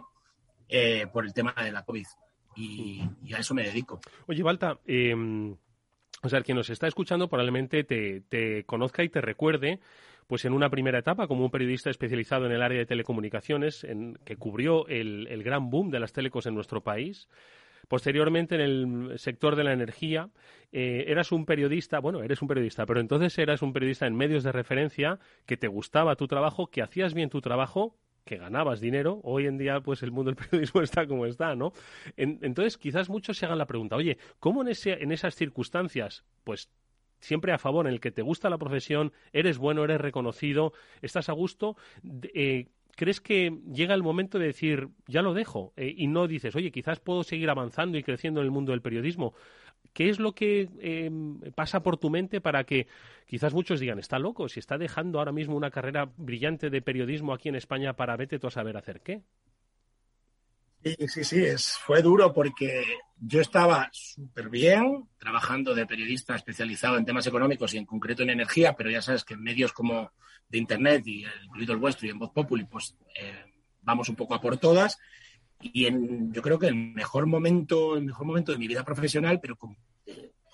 eh, 0.70 1.08
por 1.12 1.26
el 1.26 1.34
tema 1.34 1.54
de 1.62 1.72
la 1.72 1.84
COVID. 1.84 2.06
Y, 2.56 3.02
a 3.34 3.40
eso 3.40 3.54
me 3.54 3.64
dedico. 3.64 4.00
Oye, 4.28 4.44
Balta, 4.44 4.80
em, 4.86 5.56
o 6.22 6.30
sea, 6.30 6.42
quien 6.42 6.58
nos 6.58 6.70
está 6.70 6.88
escuchando 6.88 7.30
probablemente 7.30 7.84
te, 7.84 8.64
conozca 8.66 9.04
y 9.04 9.10
te 9.10 9.22
recuerde 9.22 9.80
pues 10.28 10.46
en 10.46 10.54
una 10.54 10.70
primera 10.70 11.00
etapa 11.00 11.28
como 11.28 11.44
un 11.44 11.52
periodista 11.52 11.90
especializado 11.90 12.46
en 12.46 12.54
el 12.54 12.62
área 12.62 12.80
de 12.80 12.86
telecomunicaciones, 12.86 13.84
en, 13.84 14.18
que 14.24 14.38
cubrió 14.38 14.88
el, 14.88 15.28
el 15.28 15.44
gran 15.44 15.70
boom 15.70 15.90
de 15.92 16.00
las 16.00 16.14
telecos 16.14 16.46
en 16.46 16.56
nuestro 16.56 16.82
país. 16.82 17.28
Posteriormente, 17.92 18.56
en 18.56 18.62
el 18.62 19.20
sector 19.20 19.58
de 19.58 19.66
la 19.66 19.74
energía, 19.74 20.30
eh, 20.72 21.04
eras 21.10 21.34
un 21.34 21.46
periodista, 21.46 22.00
bueno, 22.00 22.24
eres 22.24 22.42
un 22.42 22.48
periodista, 22.48 22.86
pero 22.86 23.02
entonces 23.02 23.38
eras 23.38 23.62
un 23.62 23.74
periodista 23.74 24.08
en 24.08 24.16
medios 24.16 24.46
de 24.46 24.54
referencia, 24.54 25.20
que 25.46 25.58
te 25.58 25.68
gustaba 25.68 26.16
tu 26.16 26.26
trabajo, 26.26 26.68
que 26.68 26.82
hacías 26.82 27.14
bien 27.14 27.30
tu 27.30 27.42
trabajo, 27.42 27.98
que 28.24 28.38
ganabas 28.38 28.80
dinero. 28.80 29.20
Hoy 29.24 29.46
en 29.46 29.58
día, 29.58 29.82
pues 29.82 30.04
el 30.04 30.12
mundo 30.12 30.32
del 30.32 30.38
periodismo 30.50 30.82
está 30.82 31.06
como 31.06 31.26
está, 31.26 31.54
¿no? 31.58 31.74
entonces, 32.16 32.78
quizás 32.78 33.10
muchos 33.10 33.38
se 33.38 33.46
hagan 33.46 33.58
la 33.58 33.68
pregunta, 33.68 33.98
oye, 33.98 34.18
¿cómo 34.40 34.62
en, 34.62 34.70
ese, 34.70 34.94
en 35.04 35.12
esas 35.12 35.36
circunstancias, 35.36 36.24
pues 36.46 36.70
siempre 37.20 37.52
a 37.52 37.58
favor, 37.58 37.88
en 37.88 37.94
el 37.94 38.00
que 38.00 38.12
te 38.12 38.22
gusta 38.22 38.50
la 38.50 38.58
profesión, 38.58 39.12
eres 39.34 39.58
bueno, 39.58 39.84
eres 39.84 40.00
reconocido, 40.00 40.72
estás 41.02 41.28
a 41.28 41.34
gusto, 41.34 41.76
eh, 42.34 42.68
¿crees 42.96 43.22
que 43.22 43.60
llega 43.72 43.94
el 43.94 44.04
momento 44.04 44.40
de 44.40 44.48
decir, 44.48 44.90
ya 45.08 45.22
lo 45.22 45.34
dejo? 45.34 45.74
Eh, 45.78 45.94
y 45.96 46.08
no 46.08 46.28
dices, 46.28 46.56
oye, 46.56 46.72
quizás 46.72 47.00
puedo 47.00 47.24
seguir 47.24 47.50
avanzando 47.50 47.98
y 47.98 48.04
creciendo 48.04 48.42
en 48.42 48.46
el 48.46 48.52
mundo 48.52 48.72
del 48.72 48.82
periodismo. 48.82 49.34
¿Qué 49.94 50.10
es 50.10 50.20
lo 50.20 50.34
que 50.34 50.70
em, 50.80 51.40
pasa 51.54 51.84
por 51.84 51.98
tu 51.98 52.10
mente 52.10 52.40
para 52.40 52.64
que 52.64 52.88
quizás 53.26 53.54
muchos 53.54 53.80
digan, 53.80 54.00
está 54.00 54.20
loco, 54.20 54.48
si 54.48 54.60
está 54.60 54.78
dejando 54.78 55.20
ahora 55.20 55.32
mismo 55.32 55.56
una 55.56 55.72
carrera 55.72 56.10
brillante 56.18 56.70
de 56.70 56.82
periodismo 56.82 57.34
aquí 57.34 57.50
en 57.50 57.56
España 57.56 57.94
para 57.94 58.16
vete 58.16 58.40
tú 58.40 58.48
a 58.48 58.52
saber 58.52 58.78
hacer 58.78 59.02
qué? 59.02 59.22
Sí, 60.84 60.96
sí, 61.08 61.24
sí, 61.24 61.44
es, 61.44 61.78
fue 61.78 62.02
duro 62.02 62.34
porque 62.34 62.84
yo 63.20 63.40
estaba 63.40 63.88
súper 63.92 64.50
bien 64.50 65.08
trabajando 65.20 65.76
de 65.76 65.86
periodista 65.86 66.36
especializado 66.36 66.98
en 66.98 67.06
temas 67.06 67.28
económicos 67.28 67.74
y 67.74 67.78
en 67.78 67.86
concreto 67.86 68.24
en 68.24 68.32
energía, 68.32 68.74
pero 68.74 68.90
ya 68.90 69.02
sabes 69.02 69.24
que 69.24 69.36
en 69.36 69.44
medios 69.44 69.74
como 69.74 70.12
de 70.50 70.58
Internet 70.58 71.06
y 71.06 71.24
incluido 71.46 71.74
el 71.74 71.80
vuestro 71.80 72.08
y 72.08 72.10
en 72.10 72.18
Voz 72.18 72.32
Populi, 72.32 72.66
pues 72.66 72.96
eh, 73.16 73.46
vamos 73.82 74.10
un 74.10 74.16
poco 74.16 74.34
a 74.34 74.42
por 74.42 74.58
todas. 74.58 74.98
Y 75.60 75.86
en, 75.86 76.34
yo 76.34 76.42
creo 76.42 76.58
que 76.58 76.68
el 76.68 76.76
mejor 76.76 77.28
momento, 77.28 77.96
el 77.96 78.04
mejor 78.04 78.26
momento 78.26 78.52
de 78.52 78.58
mi 78.58 78.68
vida 78.68 78.84
profesional, 78.84 79.40
pero 79.40 79.56
como, 79.58 79.78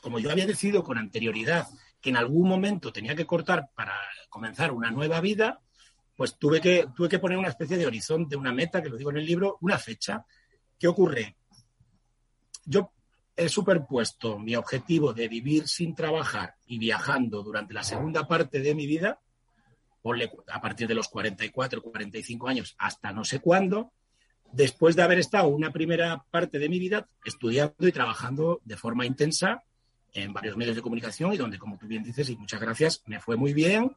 como 0.02 0.20
yo 0.20 0.30
había 0.30 0.46
decidido 0.46 0.84
con 0.84 0.98
anterioridad 0.98 1.68
que 2.02 2.10
en 2.10 2.18
algún 2.18 2.50
momento 2.50 2.92
tenía 2.92 3.16
que 3.16 3.26
cortar 3.26 3.70
para 3.76 3.94
comenzar 4.30 4.74
una 4.74 4.92
nueva 4.92 5.22
vida, 5.22 5.62
pues 6.18 6.38
tuve 6.38 6.60
que, 6.60 6.88
tuve 6.96 7.08
que 7.08 7.20
poner 7.20 7.38
una 7.38 7.50
especie 7.50 7.78
de 7.78 7.86
horizonte, 7.86 8.36
una 8.36 8.52
meta, 8.52 8.82
que 8.82 8.90
lo 8.90 8.98
digo 8.98 9.12
en 9.12 9.18
el 9.18 9.26
libro, 9.26 9.60
una 9.62 9.78
fecha. 9.78 10.26
¿Qué 10.78 10.88
ocurre? 10.88 11.38
Yo 12.66 12.92
he 13.36 13.48
superpuesto 13.48 14.40
mi 14.40 14.56
objetivo 14.56 15.14
de 15.14 15.28
vivir 15.28 15.68
sin 15.68 15.94
trabajar 15.94 16.56
y 16.66 16.80
viajando 16.80 17.44
durante 17.44 17.76
la 17.76 17.84
segunda 17.84 18.28
parte 18.28 18.62
de 18.62 18.74
mi 18.74 18.88
vida, 18.88 19.22
a 20.48 20.62
partir 20.62 20.88
de 20.88 20.96
los 20.96 21.08
44, 21.08 21.84
45 21.84 22.48
años 22.48 22.76
hasta 22.80 23.12
no 23.12 23.24
sé 23.24 23.40
cuándo, 23.40 23.92
después 24.52 24.96
de 24.96 25.04
haber 25.04 25.20
estado 25.20 25.50
una 25.50 25.72
primera 25.72 26.26
parte 26.32 26.58
de 26.58 26.70
mi 26.70 26.80
vida 26.80 27.08
estudiando 27.26 27.88
y 27.88 27.92
trabajando 27.92 28.60
de 28.66 28.78
forma 28.78 29.06
intensa 29.06 29.64
en 30.14 30.34
varios 30.34 30.58
medios 30.58 30.76
de 30.76 30.82
comunicación 30.82 31.34
y 31.34 31.38
donde, 31.38 31.60
como 31.60 31.78
tú 31.78 31.86
bien 31.86 32.04
dices, 32.04 32.30
y 32.30 32.38
muchas 32.38 32.60
gracias, 32.60 33.04
me 33.06 33.20
fue 33.20 33.36
muy 33.36 33.54
bien 33.54 33.92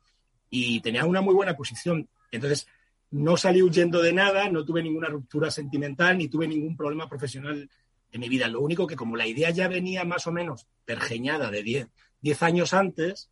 y 0.50 0.80
tenía 0.80 1.06
una 1.06 1.20
muy 1.20 1.34
buena 1.34 1.56
posición. 1.56 2.08
Entonces, 2.30 2.66
no 3.10 3.36
salí 3.36 3.62
huyendo 3.62 4.02
de 4.02 4.12
nada, 4.12 4.48
no 4.48 4.64
tuve 4.64 4.82
ninguna 4.82 5.08
ruptura 5.08 5.50
sentimental 5.50 6.18
ni 6.18 6.28
tuve 6.28 6.46
ningún 6.46 6.76
problema 6.76 7.08
profesional 7.08 7.68
en 8.12 8.20
mi 8.20 8.28
vida. 8.28 8.48
Lo 8.48 8.60
único 8.60 8.86
que 8.86 8.96
como 8.96 9.16
la 9.16 9.26
idea 9.26 9.50
ya 9.50 9.68
venía 9.68 10.04
más 10.04 10.26
o 10.26 10.32
menos 10.32 10.66
pergeñada 10.84 11.50
de 11.50 11.88
10 12.20 12.42
años 12.42 12.74
antes, 12.74 13.30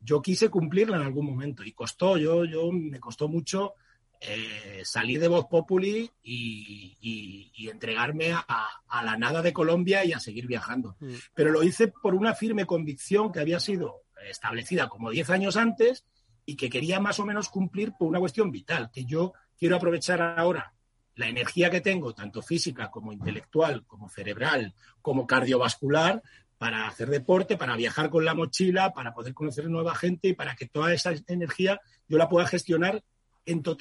yo 0.00 0.22
quise 0.22 0.48
cumplirla 0.48 0.96
en 0.96 1.02
algún 1.02 1.26
momento 1.26 1.62
y 1.62 1.72
costó, 1.72 2.16
yo, 2.16 2.44
yo 2.44 2.72
me 2.72 3.00
costó 3.00 3.28
mucho 3.28 3.74
eh, 4.20 4.82
salir 4.84 5.20
de 5.20 5.28
Voz 5.28 5.46
Populi 5.46 6.10
y, 6.22 7.68
entregarme 7.70 8.32
a, 8.32 9.02
la 9.04 9.16
nada 9.16 9.42
de 9.42 9.52
Colombia 9.52 10.04
y 10.04 10.12
a 10.12 10.20
seguir 10.20 10.46
viajando. 10.46 10.96
Mm. 10.98 11.14
Pero 11.34 11.50
lo 11.50 11.62
hice 11.62 11.88
por 11.88 12.14
una 12.14 12.34
firme 12.34 12.66
convicción 12.66 13.30
que 13.30 13.40
había 13.40 13.60
sido 13.60 14.02
establecida 14.28 14.88
como 14.88 15.10
10 15.10 15.30
años 15.30 15.56
antes 15.56 16.04
y 16.50 16.56
que 16.56 16.68
quería 16.68 16.98
más 16.98 17.20
o 17.20 17.24
menos 17.24 17.48
cumplir 17.48 17.92
por 17.96 18.08
una 18.08 18.18
cuestión 18.18 18.50
vital, 18.50 18.90
que 18.92 19.04
yo 19.04 19.34
quiero 19.56 19.76
aprovechar 19.76 20.20
ahora 20.20 20.72
la 21.14 21.28
energía 21.28 21.70
que 21.70 21.80
tengo, 21.80 22.12
tanto 22.12 22.42
física 22.42 22.90
como 22.90 23.12
intelectual, 23.12 23.84
como 23.86 24.08
cerebral, 24.08 24.74
como 25.00 25.28
cardiovascular, 25.28 26.20
para 26.58 26.88
hacer 26.88 27.08
deporte, 27.08 27.56
para 27.56 27.76
viajar 27.76 28.10
con 28.10 28.24
la 28.24 28.34
mochila, 28.34 28.92
para 28.92 29.14
poder 29.14 29.32
conocer 29.32 29.70
nueva 29.70 29.94
gente 29.94 30.26
y 30.26 30.32
para 30.32 30.56
que 30.56 30.66
toda 30.66 30.92
esa 30.92 31.12
energía 31.28 31.80
yo 32.08 32.18
la 32.18 32.28
pueda 32.28 32.48
gestionar 32.48 33.00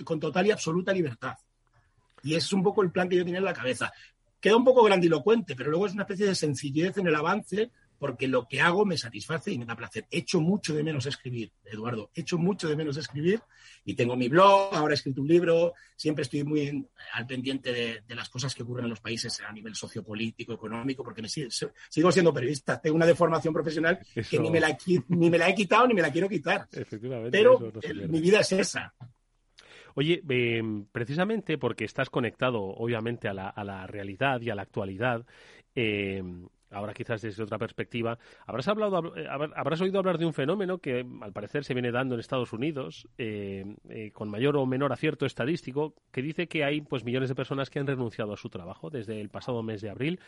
con 0.06 0.20
total 0.20 0.46
y 0.46 0.52
absoluta 0.52 0.94
libertad. 0.94 1.38
Y 2.22 2.36
es 2.36 2.54
un 2.54 2.62
poco 2.62 2.84
el 2.84 2.92
plan 2.92 3.10
que 3.10 3.16
yo 3.16 3.26
tenía 3.26 3.40
en 3.40 3.46
la 3.46 3.54
cabeza. 3.54 3.92
Queda 4.40 4.58
un 4.58 4.64
poco 4.64 4.84
grandilocuente, 4.84 5.56
pero 5.56 5.72
luego 5.72 5.88
es 5.88 5.94
una 5.94 6.04
especie 6.04 6.28
de 6.28 6.36
sencillez 6.36 6.96
en 7.00 7.08
el 7.08 7.16
avance 7.16 7.72
porque 8.00 8.28
lo 8.28 8.48
que 8.48 8.62
hago 8.62 8.86
me 8.86 8.98
satisface 8.98 9.52
y 9.52 9.60
me 9.60 9.66
da 9.66 9.76
placer. 9.76 10.08
Echo 10.10 10.40
mucho 10.40 10.74
de 10.74 10.84
menos 10.84 11.06
escribir, 11.06 11.52
Eduardo, 11.66 12.10
echo 12.16 12.38
mucho 12.38 12.70
de 12.70 12.76
menos 12.76 12.98
escribir 12.98 13.42
y 13.86 13.94
tengo 13.94 14.16
mi 14.16 14.30
blog, 14.30 14.74
ahora 14.74 14.94
he 14.94 14.96
escrito 14.96 15.22
un 15.22 15.28
libro, 15.28 15.74
siempre 15.96 16.24
estoy 16.24 16.44
muy 16.44 16.88
al 17.14 17.28
pendiente 17.28 18.02
de, 18.08 18.16
las 18.16 18.30
cosas 18.30 18.56
que 18.56 18.64
ocurren 18.64 18.86
en 18.86 18.90
los 18.90 19.02
países 19.02 19.42
a 19.42 19.52
nivel 19.52 19.76
sociopolítico, 19.76 20.54
económico, 20.54 21.04
porque 21.04 21.22
me 21.22 21.30
sigo, 21.30 22.12
siendo 22.12 22.34
periodista, 22.34 22.80
tengo 22.80 22.96
una 22.96 23.06
deformación 23.06 23.54
profesional 23.54 24.00
que 24.30 24.40
ni 24.40 24.50
me, 24.50 24.60
la, 24.60 24.78
ni 25.10 25.30
me 25.30 25.38
la 25.38 25.50
he 25.50 25.56
quitado 25.56 25.88
ni 25.88 25.94
me 25.94 26.02
la 26.02 26.12
quiero 26.12 26.30
quitar. 26.30 26.68
Pero 27.32 27.72
mi 28.08 28.22
vida 28.22 28.40
es 28.40 28.52
esa. 28.54 28.94
Oye, 29.96 30.22
em, 30.30 30.86
precisamente 30.86 31.58
porque 31.58 31.84
estás 31.84 32.10
conectado, 32.10 32.62
obviamente, 32.62 33.28
a 33.28 33.34
la, 33.34 33.50
a 33.50 33.64
la 33.64 33.88
realidad 33.88 34.40
y 34.40 34.50
a 34.50 34.56
la 34.56 34.62
actualidad, 34.62 35.26
eh, 35.76 36.24
ahora 36.72 36.94
quizás 36.94 37.22
desde 37.22 37.44
otra 37.44 37.58
perspectiva, 37.58 38.18
habrás, 38.46 38.68
hablado, 38.68 39.16
eh, 39.16 39.28
habrás 39.30 39.82
oído 39.82 40.00
hablar 40.00 40.18
de 40.18 40.26
un 40.26 40.34
fenómeno 40.34 40.80
que 40.80 41.06
al 41.22 41.34
parecer 41.34 41.64
se 41.64 41.74
viene 41.74 41.92
dando 41.92 42.16
en 42.16 42.20
Estados 42.20 42.54
Unidos, 42.54 43.08
eh, 43.18 43.76
eh, 43.90 44.12
con 44.12 44.30
mayor 44.30 44.58
o 44.58 44.66
menor 44.66 44.94
acierto 44.94 45.26
estadístico, 45.26 45.94
que 46.12 46.22
dice 46.22 46.48
que 46.48 46.64
hay 46.64 46.82
pues 46.82 47.04
millones 47.04 47.30
de 47.30 47.36
personas 47.36 47.70
que 47.70 47.80
han 47.80 47.88
renunciado 47.88 48.34
a 48.34 48.38
su 48.38 48.50
trabajo 48.50 48.90
desde 48.90 49.20
el 49.20 49.30
pasado 49.30 49.64
mes 49.64 49.82
de 49.82 49.90
abril 49.90 50.20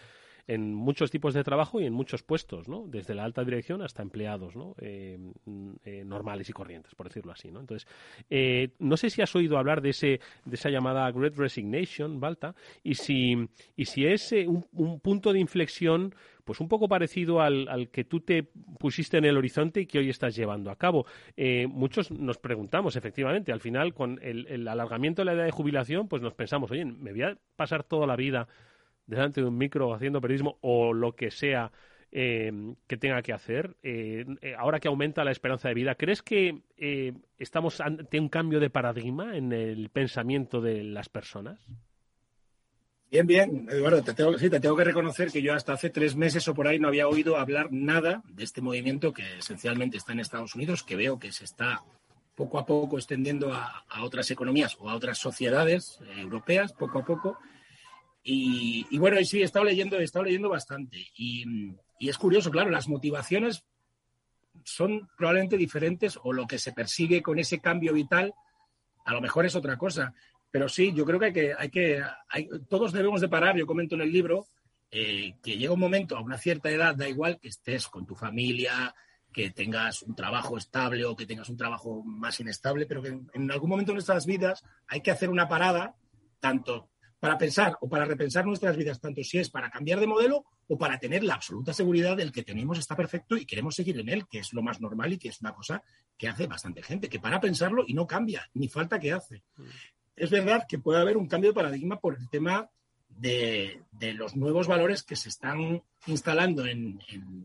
en 0.48 0.74
muchos 0.74 1.12
tipos 1.12 1.34
de 1.34 1.44
trabajo 1.44 1.80
y 1.80 1.86
en 1.86 1.94
muchos 1.94 2.24
puestos, 2.24 2.68
¿no? 2.68 2.86
Desde 2.88 3.16
la 3.16 3.24
alta 3.24 3.44
dirección 3.44 3.82
hasta 3.82 4.02
empleados. 4.02 4.54
Eh, 4.80 5.18
eh, 5.84 6.04
normales 6.06 6.50
y 6.50 6.54
corrientes, 6.54 6.96
por 6.96 7.08
decirlo 7.08 7.32
así, 7.32 7.52
¿no? 7.52 7.60
Entonces, 7.60 7.88
eh, 8.30 8.70
no 8.80 8.98
sé 8.98 9.10
si 9.10 9.22
has 9.22 9.36
oído 9.36 9.58
hablar 9.58 9.82
de 9.82 9.90
ese 9.90 10.20
de 10.46 10.56
esa 10.56 10.70
llamada 10.70 11.10
Great 11.12 11.36
Resignation, 11.36 12.20
Balta, 12.20 12.56
y 12.84 12.96
si 12.96 13.36
y 13.76 13.86
si 13.86 14.06
es 14.06 14.32
un, 14.32 14.66
un 14.74 15.00
punto 15.00 15.34
de 15.34 15.40
inflexión 15.40 16.14
pues 16.44 16.60
un 16.60 16.68
poco 16.68 16.90
parecido 16.90 17.40
al, 17.40 17.68
al, 17.68 17.90
que 17.90 18.04
tú 18.04 18.22
te 18.22 18.44
pusiste 18.80 19.18
en 19.18 19.26
el 19.26 19.38
horizonte 19.38 19.82
y 19.82 19.86
que 19.86 20.00
hoy 20.00 20.10
estás 20.10 20.36
llevando 20.36 20.72
a 20.72 20.76
cabo. 20.76 21.06
muchos 21.70 22.10
nos 22.10 22.40
preguntamos, 22.40 22.96
efectivamente, 22.96 23.52
al 23.52 23.60
final, 23.60 23.94
con 23.94 24.20
el, 24.24 24.48
el, 24.48 24.68
alargamiento 24.68 25.22
de 25.22 25.28
la 25.28 25.34
edad 25.34 25.46
de 25.46 25.52
jubilación, 25.52 26.08
pues 26.08 26.24
nos 26.24 26.34
pensamos, 26.34 26.72
oye, 26.72 26.84
me 26.84 27.12
voy 27.12 27.22
a 27.22 27.38
pasar 27.56 27.84
toda 27.84 28.08
la 28.08 28.16
vida 28.16 28.48
delante 29.16 29.42
de 29.42 29.48
un 29.48 29.58
micro 29.58 29.94
haciendo 29.94 30.22
periodismo 30.22 30.58
o 30.62 30.94
lo 30.94 31.16
que 31.16 31.32
sea 31.32 31.72
eh, 32.14 32.52
que 32.88 32.98
tenga 32.98 33.22
que 33.22 33.32
hacer, 33.32 33.78
eh, 33.84 34.26
eh, 34.42 34.54
ahora 34.58 34.82
que 34.82 34.90
aumenta 34.90 35.24
la 35.24 35.32
esperanza 35.32 35.70
de 35.70 35.76
vida, 35.76 35.96
¿crees 35.96 36.22
que 36.22 36.62
estamos 37.38 37.80
ante 37.80 38.20
un 38.20 38.28
cambio 38.28 38.60
de 38.60 38.70
paradigma 38.70 39.38
en 39.38 39.54
el 39.54 39.90
pensamiento 39.90 40.60
de 40.60 40.84
las 40.84 41.08
personas? 41.08 41.60
Bien, 43.10 43.26
bien, 43.26 43.68
Eduardo, 43.70 44.04
te 44.04 44.14
tengo, 44.14 44.38
sí, 44.38 44.50
te 44.50 44.60
tengo 44.60 44.76
que 44.76 44.84
reconocer 44.84 45.32
que 45.32 45.42
yo 45.42 45.54
hasta 45.54 45.72
hace 45.72 45.90
tres 45.90 46.18
meses 46.18 46.46
o 46.50 46.54
por 46.54 46.68
ahí 46.68 46.80
no 46.80 46.90
había 46.90 47.08
oído 47.08 47.38
hablar 47.38 47.72
nada 47.72 48.24
de 48.28 48.44
este 48.44 48.62
movimiento 48.62 49.14
que 49.14 49.38
esencialmente 49.38 49.96
está 49.96 50.12
en 50.12 50.20
Estados 50.20 50.54
Unidos, 50.56 50.84
que 50.84 50.98
veo 50.98 51.18
que 51.18 51.32
se 51.32 51.46
está 51.46 51.84
poco 52.36 52.60
a 52.60 52.66
poco 52.66 52.98
extendiendo 52.98 53.54
a, 53.54 53.86
a 53.88 54.04
otras 54.04 54.32
economías 54.32 54.76
o 54.80 54.90
a 54.90 54.96
otras 54.96 55.18
sociedades 55.18 56.00
europeas, 56.18 56.74
poco 56.74 57.00
a 57.00 57.06
poco, 57.06 57.38
y, 58.24 58.98
bueno, 59.00 59.18
sí, 59.24 59.42
he 59.42 59.46
estado 59.46 59.66
leyendo, 59.66 60.00
he 60.00 60.04
estado 60.04 60.26
leyendo 60.26 60.50
bastante. 60.50 60.98
Y, 61.16 61.74
es 62.00 62.18
curioso, 62.18 62.52
claro, 62.52 62.70
las 62.70 62.88
motivaciones 62.88 63.64
son 64.64 65.10
probablemente 65.18 65.58
diferentes 65.58 66.20
o 66.22 66.34
lo 66.34 66.46
que 66.46 66.60
se 66.60 66.72
persigue 66.72 67.22
con 67.22 67.40
ese 67.40 67.60
cambio 67.60 67.94
vital 67.94 68.34
a 69.06 69.14
lo 69.14 69.22
mejor 69.22 69.46
es 69.46 69.56
otra 69.56 69.78
cosa. 69.78 70.14
Pero 70.52 70.68
sí, 70.68 70.94
yo 70.94 71.06
creo 71.06 71.20
que 71.20 71.26
hay 71.26 71.34
que, 71.34 71.54
hay 71.58 71.70
que 71.70 72.04
todos 72.70 72.92
debemos 72.92 73.22
de 73.22 73.30
parar, 73.30 73.56
yo 73.58 73.66
comento 73.66 73.96
en 73.96 74.02
el 74.02 74.12
libro, 74.12 74.46
eh, 74.92 75.36
que 75.42 75.58
llega 75.58 75.74
un 75.74 75.80
momento 75.80 76.18
a 76.18 76.22
una 76.22 76.38
cierta 76.38 76.70
edad, 76.70 76.96
da 76.96 77.08
igual 77.08 77.40
que 77.40 77.48
estés 77.48 77.88
con 77.88 78.06
tu 78.06 78.16
familia, 78.16 78.94
que 79.32 79.50
tengas 79.50 80.04
un 80.04 80.14
trabajo 80.14 80.58
estable 80.58 81.06
o 81.06 81.16
que 81.16 81.26
tengas 81.26 81.50
un 81.50 81.58
trabajo 81.58 82.04
más 82.04 82.40
inestable, 82.42 82.86
pero 82.86 83.02
que 83.02 83.10
en, 83.10 83.30
en 83.34 83.50
algún 83.50 83.70
momento 83.70 83.92
de 83.92 83.96
nuestras 83.96 84.26
vidas 84.26 84.64
hay 84.88 85.02
que 85.02 85.12
hacer 85.12 85.30
una 85.30 85.48
parada, 85.48 85.96
tanto 86.40 86.91
para 87.22 87.38
pensar 87.38 87.78
o 87.82 87.88
para 87.88 88.04
repensar 88.04 88.48
nuestras 88.48 88.76
vidas, 88.76 89.00
tanto 89.00 89.24
si 89.24 89.38
es 89.38 89.52
para 89.52 89.70
cambiar 89.70 90.00
de 90.00 90.08
modelo 90.08 90.44
o 90.68 90.76
para 90.76 90.98
tener 90.98 91.24
la 91.24 91.36
absoluta 91.36 91.72
seguridad 91.72 92.18
del 92.18 92.32
que 92.32 92.42
tenemos 92.42 92.80
está 92.80 92.96
perfecto 92.96 93.38
y 93.38 93.46
queremos 93.46 93.76
seguir 93.76 94.00
en 94.00 94.10
él, 94.10 94.26
que 94.28 94.40
es 94.40 94.52
lo 94.54 94.64
más 94.64 94.82
normal 94.82 95.14
y 95.14 95.20
que 95.20 95.30
es 95.30 95.40
una 95.40 95.54
cosa 95.54 95.84
que 96.18 96.28
hace 96.28 96.48
bastante 96.48 96.82
gente, 96.82 97.10
que 97.10 97.20
para 97.20 97.40
pensarlo 97.40 97.84
y 97.86 97.94
no 97.94 98.08
cambia, 98.08 98.50
ni 98.56 98.68
falta 98.68 99.00
que 99.00 99.12
hace. 99.12 99.44
Es 100.16 100.32
verdad 100.32 100.66
que 100.68 100.80
puede 100.80 101.00
haber 101.00 101.16
un 101.16 101.28
cambio 101.28 101.52
de 101.52 101.54
paradigma 101.54 102.00
por 102.00 102.18
el 102.18 102.28
tema 102.28 102.68
de, 103.08 103.84
los 104.16 104.36
nuevos 104.36 104.66
valores 104.66 105.04
que 105.04 105.16
se 105.16 105.30
están 105.30 105.84
instalando 106.08 106.66
en, 106.66 107.00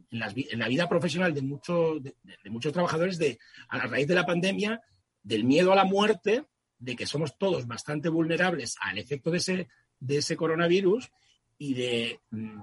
la 0.09 0.69
vida 0.69 0.89
profesional 0.89 1.35
de, 1.35 1.43
de 1.43 2.51
muchos 2.51 2.73
trabajadores 2.73 3.19
de, 3.19 3.39
a 3.69 3.81
raíz 3.81 4.09
de 4.09 4.15
la 4.15 4.25
pandemia, 4.25 4.81
del 5.23 5.45
miedo 5.45 5.71
a 5.71 5.77
la 5.77 5.85
muerte 5.85 6.47
de 6.79 6.97
que 6.97 7.07
somos 7.07 7.39
todos 7.39 7.67
bastante 7.67 8.09
vulnerables 8.09 8.77
al 8.81 8.99
efecto 8.99 9.31
de 9.31 9.39
ese, 9.39 9.69
de 9.99 10.19
ese 10.19 10.37
coronavirus 10.37 11.11
y 11.59 11.75
de, 11.75 12.21
mm, 12.31 12.61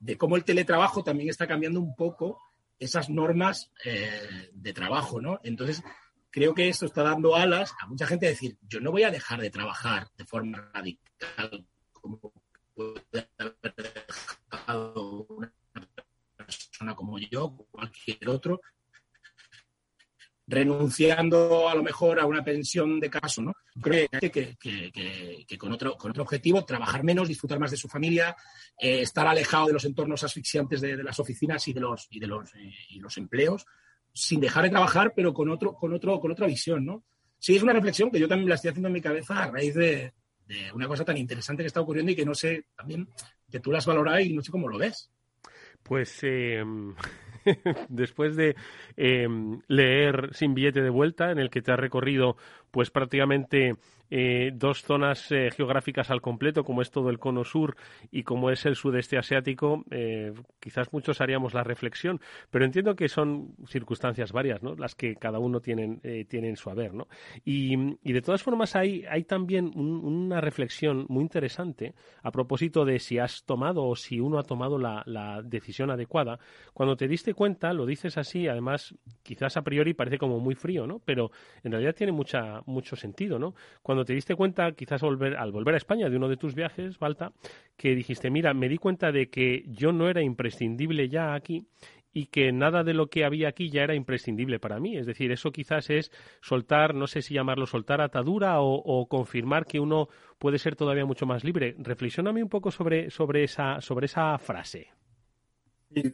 de 0.00 0.16
cómo 0.16 0.36
el 0.36 0.44
teletrabajo 0.44 1.02
también 1.02 1.30
está 1.30 1.46
cambiando 1.46 1.80
un 1.80 1.94
poco 1.94 2.38
esas 2.78 3.08
normas 3.10 3.72
eh, 3.84 4.50
de 4.52 4.72
trabajo, 4.72 5.20
¿no? 5.20 5.40
Entonces, 5.42 5.82
creo 6.30 6.54
que 6.54 6.68
esto 6.68 6.86
está 6.86 7.02
dando 7.02 7.34
alas 7.34 7.74
a 7.80 7.86
mucha 7.86 8.06
gente 8.06 8.26
a 8.26 8.30
decir, 8.30 8.56
yo 8.62 8.80
no 8.80 8.92
voy 8.92 9.02
a 9.02 9.10
dejar 9.10 9.40
de 9.40 9.50
trabajar 9.50 10.08
de 10.16 10.24
forma 10.24 10.70
radical 10.72 11.66
como 11.92 12.32
puede 12.74 13.28
haber 13.38 13.74
dejado 14.50 15.26
una 15.28 15.52
persona 16.36 16.94
como 16.94 17.18
yo 17.18 17.56
cualquier 17.70 18.28
otro, 18.28 18.60
renunciando 20.48 21.68
a 21.68 21.74
lo 21.74 21.82
mejor 21.82 22.18
a 22.18 22.24
una 22.24 22.42
pensión 22.42 22.98
de 22.98 23.10
caso, 23.10 23.42
¿no? 23.42 23.52
Creo 23.80 24.08
que, 24.08 24.56
que, 24.56 25.58
con, 25.58 25.72
otro, 25.72 25.94
con 25.96 26.10
otro 26.10 26.22
objetivo, 26.22 26.64
trabajar 26.64 27.04
menos, 27.04 27.28
disfrutar 27.28 27.58
más 27.58 27.70
de 27.70 27.76
su 27.76 27.86
familia, 27.86 28.34
eh, 28.80 29.02
estar 29.02 29.26
alejado 29.26 29.66
de 29.66 29.74
los 29.74 29.84
entornos 29.84 30.24
asfixiantes 30.24 30.80
de, 30.80 31.02
las 31.02 31.20
oficinas 31.20 31.68
y 31.68 31.74
de 31.74 31.80
los, 31.80 32.08
y 32.10 32.18
de 32.18 32.26
los, 32.26 32.54
eh, 32.54 32.72
y 32.88 32.98
los 32.98 33.18
empleos, 33.18 33.66
sin 34.12 34.40
dejar 34.40 34.64
de 34.64 34.70
trabajar, 34.70 35.12
pero 35.14 35.34
con, 35.34 35.50
otro, 35.50 35.74
con, 35.74 35.92
otro, 35.92 36.18
con 36.18 36.32
otra 36.32 36.46
visión, 36.46 36.84
¿no? 36.84 37.04
Sí, 37.38 37.54
es 37.54 37.62
una 37.62 37.74
reflexión 37.74 38.10
que 38.10 38.18
yo 38.18 38.26
también 38.26 38.48
la 38.48 38.54
estoy 38.54 38.70
haciendo 38.70 38.88
en 38.88 38.94
mi 38.94 39.02
cabeza 39.02 39.44
a 39.44 39.50
raíz 39.50 39.74
de, 39.74 40.14
una 40.72 40.88
cosa 40.88 41.04
tan 41.04 41.18
interesante 41.18 41.62
que 41.62 41.66
está 41.66 41.82
ocurriendo 41.82 42.10
y 42.10 42.16
que 42.16 42.24
no 42.24 42.34
sé, 42.34 42.64
también, 42.74 43.06
que 43.50 43.60
tú 43.60 43.70
las 43.70 43.84
valoras 43.84 44.24
y 44.24 44.32
no 44.32 44.40
sé 44.40 44.50
cómo 44.50 44.66
lo 44.66 44.78
ves. 44.78 45.10
Pues 45.82 46.20
em, 46.22 46.94
después 47.88 48.36
de 48.36 48.56
em, 48.96 49.60
leer 49.68 50.30
Sin 50.32 50.54
billete 50.54 50.82
de 50.82 50.90
vuelta, 50.90 51.30
en 51.30 51.38
el 51.38 51.50
que 51.50 51.62
te 51.62 51.72
has 51.72 51.78
recorrido 51.78 52.36
pues 52.70 52.90
prácticamente 52.90 53.76
eh, 54.10 54.50
dos 54.54 54.82
zonas 54.82 55.30
eh, 55.30 55.50
geográficas 55.54 56.10
al 56.10 56.20
completo, 56.20 56.64
como 56.64 56.82
es 56.82 56.90
todo 56.90 57.10
el 57.10 57.18
cono 57.18 57.44
sur 57.44 57.76
y 58.10 58.22
como 58.22 58.50
es 58.50 58.64
el 58.66 58.76
sudeste 58.76 59.18
asiático, 59.18 59.84
eh, 59.90 60.32
quizás 60.60 60.92
muchos 60.92 61.20
haríamos 61.20 61.54
la 61.54 61.62
reflexión, 61.62 62.20
pero 62.50 62.64
entiendo 62.64 62.96
que 62.96 63.08
son 63.08 63.54
circunstancias 63.66 64.32
varias, 64.32 64.62
¿no? 64.62 64.74
Las 64.74 64.94
que 64.94 65.16
cada 65.16 65.38
uno 65.38 65.60
tienen, 65.60 66.00
tienen 66.28 66.56
su 66.56 66.70
haber, 66.70 66.94
¿no? 66.94 67.08
Y, 67.44 67.76
de 68.18 68.22
todas 68.22 68.42
formas 68.42 68.74
hay, 68.74 69.04
hay 69.08 69.24
también 69.24 69.70
una 69.76 70.40
reflexión 70.40 71.06
muy 71.08 71.22
interesante 71.22 71.94
a 72.22 72.32
propósito 72.32 72.84
de 72.84 72.98
si 72.98 73.18
has 73.18 73.44
tomado 73.44 73.84
o 73.84 73.94
si 73.94 74.18
uno 74.18 74.38
ha 74.38 74.42
tomado 74.42 74.78
la, 74.78 75.02
la 75.06 75.42
decisión 75.42 75.90
adecuada. 75.90 76.38
Cuando 76.72 76.96
te 76.96 77.06
diste 77.06 77.34
cuenta, 77.34 77.72
lo 77.72 77.86
dices 77.86 78.18
así, 78.18 78.48
además 78.48 78.94
quizás 79.22 79.56
a 79.56 79.62
priori 79.62 79.94
parece 79.94 80.18
como 80.18 80.40
muy 80.40 80.54
frío, 80.54 80.86
¿no? 80.86 81.00
Pero 81.04 81.30
en 81.62 81.72
realidad 81.72 81.94
tiene 81.94 82.12
mucha, 82.12 82.62
mucho 82.66 82.96
sentido, 82.96 83.38
¿no? 83.38 83.54
Cuando 83.82 83.97
te 84.04 84.14
diste 84.14 84.34
cuenta, 84.34 84.72
quizás 84.72 85.00
volver, 85.00 85.36
al 85.36 85.52
volver 85.52 85.74
a 85.74 85.78
España 85.78 86.08
de 86.08 86.16
uno 86.16 86.28
de 86.28 86.36
tus 86.36 86.54
viajes, 86.54 86.98
Balta, 86.98 87.32
que 87.76 87.94
dijiste, 87.94 88.30
mira, 88.30 88.54
me 88.54 88.68
di 88.68 88.78
cuenta 88.78 89.12
de 89.12 89.28
que 89.28 89.64
yo 89.66 89.92
no 89.92 90.08
era 90.08 90.22
imprescindible 90.22 91.08
ya 91.08 91.34
aquí 91.34 91.66
y 92.12 92.26
que 92.26 92.52
nada 92.52 92.84
de 92.84 92.94
lo 92.94 93.08
que 93.08 93.24
había 93.24 93.48
aquí 93.48 93.70
ya 93.70 93.82
era 93.82 93.94
imprescindible 93.94 94.58
para 94.58 94.80
mí. 94.80 94.96
Es 94.96 95.06
decir, 95.06 95.30
eso 95.30 95.52
quizás 95.52 95.90
es 95.90 96.10
soltar, 96.40 96.94
no 96.94 97.06
sé 97.06 97.22
si 97.22 97.34
llamarlo 97.34 97.66
soltar 97.66 98.00
atadura 98.00 98.60
o, 98.60 99.06
confirmar 99.08 99.66
que 99.66 99.78
uno 99.78 100.08
puede 100.38 100.58
ser 100.58 100.74
todavía 100.74 101.04
mucho 101.04 101.26
más 101.26 101.44
libre. 101.44 101.76
Reflexióname 101.78 102.42
un 102.42 102.48
poco 102.48 102.70
sobre, 102.70 103.10
sobre, 103.10 103.44
esa, 103.44 103.80
sobre 103.80 104.06
esa 104.06 104.36
frase. 104.38 104.88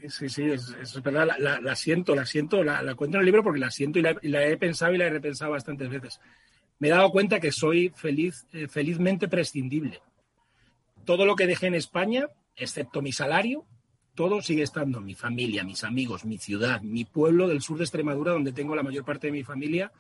Sí, 0.08 0.28
sí, 0.28 0.50
es, 0.50 1.02
verdad, 1.02 1.28
la, 1.38 1.76
siento, 1.76 2.14
la 2.14 2.24
siento, 2.26 2.62
la, 2.62 2.94
cuento 2.94 3.16
en 3.16 3.20
el 3.20 3.26
libro 3.26 3.42
porque 3.42 3.58
la 3.58 3.70
siento 3.70 3.98
y 3.98 4.02
la, 4.02 4.46
he 4.46 4.56
pensado 4.56 4.94
y 4.94 4.98
la 4.98 5.06
he 5.06 5.10
repensado 5.10 5.52
bastantes 5.52 5.88
veces. 5.88 6.20
Me 6.78 6.88
he 6.88 6.90
dado 6.90 7.10
cuenta 7.10 7.40
que 7.40 7.52
soy 7.52 7.90
feliz, 7.94 8.46
eh, 8.52 8.68
felizmente 8.68 9.28
prescindible. 9.28 10.00
Todo 11.04 11.26
lo 11.26 11.36
que 11.36 11.46
dejé 11.46 11.66
en 11.66 11.74
España, 11.74 12.28
excepto 12.56 13.02
mi 13.02 13.12
salario, 13.12 13.64
todo 14.14 14.42
sigue 14.42 14.62
estando, 14.62 15.00
mi 15.00 15.14
familia, 15.14 15.64
mis 15.64 15.84
amigos, 15.84 16.24
mi 16.24 16.38
ciudad, 16.38 16.80
mi 16.82 17.04
pueblo 17.04 17.48
del 17.48 17.62
sur 17.62 17.78
de 17.78 17.84
Extremadura, 17.84 18.32
donde 18.32 18.52
tengo 18.52 18.76
la 18.76 18.82
mayor 18.82 19.04
parte 19.04 19.26
de 19.26 19.32
mi 19.32 19.42
familia, 19.42 19.92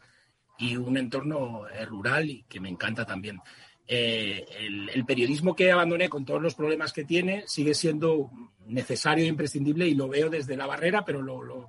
y 0.58 0.76
un 0.76 0.96
entorno 0.96 1.66
eh, 1.68 1.84
rural 1.84 2.30
y 2.30 2.44
que 2.48 2.60
me 2.60 2.68
encanta 2.68 3.04
también. 3.04 3.40
Eh, 3.86 4.46
el, 4.94 5.04
periodismo 5.04 5.54
que 5.54 5.70
abandoné 5.70 6.08
con 6.08 6.24
todos 6.24 6.40
los 6.40 6.54
problemas 6.54 6.92
que 6.94 7.04
tiene 7.04 7.44
sigue 7.46 7.74
siendo 7.74 8.30
necesario 8.66 9.24
e 9.24 9.28
imprescindible 9.28 9.86
y 9.86 9.94
lo 9.94 10.08
veo 10.08 10.30
desde 10.30 10.56
la 10.56 10.66
barrera, 10.66 11.04
pero 11.04 11.20
lo, 11.20 11.42
lo, 11.42 11.68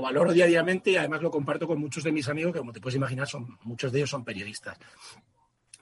valoro 0.00 0.32
diariamente 0.32 0.90
y 0.90 0.96
además 0.96 1.22
lo 1.22 1.30
comparto 1.30 1.66
con 1.66 1.80
muchos 1.80 2.04
de 2.04 2.12
mis 2.12 2.28
amigos 2.28 2.52
que, 2.52 2.58
como 2.58 2.72
te 2.72 2.80
puedes 2.80 2.96
imaginar, 2.96 3.28
son, 3.28 3.58
muchos 3.62 3.92
de 3.92 3.98
ellos 4.00 4.10
son 4.10 4.24
periodistas. 4.24 4.78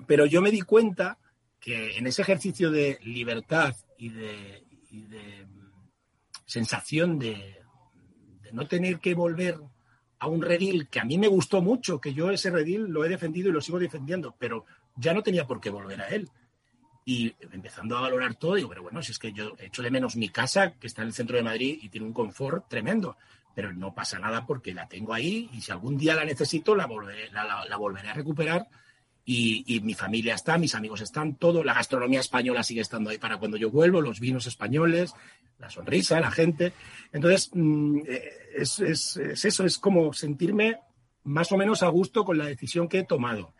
Pero 0.06 0.26
yo 0.26 0.42
me 0.42 0.50
di 0.50 0.60
cuenta 0.60 1.18
que 1.58 1.96
en 1.96 2.06
ese 2.06 2.22
ejercicio 2.22 2.70
de 2.70 2.98
libertad 3.02 3.74
y 3.98 4.10
de, 4.10 4.62
sensación 6.44 7.18
de, 7.18 7.56
de 8.42 8.52
no 8.52 8.68
tener 8.68 9.00
que 9.00 9.14
volver 9.14 9.58
a 10.18 10.28
un 10.28 10.42
redil 10.42 10.88
que 10.88 11.00
a 11.00 11.04
mí 11.04 11.18
me 11.18 11.28
gustó 11.28 11.60
mucho, 11.60 12.00
que 12.00 12.14
yo 12.14 12.30
ese 12.30 12.50
redil 12.50 12.82
lo 12.82 13.04
he 13.04 13.08
defendido 13.08 13.48
y 13.48 13.52
lo 13.52 13.60
sigo 13.60 13.78
defendiendo, 13.78 14.34
pero 14.38 14.64
ya 14.96 15.12
no 15.12 15.22
tenía 15.22 15.46
por 15.46 15.60
qué 15.60 15.70
volver 15.70 16.00
a 16.00 16.08
él. 16.08 16.28
Y 17.04 17.34
empezando 17.52 17.96
a 17.96 18.00
valorar 18.00 18.34
todo, 18.34 18.56
digo, 18.56 18.68
pero 18.68 18.82
bueno, 18.82 19.00
si 19.00 19.12
es 19.12 19.18
que 19.18 19.32
yo 19.32 19.52
echo 19.58 19.82
de 19.82 19.92
menos 19.92 20.16
mi 20.16 20.28
casa, 20.28 20.72
que 20.72 20.88
está 20.88 21.02
en 21.02 21.08
el 21.08 21.14
centro 21.14 21.36
de 21.36 21.42
Madrid 21.42 21.78
y 21.80 21.88
tiene 21.88 22.06
un 22.06 22.12
confort 22.12 22.68
tremendo, 22.68 23.16
pero 23.56 23.72
no 23.72 23.94
pasa 23.94 24.18
nada 24.18 24.44
porque 24.44 24.74
la 24.74 24.86
tengo 24.86 25.14
ahí 25.14 25.48
y 25.50 25.62
si 25.62 25.72
algún 25.72 25.96
día 25.96 26.14
la 26.14 26.26
necesito, 26.26 26.76
la 26.76 26.84
volveré, 26.84 27.30
la, 27.30 27.76
volveré 27.78 28.10
a 28.10 28.12
recuperar. 28.12 28.68
Y, 29.24 29.64
y, 29.66 29.80
mi 29.80 29.94
familia 29.94 30.34
está, 30.34 30.58
mis 30.58 30.74
amigos 30.74 31.00
están, 31.00 31.36
todo, 31.36 31.64
la 31.64 31.72
gastronomía 31.72 32.20
española 32.20 32.62
sigue 32.62 32.82
estando 32.82 33.08
ahí 33.08 33.16
para 33.16 33.38
cuando 33.38 33.56
yo 33.56 33.70
vuelvo, 33.70 34.02
los 34.02 34.20
vinos 34.20 34.46
españoles, 34.46 35.14
la 35.58 35.70
sonrisa, 35.70 36.20
la 36.20 36.30
gente. 36.30 36.74
Entonces, 37.14 37.50
mm, 37.54 38.00
eh, 38.06 38.32
es, 38.56 38.78
es, 38.78 39.16
es, 39.16 39.44
eso, 39.46 39.64
es 39.64 39.78
como 39.78 40.12
sentirme 40.12 40.78
más 41.24 41.50
o 41.50 41.56
menos 41.56 41.82
a 41.82 41.88
gusto 41.88 42.26
con 42.26 42.36
la 42.36 42.44
decisión 42.44 42.90
que 42.90 42.98
he 42.98 43.04
tomado. 43.04 43.54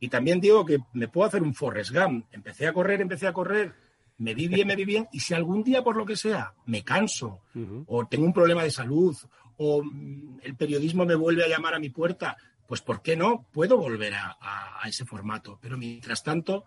Y 0.00 0.08
también 0.08 0.40
digo 0.40 0.66
que 0.66 0.80
me 0.92 1.06
puedo 1.06 1.28
hacer 1.28 1.44
un 1.44 1.54
Forrest 1.54 1.92
Gump. 1.92 2.26
Empecé 2.32 2.66
a 2.66 2.72
correr, 2.72 3.00
empecé 3.00 3.28
a 3.28 3.32
correr, 3.32 3.74
me 4.18 4.34
vi 4.34 4.48
bien, 4.48 4.66
me 4.66 4.76
vi 4.76 4.84
bien, 4.84 5.08
y 5.12 5.20
si 5.20 5.34
algún 5.34 5.62
día, 5.62 5.82
por 5.82 5.96
lo 5.96 6.06
que 6.06 6.16
sea, 6.16 6.54
me 6.66 6.82
canso, 6.82 7.40
o 7.86 8.06
tengo 8.06 8.24
un 8.24 8.32
problema 8.32 8.62
de 8.62 8.70
salud, 8.70 9.16
o 9.58 9.82
mm, 9.82 10.40
el 10.42 10.56
periodismo 10.56 11.04
me 11.04 11.14
vuelve 11.14 11.44
a 11.44 11.48
llamar 11.48 11.74
a 11.74 11.78
mi 11.78 11.90
puerta, 11.90 12.36
pues 12.66 12.80
¿por 12.80 13.02
qué 13.02 13.16
no? 13.16 13.46
Puedo 13.52 13.76
volver 13.76 14.14
a, 14.14 14.36
a 14.40 14.88
ese 14.88 15.04
formato. 15.04 15.58
Pero 15.62 15.78
mientras 15.78 16.22
tanto, 16.22 16.64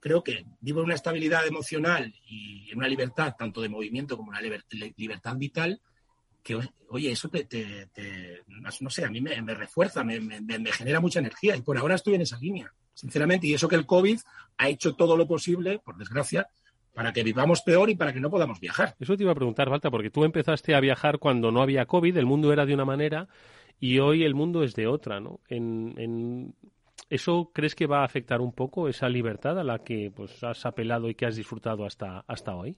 creo 0.00 0.22
que 0.22 0.46
vivo 0.60 0.80
en 0.80 0.86
una 0.86 0.94
estabilidad 0.94 1.46
emocional 1.46 2.14
y 2.26 2.70
en 2.70 2.78
una 2.78 2.88
libertad, 2.88 3.34
tanto 3.38 3.60
de 3.60 3.68
movimiento 3.68 4.16
como 4.16 4.30
una 4.30 4.40
libertad 4.40 5.36
vital, 5.36 5.80
que, 6.42 6.58
oye, 6.88 7.10
eso 7.10 7.28
te, 7.28 7.90
no 8.80 8.90
sé, 8.90 9.04
a 9.04 9.10
mí 9.10 9.20
me, 9.20 9.54
refuerza, 9.54 10.04
me, 10.04 10.20
genera 10.72 11.00
mucha 11.00 11.18
energía 11.18 11.56
y 11.56 11.62
por 11.62 11.76
ahora 11.76 11.96
estoy 11.96 12.14
en 12.14 12.22
esa 12.22 12.38
línea, 12.38 12.72
sinceramente. 12.94 13.46
Y 13.46 13.54
eso 13.54 13.68
que 13.68 13.76
el 13.76 13.86
COVID 13.86 14.18
ha 14.56 14.68
hecho 14.68 14.94
todo 14.94 15.16
lo 15.16 15.26
posible, 15.26 15.78
por 15.80 15.96
desgracia, 15.96 16.48
para 16.98 17.12
que 17.12 17.22
vivamos 17.22 17.62
peor 17.62 17.88
y 17.90 17.94
para 17.94 18.12
que 18.12 18.18
no 18.18 18.28
podamos 18.28 18.58
viajar. 18.58 18.96
Eso 18.98 19.16
te 19.16 19.22
iba 19.22 19.30
a 19.30 19.36
preguntar, 19.36 19.70
Balta, 19.70 19.88
porque 19.88 20.10
tú 20.10 20.24
empezaste 20.24 20.74
a 20.74 20.80
viajar 20.80 21.20
cuando 21.20 21.52
no 21.52 21.62
había 21.62 21.86
COVID, 21.86 22.16
el 22.16 22.26
mundo 22.26 22.52
era 22.52 22.66
de 22.66 22.74
una 22.74 22.84
manera 22.84 23.28
y 23.78 24.00
hoy 24.00 24.24
el 24.24 24.34
mundo 24.34 24.64
es 24.64 24.74
de 24.74 24.88
otra, 24.88 25.20
¿no? 25.20 25.38
En, 25.46 26.56
¿Eso 27.08 27.52
crees 27.54 27.76
que 27.76 27.86
va 27.86 28.00
a 28.00 28.04
afectar 28.04 28.40
un 28.40 28.52
poco 28.52 28.88
esa 28.88 29.08
libertad 29.08 29.60
a 29.60 29.62
la 29.62 29.78
que 29.78 30.10
pues, 30.12 30.42
has 30.42 30.66
apelado 30.66 31.08
y 31.08 31.14
que 31.14 31.26
has 31.26 31.36
disfrutado 31.36 31.86
hasta, 31.86 32.24
hasta 32.26 32.56
hoy? 32.56 32.76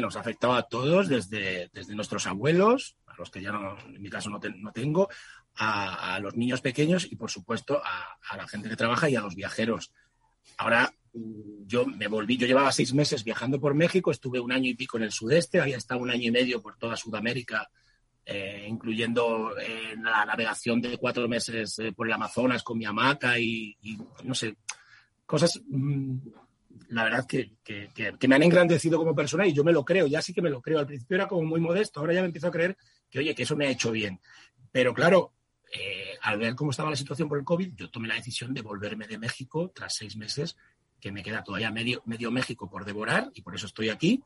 nos 0.00 0.14
afectaba 0.14 0.58
a 0.58 0.62
todos, 0.62 1.08
desde, 1.08 1.70
desde 1.72 1.96
nuestros 1.96 2.28
abuelos, 2.28 2.96
a 3.06 3.16
los 3.18 3.32
que 3.32 3.42
ya 3.42 3.50
no, 3.50 3.76
en 3.80 4.00
mi 4.00 4.10
caso 4.10 4.30
no, 4.30 4.38
no 4.58 4.70
tengo, 4.70 5.08
a, 5.56 6.20
los 6.20 6.36
niños 6.36 6.60
pequeños 6.60 7.10
y, 7.10 7.16
por 7.16 7.32
supuesto, 7.32 7.82
a, 7.84 8.36
la 8.36 8.46
gente 8.46 8.68
que 8.68 8.76
trabaja 8.76 9.10
y 9.10 9.16
a 9.16 9.22
los 9.22 9.34
viajeros. 9.34 9.92
Ahora 10.56 10.94
yo 11.66 11.86
me 11.86 12.08
volví, 12.08 12.36
yo 12.36 12.46
llevaba 12.46 12.72
seis 12.72 12.94
meses 12.94 13.22
viajando 13.24 13.60
por 13.60 13.74
México, 13.74 14.10
estuve 14.10 14.40
un 14.40 14.52
año 14.52 14.70
y 14.70 14.74
pico 14.74 14.96
en 14.96 15.04
el 15.04 15.12
sudeste, 15.12 15.60
había 15.60 15.76
estado 15.76 16.00
un 16.00 16.10
año 16.10 16.24
y 16.24 16.30
medio 16.30 16.62
por 16.62 16.76
toda 16.78 16.96
Sudamérica, 16.96 17.68
eh, 18.24 18.66
incluyendo 18.68 19.58
eh, 19.58 19.94
la 20.02 20.24
navegación 20.24 20.80
de 20.80 20.98
cuatro 20.98 21.28
meses 21.28 21.78
eh, 21.78 21.92
por 21.92 22.06
el 22.06 22.12
Amazonas 22.12 22.62
con 22.62 22.76
mi 22.76 22.84
hamaca 22.84 23.38
y, 23.38 23.76
no 24.24 24.34
sé, 24.34 24.56
cosas 25.24 25.60
mm, 25.66 26.16
la 26.90 27.04
verdad 27.04 27.26
que, 27.26 27.52
que, 27.62 28.28
me 28.28 28.34
han 28.34 28.42
engrandecido 28.42 28.98
como 28.98 29.14
persona 29.14 29.46
y 29.46 29.52
yo 29.52 29.64
me 29.64 29.72
lo 29.72 29.84
creo, 29.84 30.06
ya 30.06 30.22
sí 30.22 30.32
que 30.32 30.42
me 30.42 30.50
lo 30.50 30.60
creo. 30.60 30.78
Al 30.78 30.86
principio 30.86 31.16
era 31.16 31.28
como 31.28 31.42
muy 31.42 31.60
modesto, 31.60 32.00
ahora 32.00 32.14
ya 32.14 32.20
me 32.20 32.26
empiezo 32.26 32.48
a 32.48 32.52
creer 32.52 32.76
que, 33.10 33.18
oye, 33.18 33.34
que 33.34 33.44
eso 33.44 33.56
me 33.56 33.66
ha 33.66 33.70
hecho 33.70 33.90
bien. 33.92 34.20
Pero 34.72 34.92
claro, 34.94 35.32
al 36.20 36.38
ver 36.38 36.54
cómo 36.54 36.70
estaba 36.70 36.90
la 36.90 36.96
situación 36.96 37.28
por 37.28 37.38
el 37.38 37.44
COVID, 37.44 37.74
yo 37.74 37.90
tomé 37.90 38.08
la 38.08 38.14
decisión 38.14 38.52
de 38.52 38.62
volverme 38.62 39.06
de 39.06 39.18
México 39.18 39.70
tras 39.74 39.94
seis 39.96 40.16
meses, 40.16 40.56
que 41.00 41.12
me 41.12 41.22
queda 41.22 41.42
todavía 41.42 41.70
medio, 41.70 42.02
medio 42.06 42.30
México 42.30 42.68
por 42.70 42.84
devorar 42.84 43.30
y 43.34 43.42
por 43.42 43.54
eso 43.54 43.66
estoy 43.66 43.88
aquí. 43.88 44.22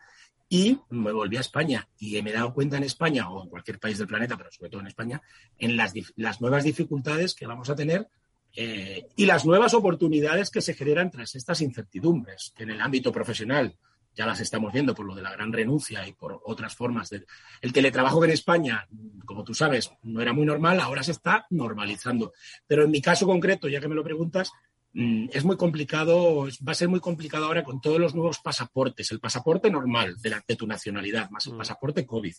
Y 0.49 0.79
me 0.91 1.13
volví 1.13 1.39
a 1.39 1.41
España 1.41 1.89
y 1.99 2.21
me 2.21 2.31
he 2.31 2.33
dado 2.35 2.53
cuenta 2.53 2.77
en 2.77 2.83
España 2.83 3.31
o 3.31 3.43
en 3.43 3.49
cualquier 3.49 3.79
país 3.79 3.99
del 3.99 4.07
planeta, 4.07 4.37
pero 4.37 4.53
sobre 4.53 4.71
todo 4.71 4.83
en 4.83 4.89
España, 4.89 5.23
en 5.59 5.77
las, 5.77 5.95
las 6.17 6.41
nuevas 6.41 6.65
dificultades 6.65 7.35
que 7.35 7.47
vamos 7.47 7.71
a 7.71 7.75
tener 7.75 8.09
eh, 8.55 9.07
y 9.17 9.25
las 9.25 9.47
nuevas 9.47 9.73
oportunidades 9.73 10.51
que 10.51 10.61
se 10.61 10.75
generan 10.75 11.11
tras 11.11 11.35
estas 11.35 11.63
incertidumbres, 11.63 12.53
en 12.59 12.71
el 12.71 12.81
ámbito 12.83 13.11
profesional 13.11 13.77
ya 14.15 14.27
las 14.27 14.41
estamos 14.41 14.73
viendo 14.73 14.95
por 14.95 15.07
lo 15.07 15.15
de 15.15 15.23
la 15.23 15.33
gran 15.33 15.53
renuncia 15.53 16.07
y 16.07 16.13
por 16.13 16.41
otras 16.45 16.75
formas. 16.75 17.11
De... 17.11 17.25
El 17.61 17.73
teletrabajo 17.73 18.21
que 18.21 18.27
en 18.27 18.33
España, 18.33 18.87
como 19.25 19.45
tú 19.45 19.55
sabes, 19.55 19.91
no 20.03 20.21
era 20.21 20.33
muy 20.33 20.45
normal, 20.45 20.81
ahora 20.81 21.03
se 21.03 21.13
está 21.13 21.47
normalizando. 21.51 22.33
Pero 22.67 22.85
en 22.85 22.91
mi 22.91 23.01
caso 23.01 23.27
concreto, 23.27 23.69
ya 23.69 23.81
que 23.81 23.89
me 23.89 23.95
lo 23.95 24.05
preguntas, 24.05 24.53
es 24.95 25.45
muy 25.45 25.57
complicado, 25.57 26.47
va 26.67 26.73
a 26.73 26.75
ser 26.75 26.89
muy 26.89 27.01
complicado 27.01 27.47
ahora 27.47 27.65
con 27.65 27.81
todos 27.81 27.99
los 27.99 28.15
nuevos 28.15 28.41
pasaportes, 28.41 29.11
el 29.11 29.21
pasaporte 29.21 29.71
normal 29.71 30.17
de, 30.21 30.31
la, 30.31 30.45
de 30.47 30.57
tu 30.57 30.67
nacionalidad, 30.67 31.31
más 31.31 31.47
el 31.47 31.55
mm. 31.55 31.59
pasaporte 31.59 32.07
COVID 32.07 32.35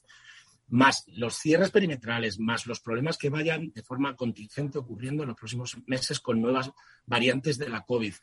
más 0.70 1.04
los 1.08 1.36
cierres 1.36 1.72
perimetrales, 1.72 2.40
más 2.40 2.66
los 2.66 2.80
problemas 2.80 3.18
que 3.18 3.30
vayan 3.30 3.72
de 3.74 3.84
forma 3.84 4.16
contingente 4.16 4.78
ocurriendo 4.78 5.24
en 5.24 5.30
los 5.30 5.38
próximos 5.38 5.78
meses 5.86 6.20
con 6.20 6.42
nuevas 6.42 6.72
variantes 7.06 7.58
de 7.58 7.70
la 7.70 7.84
COVID. 7.84 8.14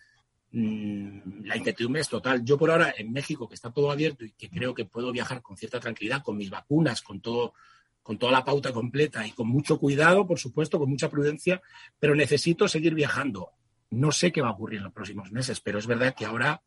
Mm, 0.52 1.44
la 1.44 1.56
incertidumbre 1.56 2.00
es 2.00 2.08
total. 2.08 2.44
Yo 2.44 2.58
por 2.58 2.70
ahora 2.70 2.92
en 2.96 3.12
México, 3.12 3.48
que 3.48 3.54
está 3.54 3.70
todo 3.70 3.90
abierto 3.90 4.24
y 4.24 4.32
que 4.32 4.50
creo 4.50 4.74
que 4.74 4.84
puedo 4.84 5.12
viajar 5.12 5.42
con 5.42 5.56
cierta 5.56 5.78
tranquilidad, 5.78 6.22
con 6.22 6.36
mis 6.36 6.50
vacunas, 6.50 7.02
con 7.02 7.20
todo, 7.20 7.54
con 8.02 8.18
toda 8.18 8.32
la 8.32 8.44
pauta 8.44 8.72
completa 8.72 9.24
y 9.26 9.32
con 9.32 9.46
mucho 9.46 9.78
cuidado, 9.78 10.26
por 10.26 10.38
supuesto, 10.38 10.78
con 10.78 10.90
mucha 10.90 11.08
prudencia, 11.08 11.62
pero 11.98 12.14
necesito 12.14 12.66
seguir 12.66 12.94
viajando. 12.94 13.50
No 13.90 14.12
sé 14.12 14.32
qué 14.32 14.40
va 14.40 14.48
a 14.48 14.52
ocurrir 14.52 14.78
en 14.78 14.84
los 14.84 14.92
próximos 14.92 15.32
meses, 15.32 15.60
pero 15.60 15.78
es 15.78 15.86
verdad 15.86 16.14
que 16.14 16.26
ahora 16.26 16.62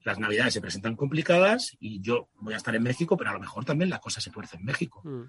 las 0.00 0.18
navidades 0.18 0.54
se 0.54 0.60
presentan 0.60 0.94
complicadas 0.94 1.76
y 1.80 2.00
yo 2.00 2.28
voy 2.36 2.54
a 2.54 2.58
estar 2.58 2.74
en 2.74 2.82
México, 2.82 3.16
pero 3.16 3.30
a 3.30 3.32
lo 3.32 3.40
mejor 3.40 3.64
también 3.64 3.90
la 3.90 3.98
cosa 3.98 4.20
se 4.20 4.30
tuerce 4.30 4.56
en 4.56 4.64
México. 4.64 5.02
Mm. 5.04 5.24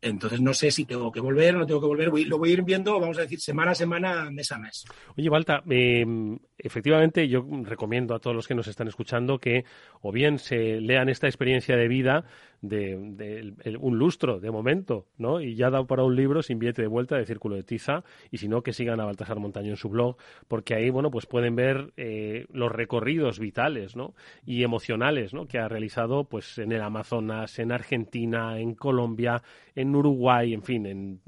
Entonces 0.00 0.40
no 0.40 0.54
sé 0.54 0.70
si 0.70 0.84
tengo 0.84 1.10
que 1.10 1.20
volver 1.20 1.56
o 1.56 1.58
no 1.58 1.66
tengo 1.66 1.80
que 1.80 1.86
volver. 1.86 2.08
lo 2.26 2.38
voy 2.38 2.50
a 2.50 2.52
ir 2.52 2.62
viendo, 2.62 2.98
vamos 3.00 3.18
a 3.18 3.22
decir, 3.22 3.40
semana 3.40 3.72
a 3.72 3.74
semana, 3.74 4.30
mes 4.30 4.52
a 4.52 4.58
mes. 4.58 4.84
Oye, 5.16 5.28
Balta, 5.28 5.62
em, 5.68 6.38
efectivamente 6.56 7.28
yo 7.28 7.44
recomiendo 7.64 8.14
a 8.14 8.20
todos 8.20 8.36
los 8.36 8.46
que 8.46 8.54
nos 8.54 8.68
están 8.68 8.86
escuchando 8.86 9.38
que 9.38 9.64
o 10.00 10.12
bien 10.12 10.38
se 10.38 10.80
lean 10.80 11.08
esta 11.08 11.26
experiencia 11.26 11.76
de 11.76 11.88
vida 11.88 12.24
de, 12.60 13.76
un 13.80 13.98
lustro 13.98 14.40
de 14.40 14.50
momento, 14.50 15.06
¿no? 15.16 15.40
Y 15.40 15.54
ya 15.54 15.70
dado 15.70 15.86
para 15.86 16.02
un 16.02 16.16
libro 16.16 16.42
sin 16.42 16.58
billete 16.58 16.82
de 16.82 16.88
vuelta 16.88 17.16
de 17.16 17.24
Círculo 17.24 17.56
de 17.56 17.62
Tiza, 17.62 18.02
y 18.30 18.38
si 18.38 18.48
no, 18.48 18.62
que 18.62 18.72
sigan 18.72 19.00
a 19.00 19.04
Baltasar 19.04 19.38
Montaño 19.38 19.70
en 19.70 19.76
su 19.76 19.88
blog, 19.88 20.16
porque 20.48 20.74
ahí, 20.74 20.90
bueno, 20.90 21.10
pues 21.10 21.26
pueden 21.26 21.54
ver 21.54 21.92
eh, 21.96 22.46
los 22.52 22.72
recorridos 22.72 23.38
vitales, 23.38 23.96
¿no? 23.96 24.14
Y 24.44 24.64
emocionales, 24.64 25.34
¿no? 25.34 25.46
Que 25.46 25.58
ha 25.58 25.68
realizado, 25.68 26.24
pues, 26.24 26.58
en 26.58 26.72
el 26.72 26.82
Amazonas, 26.82 27.58
en 27.58 27.70
Argentina, 27.70 28.58
en 28.58 28.74
Colombia, 28.74 29.42
en 29.74 29.87
Uruguay, 29.94 30.54
en 30.54 30.62
fin, 30.62 30.86
en, 30.86 31.20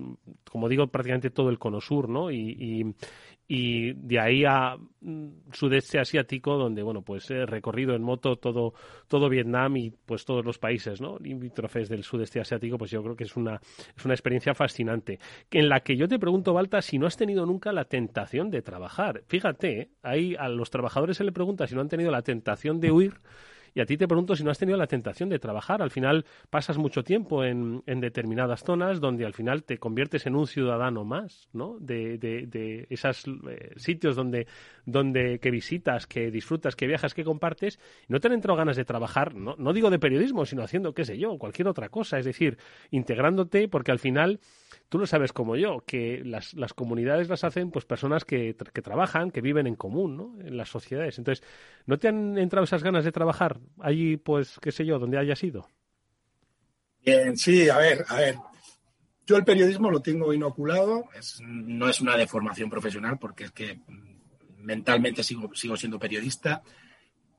como 0.50 0.68
digo, 0.68 0.86
prácticamente 0.88 1.30
todo 1.30 1.50
el 1.50 1.58
cono 1.58 1.80
sur, 1.80 2.08
¿no? 2.08 2.30
y 2.30 2.94
y 3.52 3.94
de 3.94 4.20
ahí 4.20 4.44
a 4.44 4.76
mm, 5.00 5.50
sudeste 5.50 5.98
asiático 5.98 6.56
donde 6.56 6.84
bueno 6.84 7.02
pues 7.02 7.28
he 7.32 7.44
recorrido 7.46 7.96
en 7.96 8.02
moto 8.02 8.36
todo 8.36 8.74
todo 9.08 9.28
Vietnam 9.28 9.76
y 9.76 9.90
pues 9.90 10.24
todos 10.24 10.44
los 10.44 10.58
países 10.58 11.00
no 11.00 11.18
limítrofes 11.18 11.88
del 11.88 12.04
sudeste 12.04 12.40
asiático 12.40 12.78
pues 12.78 12.92
yo 12.92 13.02
creo 13.02 13.16
que 13.16 13.24
es 13.24 13.36
una 13.36 13.60
es 13.96 14.04
una 14.04 14.14
experiencia 14.14 14.54
fascinante 14.54 15.18
en 15.50 15.68
la 15.68 15.80
que 15.80 15.96
yo 15.96 16.06
te 16.06 16.20
pregunto 16.20 16.54
Balta 16.54 16.80
si 16.80 16.96
no 16.96 17.08
has 17.08 17.16
tenido 17.16 17.44
nunca 17.44 17.72
la 17.72 17.86
tentación 17.86 18.50
de 18.50 18.62
trabajar 18.62 19.24
fíjate 19.26 19.80
¿eh? 19.80 19.90
ahí 20.04 20.36
a 20.38 20.48
los 20.48 20.70
trabajadores 20.70 21.16
se 21.16 21.24
le 21.24 21.32
pregunta 21.32 21.66
si 21.66 21.74
no 21.74 21.80
han 21.80 21.88
tenido 21.88 22.12
la 22.12 22.22
tentación 22.22 22.78
de 22.78 22.92
huir 22.92 23.14
y 23.74 23.80
a 23.80 23.86
ti 23.86 23.96
te 23.96 24.08
pregunto 24.08 24.36
si 24.36 24.44
no 24.44 24.50
has 24.50 24.58
tenido 24.58 24.78
la 24.78 24.86
tentación 24.86 25.28
de 25.28 25.38
trabajar. 25.38 25.82
Al 25.82 25.90
final 25.90 26.24
pasas 26.50 26.78
mucho 26.78 27.02
tiempo 27.02 27.44
en, 27.44 27.82
en 27.86 28.00
determinadas 28.00 28.64
zonas 28.64 29.00
donde 29.00 29.24
al 29.24 29.34
final 29.34 29.64
te 29.64 29.78
conviertes 29.78 30.26
en 30.26 30.36
un 30.36 30.46
ciudadano 30.46 31.04
más, 31.04 31.48
¿no? 31.52 31.76
De, 31.80 32.18
de, 32.18 32.46
de 32.46 32.86
esos 32.90 33.24
eh, 33.48 33.72
sitios 33.76 34.16
donde, 34.16 34.46
donde 34.86 35.38
que 35.38 35.50
visitas, 35.50 36.06
que 36.06 36.30
disfrutas, 36.30 36.76
que 36.76 36.86
viajas, 36.86 37.14
que 37.14 37.24
compartes. 37.24 37.78
No 38.08 38.20
te 38.20 38.28
han 38.28 38.34
entrado 38.34 38.56
ganas 38.56 38.76
de 38.76 38.84
trabajar, 38.84 39.34
no, 39.34 39.54
no 39.58 39.72
digo 39.72 39.90
de 39.90 39.98
periodismo, 39.98 40.46
sino 40.46 40.62
haciendo, 40.62 40.94
qué 40.94 41.04
sé 41.04 41.18
yo, 41.18 41.38
cualquier 41.38 41.68
otra 41.68 41.88
cosa. 41.88 42.18
Es 42.18 42.24
decir, 42.24 42.58
integrándote 42.90 43.68
porque 43.68 43.92
al 43.92 43.98
final 43.98 44.40
tú 44.90 44.98
lo 44.98 45.06
sabes 45.06 45.32
como 45.32 45.56
yo, 45.56 45.84
que 45.86 46.20
las, 46.24 46.52
las 46.54 46.74
comunidades 46.74 47.28
las 47.28 47.44
hacen 47.44 47.70
pues 47.70 47.84
personas 47.84 48.24
que, 48.24 48.56
que, 48.74 48.82
trabajan, 48.82 49.30
que 49.30 49.40
viven 49.40 49.68
en 49.68 49.76
común, 49.76 50.16
¿no? 50.16 50.36
En 50.44 50.56
las 50.56 50.68
sociedades. 50.68 51.16
Entonces, 51.16 51.46
¿no 51.86 51.98
te 51.98 52.08
han 52.08 52.36
entrado 52.36 52.64
esas 52.64 52.82
ganas 52.82 53.04
de 53.04 53.12
trabajar 53.12 53.60
allí, 53.78 54.16
pues, 54.16 54.58
qué 54.60 54.72
sé 54.72 54.84
yo, 54.84 54.98
donde 54.98 55.16
hayas 55.16 55.42
ido? 55.44 55.68
Bien, 57.04 57.36
sí, 57.36 57.68
a 57.68 57.78
ver, 57.78 58.04
a 58.08 58.16
ver. 58.16 58.34
Yo 59.24 59.36
el 59.36 59.44
periodismo 59.44 59.92
lo 59.92 60.00
tengo 60.00 60.34
inoculado, 60.34 61.04
no 61.40 61.88
es 61.88 62.00
una 62.00 62.16
deformación 62.16 62.68
profesional 62.68 63.16
porque 63.16 63.44
es 63.44 63.52
que 63.52 63.78
mentalmente 64.58 65.22
sigo, 65.22 65.54
sigo 65.54 65.76
siendo 65.76 66.00
periodista. 66.00 66.62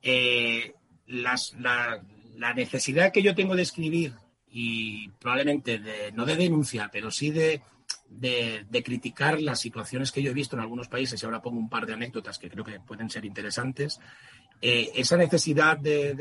Eh, 0.01 0.73
las, 1.07 1.53
la, 1.59 2.01
la 2.37 2.53
necesidad 2.53 3.11
que 3.11 3.21
yo 3.21 3.35
tengo 3.35 3.57
de 3.57 3.63
escribir 3.63 4.13
y 4.51 5.09
probablemente 5.09 5.79
de, 5.79 6.11
no 6.11 6.25
de 6.25 6.35
denuncia, 6.35 6.89
pero 6.91 7.09
sí 7.09 7.31
de, 7.31 7.61
de, 8.09 8.83
criticar 8.83 9.41
las 9.41 9.59
situaciones 9.59 10.11
que 10.11 10.21
yo 10.21 10.31
he 10.31 10.33
visto 10.33 10.55
en 10.55 10.61
algunos 10.61 10.89
países, 10.89 11.21
y 11.21 11.25
ahora 11.25 11.41
pongo 11.41 11.59
un 11.59 11.69
par 11.69 11.85
de 11.85 11.93
anécdotas 11.93 12.37
que 12.37 12.49
creo 12.49 12.65
que 12.65 12.79
pueden 12.79 13.09
ser 13.09 13.25
interesantes, 13.25 13.99
eh, 14.61 14.91
esa 14.95 15.17
necesidad 15.17 15.77
de, 15.77 16.13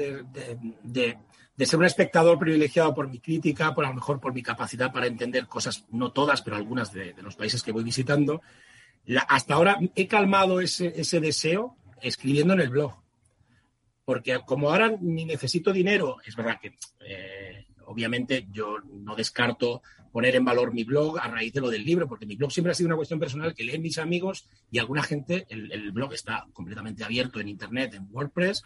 de, 0.83 1.67
ser 1.67 1.79
un 1.79 1.85
espectador 1.85 2.39
privilegiado 2.39 2.95
por 2.95 3.09
mi 3.09 3.19
crítica, 3.19 3.75
por 3.75 3.85
a 3.85 3.89
lo 3.89 3.97
mejor 3.97 4.21
por 4.21 4.33
mi 4.33 4.43
capacidad 4.43 4.93
para 4.93 5.07
entender 5.07 5.47
cosas, 5.47 5.85
no 5.91 6.13
todas, 6.13 6.41
pero 6.41 6.57
algunas 6.57 6.93
de, 6.93 7.15
los 7.21 7.37
países 7.37 7.63
que 7.63 7.73
voy 7.73 7.83
visitando, 7.83 8.41
hasta 9.29 9.55
ahora 9.55 9.79
he 9.95 10.07
calmado 10.07 10.61
ese, 10.61 10.93
ese 10.97 11.21
deseo 11.21 11.77
escribiendo 12.01 12.55
en 12.55 12.61
el 12.61 12.71
blog. 12.71 12.95
Porque 14.05 14.41
como 14.47 14.71
ahora 14.71 14.97
ni 15.01 15.25
necesito 15.25 15.73
dinero, 15.73 16.17
es 16.25 16.35
verdad 16.35 16.59
que 16.61 16.79
eh, 17.01 17.67
obviamente 17.91 18.47
yo 18.53 18.79
no 18.85 19.17
descarto 19.17 19.83
poner 20.13 20.37
en 20.37 20.45
valor 20.45 20.73
mi 20.73 20.85
blog 20.85 21.19
a 21.19 21.29
raíz 21.29 21.53
de 21.53 21.61
lo 21.61 21.71
del 21.71 21.85
libro, 21.85 22.09
porque 22.09 22.27
mi 22.27 22.37
blog 22.37 22.51
siempre 22.51 22.73
ha 22.73 22.75
sido 22.75 22.89
una 22.89 22.97
cuestión 22.97 23.21
personal 23.21 23.55
que 23.55 23.65
leen 23.65 23.83
mis 23.83 23.99
amigos 23.99 24.49
y 24.71 24.79
alguna 24.79 25.03
gente, 25.03 25.47
el, 25.49 25.93
blog 25.93 26.13
está 26.15 26.47
completamente 26.53 27.05
abierto 27.05 27.41
en 27.41 27.49
Internet, 27.49 27.95
en 27.95 28.09
WordPress, 28.11 28.63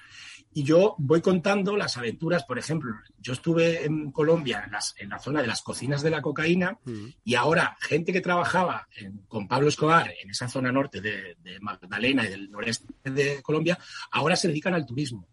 y 0.53 0.62
yo 0.62 0.95
voy 0.99 1.20
contando 1.20 1.77
las 1.77 1.97
aventuras, 1.97 2.45
por 2.45 2.59
ejemplo, 2.59 2.93
yo 3.18 3.33
estuve 3.33 3.85
en 3.85 4.11
Colombia, 4.11 4.68
en, 4.99 5.09
la 5.09 5.18
zona 5.18 5.41
de 5.41 5.47
las 5.47 5.62
cocinas 5.62 6.03
de 6.03 6.11
la 6.11 6.22
cocaína, 6.22 6.79
mm. 6.85 7.07
y 7.25 7.35
ahora 7.35 7.77
gente 7.81 8.12
que 8.12 8.20
trabajaba 8.20 8.89
con 9.29 9.49
Pablo 9.49 9.68
Escobar 9.68 10.12
en 10.22 10.31
esa 10.31 10.49
zona 10.49 10.72
norte 10.72 11.01
de, 11.01 11.37
de 11.43 11.61
Magdalena 11.61 12.27
y 12.27 12.31
del 12.31 12.51
noreste 12.51 13.11
de 13.11 13.43
Colombia, 13.43 13.79
ahora 14.12 14.37
se 14.37 14.49
dedican 14.49 14.75
al 14.75 14.87
turismo. 14.87 15.29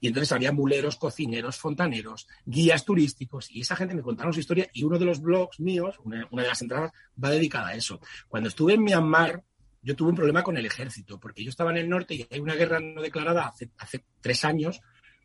Y 0.00 0.08
entonces 0.08 0.32
había 0.32 0.52
muleros, 0.52 0.96
cocineros, 0.96 1.56
fontaneros, 1.56 2.28
guías 2.44 2.84
turísticos, 2.84 3.50
y 3.50 3.62
esa 3.62 3.76
gente 3.76 3.94
me 3.94 4.02
contaron 4.02 4.32
su 4.32 4.40
historia 4.40 4.68
y 4.72 4.84
uno 4.84 4.98
de 4.98 5.04
los 5.04 5.20
blogs 5.20 5.60
míos, 5.60 5.96
una, 6.04 6.26
de 6.30 6.48
las 6.48 6.62
entradas, 6.62 6.92
va 7.22 7.30
dedicada 7.30 7.68
a 7.68 7.74
eso. 7.74 8.00
Cuando 8.28 8.48
estuve 8.48 8.74
en 8.74 8.82
Myanmar, 8.82 9.42
yo 9.82 9.96
tuve 9.96 10.10
un 10.10 10.16
problema 10.16 10.42
con 10.42 10.56
el 10.56 10.66
ejército, 10.66 11.18
porque 11.18 11.42
yo 11.42 11.50
estaba 11.50 11.70
en 11.70 11.78
el 11.78 11.88
norte 11.88 12.14
y 12.14 12.26
hay 12.30 12.40
una 12.40 12.54
guerra 12.54 12.80
no 12.80 13.00
declarada 13.00 13.46
hace, 13.46 13.70
hace 13.78 14.04
tres 14.20 14.44
años 14.44 14.80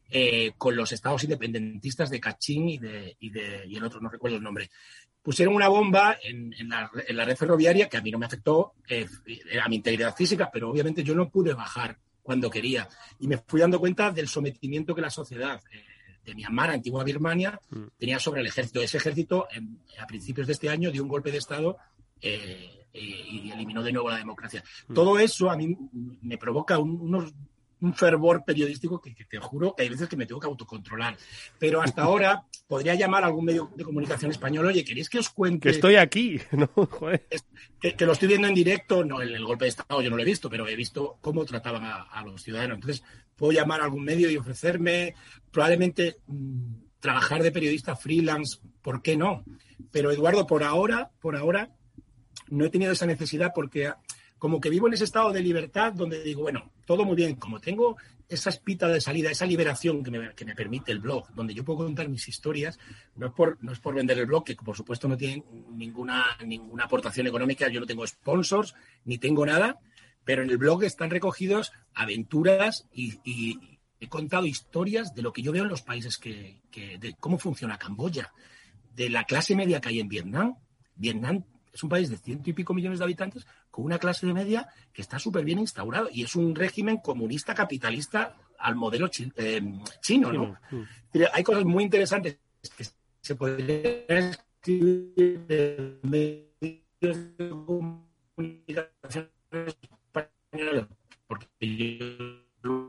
eh, 0.10 0.54
con 0.58 0.76
los 0.76 0.92
estados 0.92 1.24
independentistas 1.24 2.10
de 2.10 2.20
Kachin 2.20 2.70
y, 2.70 2.78
de, 2.78 3.16
y, 3.20 3.76
el 3.76 3.84
otro, 3.84 4.00
no 4.00 4.10
recuerdo 4.10 4.38
el 4.38 4.44
nombre. 4.44 4.70
Pusieron 5.22 5.56
una 5.56 5.70
bomba 5.70 6.18
en, 6.22 6.54
en, 6.54 6.70
la, 6.70 6.92
en 7.08 7.18
la, 7.18 7.26
red 7.26 7.36
ferroviaria 7.36 7.90
que 7.90 7.98
a 7.98 8.02
mí 8.02 8.12
no 8.12 8.20
me 8.20 8.26
afectó 8.26 8.74
eh, 8.88 9.08
a 9.60 9.70
mi 9.70 9.78
integridad 9.78 10.16
física, 10.16 10.50
pero 10.52 10.70
obviamente 10.70 11.04
yo 11.04 11.16
no 11.16 11.30
pude 11.30 11.54
bajar 11.54 11.98
cuando 12.24 12.50
quería. 12.50 12.88
Y 13.20 13.28
me 13.28 13.38
fui 13.38 13.62
dando 13.62 13.80
cuenta 13.80 14.10
del 14.10 14.28
sometimiento 14.28 14.96
que 14.96 15.02
la 15.02 15.10
sociedad 15.10 15.62
eh, 15.72 15.84
de 16.26 16.34
Myanmar, 16.34 16.72
antigua 16.72 17.04
Birmania, 17.04 17.60
mm. 17.70 17.84
tenía 18.00 18.18
sobre 18.18 18.42
el 18.42 18.48
ejército. 18.48 18.82
Ese 18.82 18.98
ejército, 18.98 19.48
a 20.00 20.08
principios 20.08 20.48
de 20.48 20.54
este 20.54 20.70
año, 20.70 20.90
dio 20.90 21.04
un 21.04 21.10
golpe 21.10 21.32
de 21.32 21.38
Estado 21.38 21.78
eh, 22.22 22.88
eh, 22.94 23.00
y 23.00 23.52
eliminó 23.52 23.84
de 23.84 23.92
nuevo 23.92 24.10
la 24.10 24.18
democracia. 24.18 24.64
Mm. 24.88 24.94
Todo 24.94 25.20
eso 25.20 25.52
a 25.52 25.58
mí 25.58 25.78
me 26.22 26.38
provoca 26.38 26.80
unos 26.80 27.34
un 27.84 27.94
fervor 27.94 28.46
periodístico 28.46 29.02
que, 29.02 29.14
te 29.14 29.40
juro 29.40 29.76
que 29.76 29.84
hay 29.84 29.90
veces 29.90 30.08
que 30.08 30.16
me 30.16 30.26
tengo 30.26 30.40
que 30.40 30.48
autocontrolar. 30.48 31.18
Pero 31.60 31.82
hasta 31.82 32.04
ahora 32.04 32.46
podría 32.74 32.96
llamar 32.96 33.24
a 33.24 33.28
algún 33.28 33.46
medio 33.46 33.70
de 33.76 33.84
comunicación 33.84 34.32
español, 34.32 34.66
oye, 34.66 34.84
¿queréis 34.84 35.08
que 35.08 35.20
os 35.20 35.30
cuente? 35.30 35.70
Que 35.70 35.76
estoy 35.76 35.96
aquí, 35.96 36.42
¿no? 36.54 36.72
Que, 37.80 37.96
lo 38.04 38.14
estoy 38.14 38.30
viendo 38.30 38.48
en 38.48 38.56
directo, 38.56 39.06
no, 39.06 39.22
el, 39.22 39.36
el, 39.36 39.46
golpe 39.46 39.66
de 39.66 39.70
Estado 39.70 40.02
yo 40.02 40.10
no 40.10 40.16
lo 40.16 40.24
he 40.24 40.26
visto, 40.26 40.50
pero 40.50 40.68
he 40.68 40.76
visto 40.76 41.20
cómo 41.22 41.46
trataban 41.46 41.84
a, 41.84 42.24
los 42.26 42.42
ciudadanos. 42.42 42.78
Entonces, 42.78 43.04
puedo 43.36 43.52
llamar 43.52 43.82
a 43.82 43.84
algún 43.84 44.04
medio 44.04 44.28
y 44.32 44.38
ofrecerme, 44.38 45.14
probablemente 45.52 46.18
mm, 46.26 46.74
trabajar 47.00 47.44
de 47.44 47.52
periodista 47.52 47.96
freelance, 47.96 48.58
¿por 48.82 49.04
qué 49.04 49.18
no? 49.18 49.46
Pero 49.92 50.10
Eduardo, 50.12 50.48
por 50.48 50.64
ahora, 50.64 51.12
por 51.22 51.36
ahora, 51.36 51.70
no 52.50 52.66
he 52.66 52.72
tenido 52.72 52.92
esa 52.92 53.06
necesidad 53.06 53.52
porque 53.54 53.92
como 54.44 54.60
que 54.60 54.70
vivo 54.70 54.88
en 54.88 54.94
ese 54.94 55.06
estado 55.06 55.32
de 55.32 55.42
libertad 55.42 55.94
donde 55.94 56.22
digo, 56.22 56.42
bueno, 56.42 56.70
todo 56.86 57.06
muy 57.06 57.16
bien, 57.16 57.36
como 57.36 57.62
tengo 57.62 57.96
esa 58.28 58.50
espita 58.50 58.90
de 58.90 59.00
salida, 59.00 59.32
esa 59.32 59.46
liberación 59.46 60.04
que 60.04 60.12
me, 60.12 60.36
que 60.36 60.44
me, 60.44 60.54
permite 60.54 60.92
el 60.92 61.00
blog, 61.00 61.34
donde 61.34 61.54
yo 61.54 61.64
puedo 61.64 61.86
contar 61.86 62.10
mis 62.10 62.28
historias, 62.28 62.78
no 63.16 63.28
es, 63.28 63.32
por, 63.32 63.58
no 63.64 63.72
es 63.72 63.80
por 63.80 63.96
vender 63.96 64.20
el 64.20 64.26
blog, 64.26 64.44
que 64.44 64.58
por 64.58 64.76
supuesto 64.76 65.08
no 65.08 65.16
tiene 65.16 65.46
ninguna, 65.70 66.26
ninguna 66.46 66.84
aportación 66.84 67.26
económica, 67.26 67.70
yo 67.70 67.80
no 67.80 67.86
tengo 67.86 68.06
sponsors, 68.06 68.76
ni 69.06 69.18
tengo 69.18 69.46
nada, 69.46 69.80
pero 70.26 70.44
en 70.44 70.50
el 70.50 70.58
blog 70.58 70.84
están 70.84 71.10
recogidos 71.10 71.72
aventuras 71.94 72.86
y, 72.92 73.62
he 74.02 74.10
contado 74.10 74.46
historias 74.46 75.16
de 75.16 75.22
lo 75.22 75.32
que 75.32 75.42
yo 75.42 75.54
veo 75.54 75.64
en 75.64 75.70
los 75.70 75.84
países 75.84 76.18
que, 76.18 76.64
que, 76.70 76.98
de 76.98 77.16
cómo 77.18 77.38
funciona 77.38 77.78
Camboya, 77.78 78.34
de 78.94 79.10
la 79.10 79.24
clase 79.24 79.56
media 79.56 79.80
que 79.80 79.88
hay 79.88 80.02
en 80.02 80.10
Vietnam. 80.10 80.58
Vietnam 80.96 81.46
es 81.74 81.84
un 81.84 81.90
país 81.90 82.10
de 82.10 82.18
ciento 82.18 82.50
y 82.50 82.54
pico 82.54 82.74
millones 82.74 83.00
de 83.00 83.06
habitantes 83.06 83.48
con 83.72 83.86
una 83.86 83.98
clase 83.98 84.28
de 84.28 84.34
media 84.34 84.68
que 84.94 85.02
está 85.02 85.18
súper 85.18 85.44
bien 85.44 85.60
instaurado 85.60 86.08
y 86.12 86.24
es 86.24 86.36
un 86.36 86.54
régimen 86.56 86.98
comunista 86.98 87.56
capitalista 87.56 88.36
al 88.60 88.76
modelo 88.76 89.10
eh, 89.36 89.62
chino, 90.02 90.32
¿no? 90.32 90.58
hay 91.34 91.44
cosas 91.44 91.66
muy 91.66 91.84
interesantes 91.84 92.38
que 92.78 92.86
se 93.22 93.36
podrían 93.36 94.04
escribir 94.08 95.46
en 95.50 96.00
medios 96.04 97.38
de 97.38 97.50
comunicación 97.50 99.30
españoles 99.52 100.86
porque 101.28 101.48
el 101.60 102.40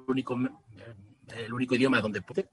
único, 0.06 0.38
el 1.28 1.52
único 1.52 1.74
idioma 1.74 2.00
donde 2.00 2.20
puedo... 2.22 2.44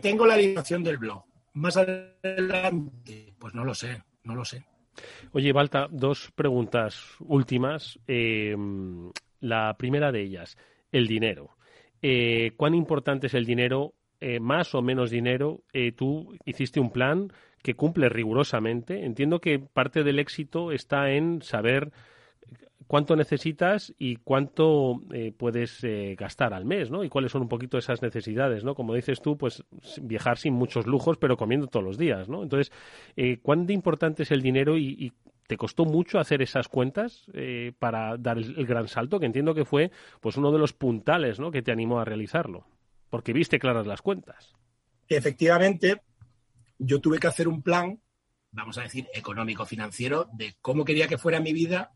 tengo 0.00 0.26
la 0.26 0.36
liberación 0.36 0.84
del 0.84 0.98
blog. 0.98 1.24
Más 1.54 1.76
adelante, 1.76 3.34
pues 3.38 3.54
no 3.54 3.64
lo 3.64 3.74
sé, 3.74 4.02
no 4.24 4.34
lo 4.34 4.44
sé. 4.44 4.64
Oye, 5.32 5.52
Balta, 5.52 5.88
dos 5.90 6.30
preguntas 6.34 7.16
últimas. 7.20 7.98
Eh, 8.06 8.56
la 9.40 9.74
primera 9.78 10.12
de 10.12 10.22
ellas, 10.22 10.56
el 10.92 11.06
dinero. 11.06 11.50
Eh, 12.02 12.52
¿Cuán 12.56 12.74
importante 12.74 13.26
es 13.26 13.34
el 13.34 13.44
dinero? 13.44 13.94
Eh, 14.20 14.40
¿Más 14.40 14.74
o 14.74 14.82
menos 14.82 15.10
dinero? 15.10 15.62
tú 15.96 16.36
hiciste 16.44 16.80
un 16.80 16.90
plan 16.90 17.32
que 17.62 17.74
cumple 17.74 18.08
rigurosamente. 18.08 19.04
Entiendo 19.04 19.40
que 19.40 19.58
parte 19.58 20.02
del 20.02 20.18
éxito 20.18 20.72
está 20.72 21.10
en 21.10 21.42
saber 21.42 21.92
cuánto 22.88 23.14
necesitas 23.14 23.94
y 23.98 24.16
cuánto 24.16 25.02
eh, 25.12 25.30
puedes 25.36 25.84
eh, 25.84 26.16
gastar 26.18 26.54
al 26.54 26.64
mes, 26.64 26.90
¿no? 26.90 27.04
Y 27.04 27.10
cuáles 27.10 27.30
son 27.30 27.42
un 27.42 27.48
poquito 27.48 27.78
esas 27.78 28.02
necesidades, 28.02 28.64
¿no? 28.64 28.74
Como 28.74 28.94
dices 28.94 29.20
tú, 29.20 29.36
pues 29.36 29.62
viajar 30.02 30.38
sin 30.38 30.54
muchos 30.54 30.86
lujos, 30.86 31.18
pero 31.18 31.36
comiendo 31.36 31.68
todos 31.68 31.84
los 31.84 31.98
días, 31.98 32.28
¿no? 32.28 32.42
Entonces, 32.42 32.72
eh, 33.14 33.38
¿cuán 33.40 33.70
importante 33.70 34.22
es 34.22 34.32
el 34.32 34.42
dinero 34.42 34.76
y, 34.76 35.12
te 35.46 35.56
costó 35.56 35.86
mucho 35.86 36.18
hacer 36.18 36.42
esas 36.42 36.68
cuentas 36.68 37.24
para 37.78 38.18
dar 38.18 38.36
el, 38.36 38.66
gran 38.66 38.86
salto? 38.86 39.18
Que 39.18 39.24
entiendo 39.24 39.54
que 39.54 39.64
fue, 39.64 39.90
pues, 40.20 40.36
uno 40.36 40.52
de 40.52 40.58
los 40.58 40.74
puntales, 40.74 41.40
¿no? 41.40 41.50
Que 41.50 41.62
te 41.62 41.72
animó 41.72 42.00
a 42.00 42.04
realizarlo, 42.04 42.66
porque 43.08 43.32
viste 43.32 43.58
claras 43.58 43.86
las 43.86 44.02
cuentas. 44.02 44.54
Efectivamente, 45.08 46.02
yo 46.78 47.00
tuve 47.00 47.18
que 47.18 47.28
hacer 47.28 47.48
un 47.48 47.62
plan, 47.62 47.98
vamos 48.50 48.76
a 48.76 48.82
decir, 48.82 49.06
económico-financiero 49.14 50.28
de 50.34 50.54
cómo 50.60 50.84
quería 50.84 51.08
que 51.08 51.16
fuera 51.16 51.40
mi 51.40 51.54
vida 51.54 51.94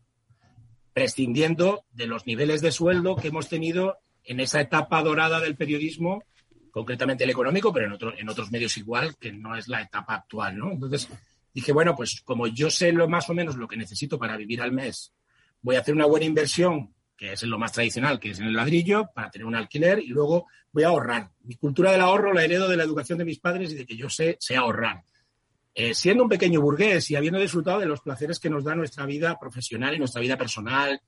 prescindiendo 0.93 1.85
de 1.91 2.07
los 2.07 2.25
niveles 2.27 2.61
de 2.61 2.71
sueldo 2.71 3.15
que 3.15 3.29
hemos 3.29 3.49
tenido 3.49 3.97
en 4.23 4.39
esa 4.39 4.61
etapa 4.61 5.01
dorada 5.01 5.39
del 5.39 5.55
periodismo, 5.55 6.23
concretamente 6.71 7.23
el 7.23 7.29
económico, 7.29 7.73
pero 7.73 7.87
en, 7.87 8.19
en 8.19 8.29
otros 8.29 8.51
medios 8.51 8.77
igual, 8.77 9.15
que 9.17 9.31
no 9.31 9.55
es 9.55 9.67
la 9.67 9.81
etapa 9.81 10.15
actual, 10.15 10.57
¿no? 10.57 10.71
Entonces 10.71 11.09
dije, 11.53 11.71
bueno, 11.71 11.95
pues 11.95 12.21
como 12.21 12.47
yo 12.47 12.69
sé 12.69 12.91
lo 12.91 13.07
más 13.07 13.29
o 13.29 13.33
menos 13.33 13.55
lo 13.55 13.67
que 13.67 13.77
necesito 13.77 14.17
para 14.17 14.37
vivir 14.37 14.61
al 14.61 14.71
mes, 14.71 15.13
voy 15.61 15.75
a 15.75 15.79
hacer 15.79 15.93
una 15.93 16.05
buena 16.05 16.25
inversión, 16.25 16.93
que 17.15 17.33
es 17.33 17.43
lo 17.43 17.57
más 17.57 17.71
tradicional, 17.71 18.19
que 18.19 18.31
es 18.31 18.39
en 18.39 18.47
el 18.47 18.53
ladrillo, 18.53 19.09
para 19.13 19.29
tener 19.29 19.45
un 19.45 19.55
alquiler, 19.55 19.99
y 19.99 20.07
luego 20.07 20.47
voy 20.71 20.83
a 20.83 20.89
ahorrar. 20.89 21.29
Mi 21.43 21.55
cultura 21.55 21.91
del 21.91 22.01
ahorro 22.01 22.33
la 22.33 22.43
heredo 22.43 22.67
de 22.67 22.77
la 22.77 22.83
educación 22.83 23.17
de 23.17 23.25
mis 23.25 23.39
padres 23.39 23.71
y 23.71 23.75
de 23.75 23.85
que 23.85 23.95
yo 23.95 24.09
sé, 24.09 24.37
sé 24.39 24.55
ahorrar. 24.55 25.03
Eh, 25.75 25.95
siendo 25.95 26.23
un 26.23 26.29
pequeño 26.29 26.61
burgués 26.61 27.09
y 27.09 27.15
habiendo 27.15 27.39
disfrutado 27.39 27.79
de 27.79 27.87
los 27.87 28.01
placeres 28.01 28.39
que 28.39 28.49
nos 28.49 28.63
da 28.63 28.75
nuestra 28.75 29.07
vida 29.07 29.39
profesional 29.39 29.95
y 29.95 29.99
nuestra 29.99 30.21
vida 30.21 30.37
personal. 30.37 31.01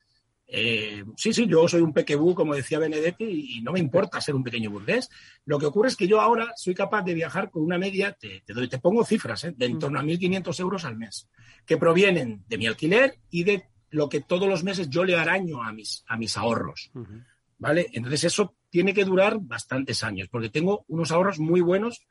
Eh, 0.47 1.03
sí, 1.15 1.33
sí, 1.33 1.45
yo 1.47 1.67
soy 1.67 1.81
un 1.81 1.93
pequebú, 1.93 2.33
como 2.33 2.55
decía 2.55 2.79
Benedetti, 2.79 3.57
y, 3.57 3.61
no 3.61 3.71
me 3.71 3.79
importa 3.79 4.19
ser 4.21 4.33
un 4.33 4.43
pequeño 4.43 4.71
burgués. 4.71 5.09
Lo 5.45 5.59
que 5.59 5.67
ocurre 5.67 5.89
es 5.89 5.95
que 5.95 6.07
yo 6.07 6.19
ahora 6.19 6.51
soy 6.55 6.73
capaz 6.73 7.03
de 7.03 7.13
viajar 7.13 7.51
con 7.51 7.63
una 7.63 7.77
media, 7.77 8.13
te, 8.13 8.41
doy, 8.47 8.67
te 8.67 8.79
pongo 8.79 9.05
cifras, 9.05 9.43
¿eh? 9.43 9.53
de 9.55 9.67
en 9.67 9.77
torno 9.77 9.99
a 9.99 10.03
1.500 10.03 10.59
euros 10.59 10.83
al 10.85 10.97
mes, 10.97 11.29
que 11.65 11.77
provienen 11.77 12.43
de 12.47 12.57
mi 12.57 12.65
alquiler 12.65 13.19
y 13.29 13.43
de 13.43 13.65
lo 13.91 14.09
que 14.09 14.21
todos 14.21 14.49
los 14.49 14.63
meses 14.63 14.89
yo 14.89 15.03
le 15.03 15.15
araño 15.15 15.61
a 15.61 15.71
mis, 15.73 16.03
a 16.07 16.17
mis 16.17 16.37
ahorros. 16.37 16.91
¿Vale? 17.57 17.87
Entonces 17.93 18.25
eso 18.25 18.55
tiene 18.69 18.93
que 18.93 19.05
durar 19.05 19.37
bastantes 19.39 20.03
años, 20.03 20.27
porque 20.27 20.49
tengo 20.49 20.85
unos 20.87 21.11
ahorros 21.11 21.39
muy 21.39 21.61
buenos 21.61 22.01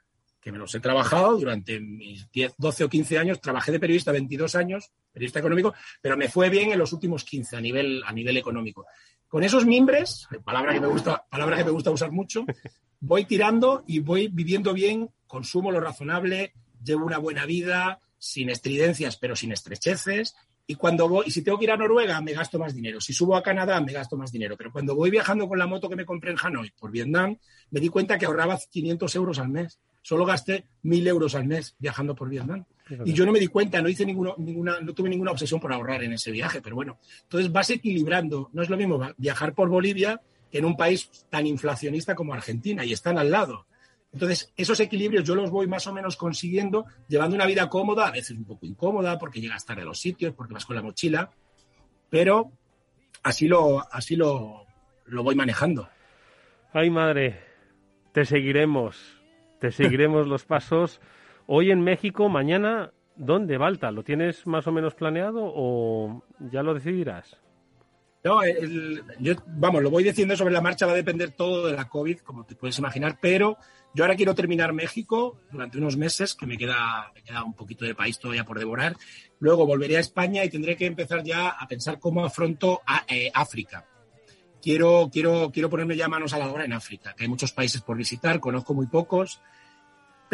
que 0.44 0.52
me 0.52 0.58
los 0.58 0.74
he 0.74 0.80
trabajado 0.80 1.38
durante 1.38 1.80
mis 1.80 2.30
10, 2.30 2.56
12 2.58 2.84
o 2.84 2.88
15 2.90 3.18
años. 3.18 3.40
Trabajé 3.40 3.72
de 3.72 3.80
periodista 3.80 4.12
22 4.12 4.54
años, 4.56 4.90
periodista 5.10 5.38
económico, 5.38 5.72
pero 6.02 6.18
me 6.18 6.28
fue 6.28 6.50
bien 6.50 6.70
en 6.70 6.78
los 6.78 6.92
últimos 6.92 7.24
15 7.24 7.56
a 7.56 7.60
nivel, 7.62 8.02
a 8.04 8.12
nivel 8.12 8.36
económico. 8.36 8.84
Con 9.26 9.42
esos 9.42 9.64
mimbres, 9.64 10.28
palabra 10.44 10.74
que 10.74 10.82
me 10.82 10.86
gusta, 10.86 11.24
palabra 11.30 11.56
que 11.56 11.64
me 11.64 11.70
gusta 11.70 11.90
usar 11.90 12.12
mucho, 12.12 12.44
voy 13.00 13.24
tirando 13.24 13.84
y 13.86 14.00
voy 14.00 14.28
viviendo 14.28 14.74
bien, 14.74 15.08
consumo 15.26 15.72
lo 15.72 15.80
razonable, 15.80 16.52
llevo 16.84 17.06
una 17.06 17.16
buena 17.16 17.46
vida, 17.46 18.00
sin 18.18 18.50
estridencias, 18.50 19.16
pero 19.16 19.34
sin 19.34 19.50
estrecheces. 19.50 20.34
Y 20.66 20.74
cuando 20.74 21.22
y 21.24 21.30
si 21.30 21.42
tengo 21.42 21.58
que 21.58 21.64
ir 21.64 21.70
a 21.70 21.78
Noruega, 21.78 22.20
me 22.20 22.34
gasto 22.34 22.58
más 22.58 22.74
dinero. 22.74 23.00
Si 23.00 23.14
subo 23.14 23.34
a 23.34 23.42
Canadá, 23.42 23.80
me 23.80 23.92
gasto 23.92 24.18
más 24.18 24.30
dinero. 24.30 24.56
Pero 24.58 24.72
cuando 24.72 24.94
voy 24.94 25.10
viajando 25.10 25.48
con 25.48 25.58
la 25.58 25.66
moto 25.66 25.88
que 25.88 25.96
me 25.96 26.04
compré 26.04 26.32
en 26.32 26.38
Hanoi 26.42 26.70
por 26.72 26.90
Vietnam, 26.90 27.38
me 27.70 27.80
di 27.80 27.88
cuenta 27.88 28.18
que 28.18 28.26
ahorraba 28.26 28.58
500 28.70 29.14
euros 29.14 29.38
al 29.38 29.48
mes 29.48 29.80
solo 30.04 30.26
gasté 30.26 30.66
mil 30.82 31.06
euros 31.08 31.34
al 31.34 31.46
mes 31.46 31.74
viajando 31.78 32.14
por 32.14 32.28
Vietnam. 32.28 32.64
Y 33.06 33.14
yo 33.14 33.24
no 33.24 33.32
me 33.32 33.40
di 33.40 33.46
cuenta, 33.46 33.80
no 33.80 33.88
hice 33.88 34.04
ninguna, 34.04 34.34
no 34.36 34.92
tuve 34.92 35.08
ninguna 35.08 35.30
obsesión 35.30 35.58
por 35.58 35.72
ahorrar 35.72 36.04
en 36.04 36.12
ese 36.12 36.30
viaje, 36.30 36.60
pero 36.60 36.76
bueno, 36.76 36.98
entonces 37.22 37.50
vas 37.50 37.70
equilibrando. 37.70 38.50
No 38.52 38.62
es 38.62 38.68
lo 38.68 38.76
mismo 38.76 39.00
viajar 39.16 39.54
por 39.54 39.70
Bolivia 39.70 40.20
que 40.52 40.58
en 40.58 40.66
un 40.66 40.76
país 40.76 41.26
tan 41.30 41.46
inflacionista 41.46 42.14
como 42.14 42.34
Argentina 42.34 42.84
y 42.84 42.92
están 42.92 43.16
al 43.16 43.30
lado. 43.30 43.66
Entonces, 44.12 44.52
esos 44.56 44.78
equilibrios 44.78 45.24
yo 45.24 45.34
los 45.34 45.50
voy 45.50 45.66
más 45.66 45.86
o 45.86 45.94
menos 45.94 46.16
consiguiendo, 46.16 46.84
llevando 47.08 47.34
una 47.34 47.46
vida 47.46 47.70
cómoda, 47.70 48.06
a 48.06 48.12
veces 48.12 48.36
un 48.36 48.44
poco 48.44 48.66
incómoda, 48.66 49.18
porque 49.18 49.40
llegas 49.40 49.64
tarde 49.64 49.82
a 49.82 49.86
los 49.86 49.98
sitios, 49.98 50.34
porque 50.34 50.52
vas 50.52 50.66
con 50.66 50.76
la 50.76 50.82
mochila, 50.82 51.30
pero 52.10 52.52
así 53.22 53.48
lo, 53.48 53.82
así 53.90 54.16
lo, 54.16 54.66
lo 55.06 55.22
voy 55.22 55.34
manejando. 55.34 55.88
Ay, 56.74 56.90
madre, 56.90 57.40
te 58.12 58.26
seguiremos 58.26 59.13
te 59.64 59.72
seguiremos 59.72 60.26
los 60.26 60.44
pasos. 60.44 61.00
Hoy 61.46 61.70
en 61.70 61.80
México, 61.80 62.28
mañana, 62.28 62.92
¿dónde, 63.16 63.56
Balta? 63.56 63.90
¿Lo 63.90 64.04
tienes 64.04 64.46
más 64.46 64.66
o 64.66 64.72
menos 64.72 64.94
planeado 64.94 65.40
o 65.42 66.22
ya 66.38 66.62
lo 66.62 66.74
decidirás? 66.74 67.40
No, 68.22 68.40
yo, 69.20 69.32
vamos, 69.46 69.82
lo 69.82 69.88
voy 69.88 70.04
diciendo 70.04 70.36
sobre 70.36 70.52
la 70.52 70.60
marcha, 70.60 70.84
va 70.84 70.92
a 70.92 70.96
depender 70.96 71.30
todo 71.30 71.66
de 71.66 71.72
la 71.72 71.88
COVID, 71.88 72.18
como 72.18 72.44
te 72.44 72.56
puedes 72.56 72.78
imaginar, 72.78 73.16
pero 73.22 73.56
yo 73.94 74.04
ahora 74.04 74.16
quiero 74.16 74.34
terminar 74.34 74.74
México 74.74 75.40
durante 75.50 75.78
unos 75.78 75.96
meses, 75.96 76.34
que 76.34 76.44
me 76.44 76.58
queda, 76.58 77.10
me 77.14 77.22
queda 77.22 77.42
un 77.42 77.54
poquito 77.54 77.86
de 77.86 77.94
país 77.94 78.18
todavía 78.18 78.44
por 78.44 78.58
devorar. 78.58 78.96
Luego 79.38 79.64
volveré 79.64 79.96
a 79.96 80.00
España 80.00 80.44
y 80.44 80.50
tendré 80.50 80.76
que 80.76 80.84
empezar 80.84 81.22
ya 81.22 81.48
a 81.48 81.66
pensar 81.66 81.98
cómo 81.98 82.22
afronto 82.22 82.82
a, 82.86 83.06
eh, 83.08 83.30
África. 83.32 83.86
Quiero, 84.60 85.08
quiero, 85.10 85.50
quiero 85.50 85.70
ponerme 85.70 85.96
ya 85.96 86.08
manos 86.08 86.34
a 86.34 86.38
la 86.38 86.50
obra 86.50 86.66
en 86.66 86.74
África, 86.74 87.14
que 87.14 87.24
hay 87.24 87.28
muchos 87.30 87.52
países 87.52 87.80
por 87.80 87.96
visitar, 87.96 88.40
conozco 88.40 88.74
muy 88.74 88.86
pocos, 88.86 89.40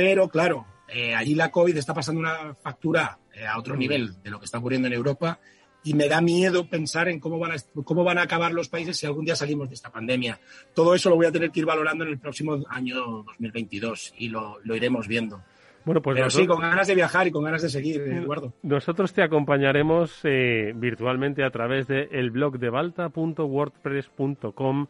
pero 0.01 0.31
claro, 0.31 0.65
eh, 0.89 1.15
allí 1.15 1.35
la 1.35 1.51
COVID 1.51 1.77
está 1.77 1.93
pasando 1.93 2.23
una 2.23 2.55
factura 2.55 3.19
eh, 3.35 3.47
a 3.47 3.59
otro 3.59 3.75
mm. 3.75 3.79
nivel 3.79 4.23
de 4.23 4.31
lo 4.31 4.39
que 4.39 4.47
está 4.47 4.57
ocurriendo 4.57 4.89
en 4.89 4.95
Europa 4.95 5.39
y 5.85 5.93
me 5.93 6.09
da 6.09 6.23
miedo 6.23 6.67
pensar 6.67 7.11
en 7.11 7.21
cómo 7.21 7.39
van, 7.39 7.53
a, 7.53 7.57
cómo 7.85 8.03
van 8.03 8.17
a 8.17 8.23
acabar 8.23 8.55
los 8.55 8.71
países 8.71 8.97
si 8.97 9.05
algún 9.05 9.27
día 9.27 9.37
salimos 9.37 9.69
de 9.69 9.75
esta 9.75 9.91
pandemia. 9.91 10.41
Todo 10.75 10.95
eso 10.95 11.11
lo 11.11 11.17
voy 11.17 11.27
a 11.27 11.33
tener 11.33 11.51
que 11.51 11.61
ir 11.61 11.67
valorando 11.67 12.05
en 12.05 12.13
el 12.13 12.19
próximo 12.19 12.65
año 12.71 13.25
2022 13.27 14.15
y 14.17 14.31
lo, 14.31 14.57
iremos 14.65 15.07
viendo. 15.07 15.43
Bueno, 15.85 16.01
pues 16.01 16.15
Pero 16.15 16.31
sí, 16.31 16.47
con 16.47 16.63
ganas 16.63 16.89
de 16.89 16.95
viajar 16.95 17.27
y 17.27 17.31
con 17.31 17.45
ganas 17.45 17.61
de 17.61 17.69
seguir, 17.69 18.01
mm, 18.01 18.23
Eduardo. 18.23 18.55
Nosotros 18.63 19.13
te 19.13 19.23
acompañaremos 19.23 20.21
eh, 20.25 20.73
virtualmente 20.75 21.45
a 21.45 21.51
través 21.51 21.89
de 21.89 22.09
el 22.11 22.31
blog 22.31 22.59
de 22.59 22.71
balta.wordpress.com 22.71 24.87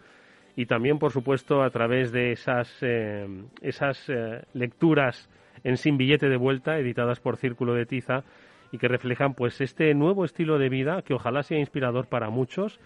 y 0.60 0.66
también, 0.66 0.98
por 0.98 1.10
supuesto, 1.10 1.62
a 1.62 1.70
través 1.70 2.12
de 2.12 2.32
esas, 2.32 2.70
eh, 2.82 3.26
esas 3.62 4.10
eh, 4.10 4.42
lecturas 4.52 5.30
en 5.64 5.78
Sin 5.78 5.96
Billete 5.96 6.28
de 6.28 6.36
Vuelta, 6.36 6.78
editadas 6.78 7.18
por 7.18 7.38
Círculo 7.38 7.72
de 7.72 7.86
Tiza, 7.86 8.24
y 8.70 8.76
que 8.76 8.86
reflejan 8.86 9.32
pues 9.32 9.62
este 9.62 9.94
nuevo 9.94 10.22
estilo 10.22 10.58
de 10.58 10.68
vida 10.68 11.00
que 11.00 11.14
ojalá 11.14 11.44
sea 11.44 11.58
inspirador 11.58 12.08
para 12.08 12.28
muchos. 12.28 12.78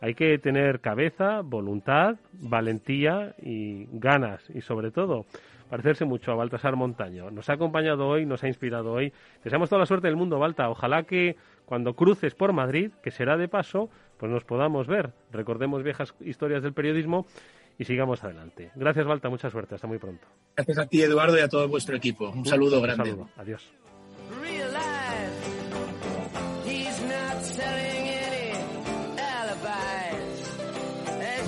Hay 0.00 0.14
que 0.14 0.38
tener 0.38 0.80
cabeza, 0.80 1.42
voluntad, 1.42 2.16
valentía 2.32 3.34
y 3.42 3.86
ganas, 3.92 4.48
y 4.48 4.62
sobre 4.62 4.90
todo 4.90 5.26
parecerse 5.68 6.06
mucho 6.06 6.32
a 6.32 6.34
Baltasar 6.34 6.76
Montaño. 6.76 7.30
Nos 7.30 7.50
ha 7.50 7.52
acompañado 7.52 8.08
hoy, 8.08 8.24
nos 8.24 8.42
ha 8.42 8.48
inspirado 8.48 8.90
hoy. 8.90 9.12
Deseamos 9.44 9.68
toda 9.68 9.80
la 9.80 9.86
suerte 9.86 10.06
del 10.06 10.16
mundo, 10.16 10.38
Balta. 10.38 10.70
Ojalá 10.70 11.02
que 11.02 11.36
cuando 11.66 11.92
cruces 11.92 12.34
por 12.34 12.54
Madrid, 12.54 12.90
que 13.02 13.10
será 13.10 13.36
de 13.36 13.48
paso, 13.48 13.90
pues 14.18 14.30
nos 14.30 14.44
podamos 14.44 14.86
ver, 14.86 15.12
recordemos 15.32 15.82
viejas 15.82 16.14
historias 16.20 16.62
del 16.62 16.72
periodismo 16.72 17.26
y 17.78 17.84
sigamos 17.84 18.22
adelante. 18.24 18.72
Gracias, 18.74 19.06
Balta, 19.06 19.28
mucha 19.28 19.50
suerte, 19.50 19.76
hasta 19.76 19.86
muy 19.86 19.98
pronto. 19.98 20.26
Gracias 20.56 20.78
a 20.78 20.86
ti, 20.86 21.02
Eduardo, 21.02 21.38
y 21.38 21.40
a 21.40 21.48
todo 21.48 21.68
vuestro 21.68 21.96
equipo. 21.96 22.30
Un 22.30 22.44
saludo 22.44 22.80
grande. 22.80 23.12
Un 23.12 23.18
saludo. 23.18 23.30
Adiós. 23.36 23.72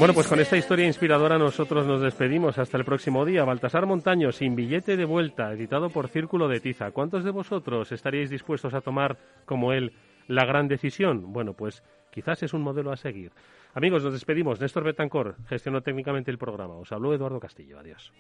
Bueno, 0.01 0.15
pues 0.15 0.29
con 0.29 0.41
esta 0.41 0.57
historia 0.57 0.87
inspiradora 0.87 1.37
nosotros 1.37 1.87
nos 1.87 2.01
despedimos. 2.01 2.57
Hasta 2.57 2.79
el 2.79 2.87
próximo 2.87 3.27
día. 3.27 3.45
Baltasar 3.45 3.85
Montaño, 3.85 4.33
sin 4.33 4.57
billete 4.57 4.97
de 4.97 5.05
vuelta, 5.05 5.53
editado 5.53 5.91
por 5.91 6.09
Círculo 6.09 6.49
de 6.49 6.59
Tiza. 6.59 6.91
¿Cuántos 6.93 7.23
de 7.23 7.31
vosotros 7.31 7.93
estaríais 7.93 8.31
dispuestos 8.31 8.73
a 8.73 8.81
tomar, 8.81 9.19
como 9.45 9.75
él, 9.75 9.93
la 10.31 10.45
gran 10.45 10.69
decisión? 10.69 11.33
Bueno, 11.33 11.55
pues 11.55 11.83
quizás 12.11 12.43
es 12.43 12.55
un 12.55 12.63
modelo 12.63 12.93
a 12.93 12.97
seguir. 12.97 13.33
Amigos, 13.75 14.05
nos 14.05 14.13
despedimos. 14.13 14.61
Néstor 14.61 14.85
Betancor 14.85 15.37
gestionó 15.49 15.83
técnicamente 15.83 16.31
el 16.31 16.39
programa. 16.39 16.75
Os 16.75 16.93
habló 16.93 17.13
Eduardo 17.13 17.41
Castillo. 17.41 17.79
Adiós. 17.79 18.13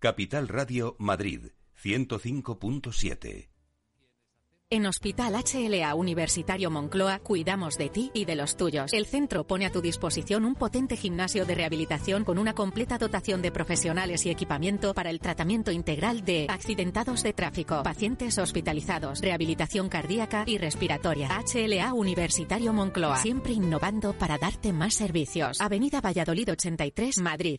Capital 0.00 0.48
Radio 0.48 0.96
Madrid 0.98 1.50
105.7 1.84 3.50
en 4.70 4.86
Hospital 4.86 5.34
HLA 5.34 5.94
Universitario 5.94 6.70
Moncloa 6.70 7.18
cuidamos 7.18 7.76
de 7.76 7.90
ti 7.90 8.10
y 8.14 8.24
de 8.24 8.36
los 8.36 8.56
tuyos. 8.56 8.92
El 8.94 9.04
centro 9.04 9.44
pone 9.46 9.66
a 9.66 9.72
tu 9.72 9.82
disposición 9.82 10.46
un 10.46 10.54
potente 10.54 10.96
gimnasio 10.96 11.44
de 11.44 11.54
rehabilitación 11.54 12.24
con 12.24 12.38
una 12.38 12.54
completa 12.54 12.96
dotación 12.96 13.42
de 13.42 13.52
profesionales 13.52 14.24
y 14.24 14.30
equipamiento 14.30 14.94
para 14.94 15.10
el 15.10 15.20
tratamiento 15.20 15.70
integral 15.70 16.24
de 16.24 16.46
accidentados 16.48 17.22
de 17.22 17.34
tráfico, 17.34 17.82
pacientes 17.82 18.38
hospitalizados, 18.38 19.20
rehabilitación 19.20 19.90
cardíaca 19.90 20.44
y 20.46 20.56
respiratoria. 20.56 21.28
HLA 21.28 21.92
Universitario 21.92 22.72
Moncloa, 22.72 23.16
siempre 23.16 23.52
innovando 23.52 24.14
para 24.14 24.38
darte 24.38 24.72
más 24.72 24.94
servicios. 24.94 25.60
Avenida 25.60 26.00
Valladolid 26.00 26.52
83, 26.52 27.18
Madrid. 27.18 27.58